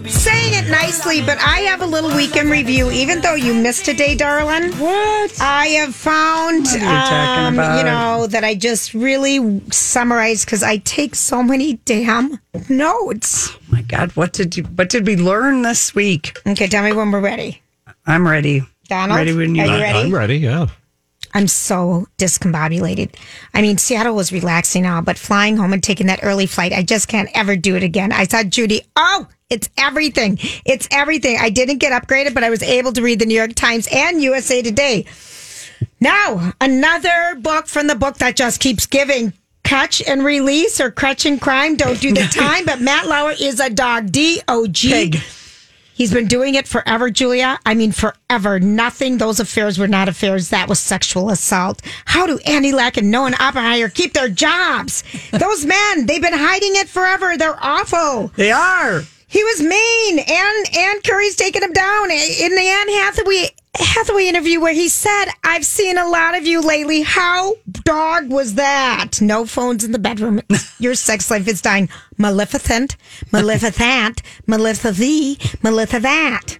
Saying 0.08 0.54
it 0.54 0.68
nicely, 0.70 1.22
but 1.22 1.38
I 1.38 1.60
have 1.60 1.80
a 1.80 1.86
little 1.86 2.14
weekend 2.14 2.50
review, 2.50 2.90
even 2.90 3.20
though 3.22 3.34
you 3.34 3.54
missed 3.54 3.88
a 3.88 3.94
day, 3.94 4.14
darling. 4.14 4.72
What? 4.72 5.40
I 5.40 5.66
have 5.78 5.94
found, 5.94 6.66
you 6.66 6.80
um, 6.86 7.54
you 7.54 7.84
know, 7.84 8.26
that 8.26 8.44
I 8.44 8.54
just 8.54 8.92
really 8.92 9.62
summarized 9.70 10.44
because 10.44 10.62
I 10.62 10.78
take 10.78 11.14
so 11.14 11.42
many 11.42 11.74
damn 11.84 12.38
notes. 12.68 13.54
Oh 13.54 13.58
my 13.70 13.82
God, 13.82 14.12
what 14.12 14.32
did 14.34 14.56
you? 14.56 14.64
What 14.64 14.90
did 14.90 15.06
we 15.06 15.16
learn 15.16 15.62
this 15.62 15.94
week? 15.94 16.38
Okay, 16.46 16.66
tell 16.66 16.84
me 16.84 16.92
when 16.92 17.10
we're 17.10 17.20
ready. 17.20 17.62
I'm 18.06 18.28
ready. 18.28 18.62
Donald, 18.88 19.18
ready 19.18 19.34
when 19.34 19.54
you 19.54 19.62
are 19.62 19.66
you 19.66 19.82
ready? 19.82 19.98
I'm 19.98 20.14
ready. 20.14 20.36
Yeah. 20.38 20.66
I'm 21.38 21.46
so 21.46 22.08
discombobulated. 22.18 23.14
I 23.54 23.62
mean, 23.62 23.78
Seattle 23.78 24.16
was 24.16 24.32
relaxing 24.32 24.82
now, 24.82 25.00
but 25.00 25.16
flying 25.16 25.56
home 25.56 25.72
and 25.72 25.80
taking 25.80 26.08
that 26.08 26.18
early 26.24 26.46
flight, 26.46 26.72
I 26.72 26.82
just 26.82 27.06
can't 27.06 27.28
ever 27.32 27.54
do 27.54 27.76
it 27.76 27.84
again. 27.84 28.10
I 28.10 28.24
saw 28.24 28.42
Judy. 28.42 28.82
Oh, 28.96 29.28
it's 29.48 29.70
everything. 29.78 30.38
It's 30.64 30.88
everything. 30.90 31.36
I 31.40 31.50
didn't 31.50 31.78
get 31.78 31.92
upgraded, 31.92 32.34
but 32.34 32.42
I 32.42 32.50
was 32.50 32.60
able 32.64 32.92
to 32.92 33.02
read 33.02 33.20
the 33.20 33.26
New 33.26 33.36
York 33.36 33.54
Times 33.54 33.86
and 33.92 34.20
USA 34.20 34.62
Today. 34.62 35.06
Now, 36.00 36.54
another 36.60 37.36
book 37.38 37.68
from 37.68 37.86
the 37.86 37.94
book 37.94 38.16
that 38.16 38.34
just 38.34 38.58
keeps 38.58 38.86
giving. 38.86 39.32
Catch 39.62 40.02
and 40.08 40.24
release 40.24 40.80
or 40.80 40.90
crutch 40.90 41.24
and 41.24 41.40
crime 41.40 41.76
don't 41.76 42.00
do 42.00 42.12
the 42.12 42.22
time, 42.32 42.64
but 42.64 42.80
Matt 42.80 43.06
Lauer 43.06 43.34
is 43.38 43.60
a 43.60 43.70
dog. 43.70 44.10
D 44.10 44.42
O 44.48 44.66
G. 44.66 45.12
He's 45.98 46.12
been 46.12 46.28
doing 46.28 46.54
it 46.54 46.68
forever, 46.68 47.10
Julia. 47.10 47.58
I 47.66 47.74
mean, 47.74 47.90
forever. 47.90 48.60
Nothing. 48.60 49.18
Those 49.18 49.40
affairs 49.40 49.80
were 49.80 49.88
not 49.88 50.08
affairs. 50.08 50.50
That 50.50 50.68
was 50.68 50.78
sexual 50.78 51.28
assault. 51.28 51.82
How 52.04 52.24
do 52.24 52.38
Andy 52.46 52.70
Lack 52.70 52.96
and 52.96 53.10
Noah 53.10 53.32
Oppenheimer 53.40 53.88
keep 53.88 54.12
their 54.12 54.28
jobs? 54.28 55.02
Those 55.32 55.66
men, 55.66 56.06
they've 56.06 56.22
been 56.22 56.32
hiding 56.32 56.76
it 56.76 56.88
forever. 56.88 57.36
They're 57.36 57.58
awful. 57.60 58.28
They 58.36 58.52
are. 58.52 59.02
He 59.26 59.42
was 59.42 59.60
mean. 59.60 60.20
And 60.20 60.76
Ann 60.76 61.00
Curry's 61.02 61.34
taking 61.34 61.62
him 61.62 61.72
down 61.72 62.12
in 62.12 62.54
the 62.54 62.62
Anne 62.62 62.88
Hathaway 62.90 63.50
Hathaway 63.78 64.26
interview 64.26 64.60
where 64.60 64.74
he 64.74 64.88
said, 64.88 65.26
"I've 65.44 65.64
seen 65.64 65.98
a 65.98 66.08
lot 66.08 66.36
of 66.36 66.46
you 66.46 66.60
lately. 66.60 67.02
How 67.02 67.54
dog 67.84 68.28
was 68.30 68.54
that? 68.54 69.20
No 69.20 69.46
phones 69.46 69.84
in 69.84 69.92
the 69.92 69.98
bedroom. 69.98 70.40
Your 70.78 70.94
sex 70.94 71.30
life 71.30 71.46
is 71.48 71.62
dying. 71.62 71.88
Maleficent, 72.16 72.96
maleficent, 73.32 74.22
maleficent, 74.46 75.62
maleficent. 75.62 76.58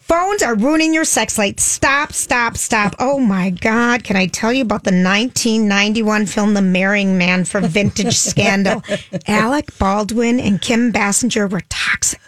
Phones 0.00 0.42
are 0.42 0.56
ruining 0.56 0.92
your 0.92 1.04
sex 1.04 1.38
life. 1.38 1.60
Stop, 1.60 2.12
stop, 2.12 2.56
stop. 2.56 2.96
Oh 2.98 3.20
my 3.20 3.50
God. 3.50 4.02
Can 4.02 4.16
I 4.16 4.26
tell 4.26 4.52
you 4.52 4.62
about 4.62 4.82
the 4.82 4.90
1991 4.90 6.26
film, 6.26 6.54
The 6.54 6.62
Marrying 6.62 7.16
Man 7.16 7.44
for 7.44 7.60
Vintage 7.60 8.16
Scandal? 8.16 8.82
Alec 9.28 9.78
Baldwin 9.78 10.40
and 10.40 10.60
Kim 10.60 10.92
Basinger 10.92 11.48
were 11.48 11.62
toxic, 11.68 12.19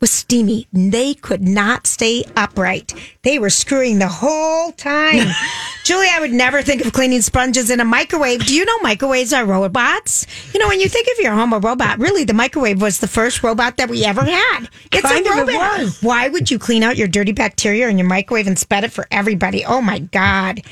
was 0.00 0.10
steamy. 0.10 0.66
They 0.72 1.14
could 1.14 1.42
not 1.42 1.86
stay 1.86 2.24
upright. 2.36 2.94
They 3.22 3.38
were 3.38 3.50
screwing 3.50 3.98
the 3.98 4.08
whole 4.08 4.72
time. 4.72 5.28
Julie, 5.84 6.08
I 6.10 6.20
would 6.20 6.32
never 6.32 6.62
think 6.62 6.84
of 6.84 6.92
cleaning 6.92 7.22
sponges 7.22 7.70
in 7.70 7.80
a 7.80 7.84
microwave. 7.84 8.46
Do 8.46 8.54
you 8.54 8.64
know 8.64 8.78
microwaves 8.80 9.32
are 9.32 9.44
robots? 9.44 10.26
You 10.54 10.60
know, 10.60 10.68
when 10.68 10.80
you 10.80 10.88
think 10.88 11.08
of 11.08 11.22
your 11.22 11.32
home 11.34 11.52
a 11.52 11.58
robot, 11.58 11.98
really 11.98 12.24
the 12.24 12.32
microwave 12.34 12.80
was 12.80 12.98
the 13.00 13.08
first 13.08 13.42
robot 13.42 13.76
that 13.78 13.88
we 13.90 14.04
ever 14.04 14.22
had. 14.24 14.68
It's 14.92 15.02
Kind 15.02 15.26
a 15.26 15.30
it 15.30 15.36
robot. 15.36 15.78
was. 15.80 16.02
Why 16.02 16.28
would 16.28 16.50
you 16.50 16.58
clean 16.58 16.82
out 16.82 16.96
your 16.96 17.08
dirty 17.08 17.32
bacteria 17.32 17.88
in 17.88 17.98
your 17.98 18.06
microwave 18.08 18.46
and 18.46 18.58
spread 18.58 18.84
it 18.84 18.92
for 18.92 19.06
everybody? 19.10 19.64
Oh 19.64 19.80
my 19.80 19.98
God. 19.98 20.62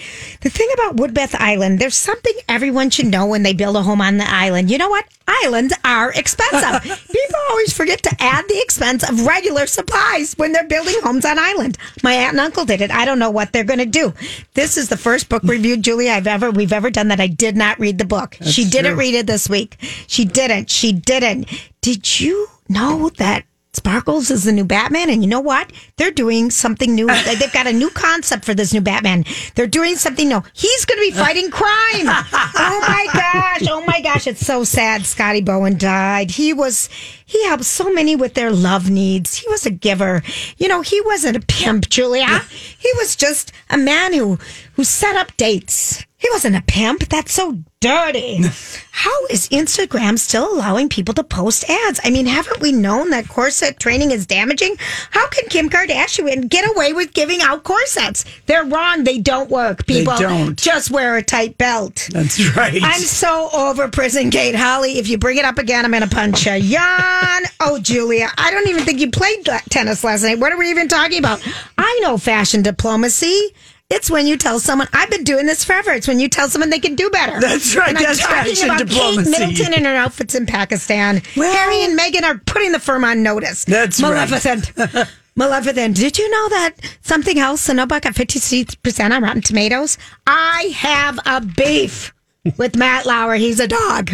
The 0.40 0.50
thing 0.50 0.68
about 0.74 0.96
Woodbeth 0.96 1.34
Island, 1.38 1.78
there's 1.78 1.96
something 1.96 2.34
everyone 2.48 2.90
should 2.90 3.06
know 3.06 3.26
when 3.26 3.42
they 3.42 3.52
build 3.54 3.76
a 3.76 3.82
home 3.82 4.00
on 4.00 4.18
the 4.18 4.28
island. 4.28 4.70
You 4.70 4.78
know 4.78 4.88
what? 4.88 5.04
Islands 5.28 5.74
are 5.84 6.10
expensive. 6.12 6.82
People 7.12 7.40
always 7.50 7.72
forget 7.72 8.02
to 8.04 8.16
add 8.18 8.46
the 8.48 8.58
expense 8.62 9.08
of 9.08 9.26
regular 9.26 9.66
supplies 9.66 10.34
when 10.34 10.52
they're 10.52 10.66
building 10.66 10.96
homes 11.02 11.24
on 11.24 11.38
island. 11.38 11.76
My 12.02 12.14
aunt 12.14 12.32
and 12.32 12.40
uncle 12.40 12.64
did 12.64 12.80
it. 12.80 12.90
I 12.90 13.04
don't 13.04 13.18
know 13.18 13.30
what 13.30 13.52
they're 13.52 13.64
going 13.64 13.78
to 13.78 13.86
do. 13.86 14.14
This 14.54 14.76
is 14.76 14.88
the 14.88 14.96
first 14.96 15.28
book 15.28 15.42
review, 15.42 15.76
Julie, 15.76 16.10
I've 16.10 16.26
ever 16.26 16.50
we've 16.50 16.72
ever 16.72 16.90
done 16.90 17.08
that 17.08 17.20
I 17.20 17.26
did 17.26 17.56
not 17.56 17.78
read 17.78 17.98
the 17.98 18.04
book. 18.04 18.36
she 18.42 18.64
didn't 18.64 18.92
true. 18.92 19.00
read 19.00 19.14
it 19.14 19.26
this 19.26 19.48
week. 19.48 19.76
She 20.06 20.24
didn't. 20.24 20.70
She 20.70 20.92
didn't. 20.92 21.48
Did 21.82 22.20
you 22.20 22.48
know 22.68 23.10
that 23.18 23.44
Sparkles 23.72 24.30
is 24.30 24.44
the 24.44 24.52
new 24.52 24.64
Batman, 24.64 25.10
and 25.10 25.22
you 25.22 25.28
know 25.28 25.40
what? 25.40 25.72
They're 25.96 26.10
doing 26.10 26.50
something 26.50 26.94
new. 26.94 27.06
They've 27.24 27.52
got 27.52 27.66
a 27.66 27.72
new 27.72 27.90
concept 27.90 28.44
for 28.44 28.54
this 28.54 28.72
new 28.72 28.80
Batman. 28.80 29.24
They're 29.54 29.66
doing 29.66 29.96
something 29.96 30.28
new. 30.28 30.42
He's 30.54 30.84
going 30.84 30.98
to 30.98 31.10
be 31.14 31.16
fighting 31.16 31.50
crime. 31.50 32.08
oh 32.08 32.84
my 32.88 33.06
gosh! 33.12 33.68
Oh 33.70 33.84
my 33.86 34.00
gosh! 34.00 34.26
It's 34.26 34.44
so 34.44 34.64
sad. 34.64 35.04
Scotty 35.04 35.42
Bowers 35.42 35.74
died. 35.76 36.30
He 36.30 36.52
was. 36.52 36.88
He 37.24 37.44
helped 37.46 37.64
so 37.64 37.92
many 37.92 38.16
with 38.16 38.34
their 38.34 38.50
love 38.50 38.88
needs. 38.88 39.36
He 39.36 39.48
was 39.48 39.66
a 39.66 39.70
giver. 39.70 40.22
You 40.56 40.68
know, 40.68 40.80
he 40.80 41.00
wasn't 41.02 41.36
a 41.36 41.40
pimp, 41.40 41.88
Julia. 41.88 42.40
He 42.78 42.90
was 42.96 43.16
just 43.16 43.52
a 43.70 43.76
man 43.76 44.12
who 44.14 44.38
who 44.74 44.84
set 44.84 45.16
up 45.16 45.36
dates. 45.36 46.04
He 46.16 46.28
wasn't 46.30 46.56
a 46.56 46.62
pimp. 46.62 47.08
That's 47.08 47.32
so 47.32 47.58
dirty. 47.80 48.40
How 48.98 49.26
is 49.26 49.48
Instagram 49.50 50.18
still 50.18 50.52
allowing 50.52 50.88
people 50.88 51.14
to 51.14 51.22
post 51.22 51.68
ads? 51.70 52.00
I 52.02 52.10
mean, 52.10 52.26
haven't 52.26 52.60
we 52.60 52.72
known 52.72 53.10
that 53.10 53.28
corset 53.28 53.78
training 53.78 54.10
is 54.10 54.26
damaging? 54.26 54.74
How 55.12 55.28
can 55.28 55.48
Kim 55.48 55.70
Kardashian 55.70 56.48
get 56.48 56.68
away 56.68 56.92
with 56.92 57.14
giving 57.14 57.40
out 57.40 57.62
corsets? 57.62 58.24
They're 58.46 58.64
wrong. 58.64 59.04
They 59.04 59.18
don't 59.18 59.48
work. 59.50 59.86
They 59.86 60.00
People 60.00 60.16
don't. 60.16 60.58
just 60.58 60.90
wear 60.90 61.16
a 61.16 61.22
tight 61.22 61.56
belt. 61.58 62.08
That's 62.10 62.56
right. 62.56 62.80
I'm 62.82 63.00
so 63.00 63.50
over 63.52 63.86
prison 63.88 64.30
gate, 64.30 64.56
Holly. 64.56 64.98
If 64.98 65.08
you 65.08 65.16
bring 65.16 65.36
it 65.36 65.44
up 65.44 65.58
again, 65.58 65.84
I'm 65.84 65.92
going 65.92 66.02
to 66.02 66.08
punch 66.08 66.44
you. 66.46 66.54
Yawn. 66.54 67.42
Oh, 67.60 67.78
Julia, 67.80 68.30
I 68.36 68.50
don't 68.50 68.66
even 68.68 68.82
think 68.82 68.98
you 68.98 69.12
played 69.12 69.48
tennis 69.70 70.02
last 70.02 70.24
night. 70.24 70.40
What 70.40 70.52
are 70.52 70.58
we 70.58 70.70
even 70.70 70.88
talking 70.88 71.20
about? 71.20 71.40
I 71.76 72.00
know 72.02 72.18
fashion 72.18 72.62
diplomacy. 72.62 73.54
It's 73.90 74.10
when 74.10 74.26
you 74.26 74.36
tell 74.36 74.60
someone, 74.60 74.86
I've 74.92 75.08
been 75.10 75.24
doing 75.24 75.46
this 75.46 75.64
forever. 75.64 75.92
It's 75.92 76.06
when 76.06 76.20
you 76.20 76.28
tell 76.28 76.50
someone 76.50 76.68
they 76.68 76.78
can 76.78 76.94
do 76.94 77.08
better. 77.08 77.40
That's 77.40 77.74
right. 77.74 77.88
And 77.88 77.96
I'm 77.98 78.04
That's 78.04 78.18
talking 78.20 78.54
fashion 78.54 78.66
about 78.66 78.78
diplomacy. 78.86 79.32
Kate 79.32 79.40
Middleton 79.40 79.74
and 79.74 79.86
her 79.86 79.94
outfits 79.94 80.34
in 80.34 80.44
Pakistan. 80.44 81.22
Well- 81.36 81.54
Harry 81.56 81.82
and 81.84 81.98
Meghan 81.98 82.22
are 82.22 82.38
putting 82.46 82.72
the 82.72 82.80
firm 82.80 83.02
on 83.04 83.22
notice. 83.22 83.64
That's 83.64 84.02
right. 84.02 84.10
Maleficent. 84.10 84.72
Maleficent. 85.36 85.96
Did 85.96 86.18
you 86.18 86.28
know 86.30 86.48
that 86.50 86.72
something 87.00 87.38
else? 87.38 87.62
Sonoma 87.62 88.00
got 88.00 88.12
56% 88.14 89.10
on 89.10 89.22
Rotten 89.22 89.40
Tomatoes. 89.40 89.96
I 90.26 90.72
have 90.76 91.18
a 91.24 91.40
beef 91.40 92.12
with 92.58 92.76
Matt 92.76 93.06
Lauer. 93.06 93.36
He's 93.36 93.58
a 93.60 93.68
dog. 93.68 94.10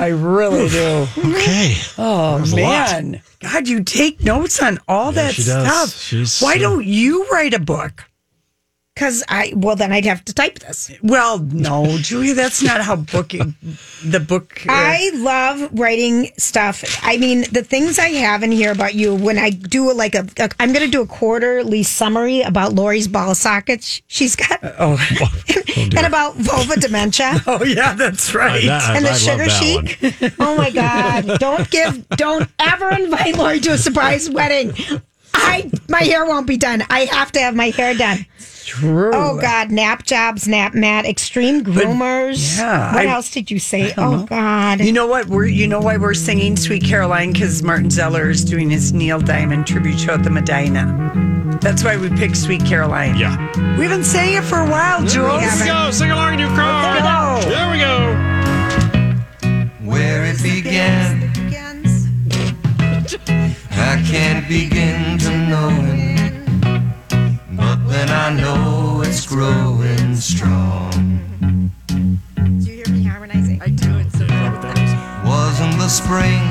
I 0.00 0.08
really 0.08 0.68
do. 0.68 1.06
Okay. 1.18 1.76
Oh 1.98 2.36
There's 2.38 2.52
a 2.52 2.56
lot. 2.56 2.62
man, 3.02 3.22
God, 3.40 3.68
you 3.68 3.82
take 3.84 4.22
notes 4.22 4.62
on 4.62 4.78
all 4.88 5.12
that 5.12 5.34
she 5.34 5.42
does. 5.44 5.66
stuff. 5.92 6.00
She's, 6.02 6.40
Why 6.40 6.54
uh, 6.54 6.58
don't 6.58 6.84
you 6.86 7.26
write 7.30 7.54
a 7.54 7.58
book? 7.60 8.04
Because 8.94 9.24
I, 9.26 9.54
well, 9.56 9.74
then 9.74 9.90
I'd 9.90 10.04
have 10.04 10.22
to 10.26 10.34
type 10.34 10.58
this. 10.58 10.90
Well, 11.02 11.38
no, 11.38 11.96
Julia, 11.98 12.34
that's 12.34 12.62
not 12.62 12.82
how 12.82 12.96
booking 12.96 13.54
the 14.04 14.20
book. 14.20 14.60
uh, 14.68 14.72
I 14.72 15.10
love 15.14 15.70
writing 15.72 16.30
stuff. 16.36 16.84
I 17.02 17.16
mean, 17.16 17.44
the 17.52 17.62
things 17.64 17.98
I 17.98 18.08
have 18.10 18.42
in 18.42 18.52
here 18.52 18.70
about 18.70 18.94
you, 18.94 19.14
when 19.14 19.38
I 19.38 19.48
do 19.48 19.90
like 19.94 20.14
a, 20.14 20.26
a 20.38 20.50
I'm 20.60 20.74
going 20.74 20.84
to 20.84 20.90
do 20.90 21.00
a 21.00 21.06
quarterly 21.06 21.82
summary 21.84 22.42
about 22.42 22.74
Lori's 22.74 23.08
ball 23.08 23.34
sockets. 23.34 24.02
She's 24.08 24.36
got, 24.36 24.60
oh, 24.62 24.98
and 25.76 26.06
about 26.06 26.34
vulva 26.36 26.76
dementia. 26.78 27.40
oh 27.46 27.64
yeah, 27.64 27.94
that's 27.94 28.34
right. 28.34 28.62
I- 28.68 28.96
and 28.96 29.06
the 29.06 29.10
I 29.10 29.14
sugar 29.14 29.46
that 29.46 29.88
chic. 30.28 30.32
Oh 30.38 30.54
my 30.56 30.70
God! 30.70 31.38
Don't 31.38 31.70
give, 31.70 32.06
don't 32.10 32.48
ever 32.58 32.90
invite 32.90 33.36
Lori 33.36 33.58
to 33.60 33.72
a 33.72 33.78
surprise 33.78 34.28
wedding. 34.28 34.74
I 35.32 35.70
my 35.88 36.00
hair 36.00 36.26
won't 36.26 36.46
be 36.46 36.58
done. 36.58 36.84
I 36.90 37.06
have 37.06 37.32
to 37.32 37.40
have 37.40 37.54
my 37.56 37.70
hair 37.70 37.94
done. 37.94 38.26
True. 38.80 39.10
Oh 39.12 39.38
God! 39.38 39.70
Nap 39.70 40.02
jobs, 40.04 40.48
nap 40.48 40.72
mat, 40.72 41.04
extreme 41.04 41.62
groomers. 41.62 42.56
yeah, 42.56 42.94
What 42.94 43.06
I- 43.06 43.10
else 43.10 43.30
did 43.30 43.50
you 43.50 43.58
say? 43.58 43.92
Oh 43.98 44.24
God! 44.24 44.80
You 44.80 44.92
know 44.92 45.06
what? 45.06 45.26
We're 45.26 45.44
you 45.44 45.66
know 45.68 45.78
why 45.80 45.98
we're 45.98 46.14
singing 46.14 46.56
"Sweet 46.56 46.82
Caroline" 46.82 47.32
because 47.34 47.62
Martin 47.62 47.88
Zellar 47.90 48.30
is 48.30 48.42
doing 48.44 48.70
his 48.70 48.94
Neil 48.94 49.20
Diamond 49.20 49.66
tribute 49.66 49.98
show 50.00 50.14
at 50.14 50.22
the 50.24 50.30
Medina. 50.30 51.58
That's 51.60 51.84
why 51.84 51.98
we 51.98 52.08
picked 52.16 52.36
"Sweet 52.38 52.64
Caroline." 52.64 53.16
Yeah. 53.16 53.36
we've 53.76 53.90
been 53.90 54.02
saying 54.04 54.36
it 54.38 54.44
for 54.44 54.60
a 54.60 54.66
while, 54.70 55.04
Jules. 55.04 55.42
Here 55.42 55.52
we 55.60 55.66
go. 55.66 55.90
Sing 55.90 56.10
along 56.10 56.32
in 56.34 56.38
your 56.40 56.48
car. 56.48 56.94
Let's 56.94 57.44
go. 57.44 57.50
There 57.50 57.70
we 57.70 57.78
go. 57.78 58.16
Where 59.90 60.24
it 60.24 60.42
began, 60.42 61.30
I 63.72 64.02
can't 64.10 64.48
begin 64.48 65.18
to 65.18 65.30
know 65.48 65.68
it. 65.92 66.21
But 67.62 67.78
then 67.88 68.10
I 68.10 68.28
know 68.34 69.02
it's 69.04 69.24
growing 69.24 70.16
strong. 70.16 71.70
Do 71.86 72.66
you 72.68 72.82
hear 72.82 72.88
me 72.88 73.04
harmonizing? 73.04 73.62
I 73.62 73.68
do. 73.68 73.98
It's 73.98 74.18
so 74.18 74.26
Wasn't 75.24 75.78
the 75.78 75.88
spring, 75.88 76.42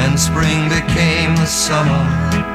and 0.00 0.18
spring 0.18 0.68
became 0.70 1.36
the 1.36 1.46
summer. 1.46 2.48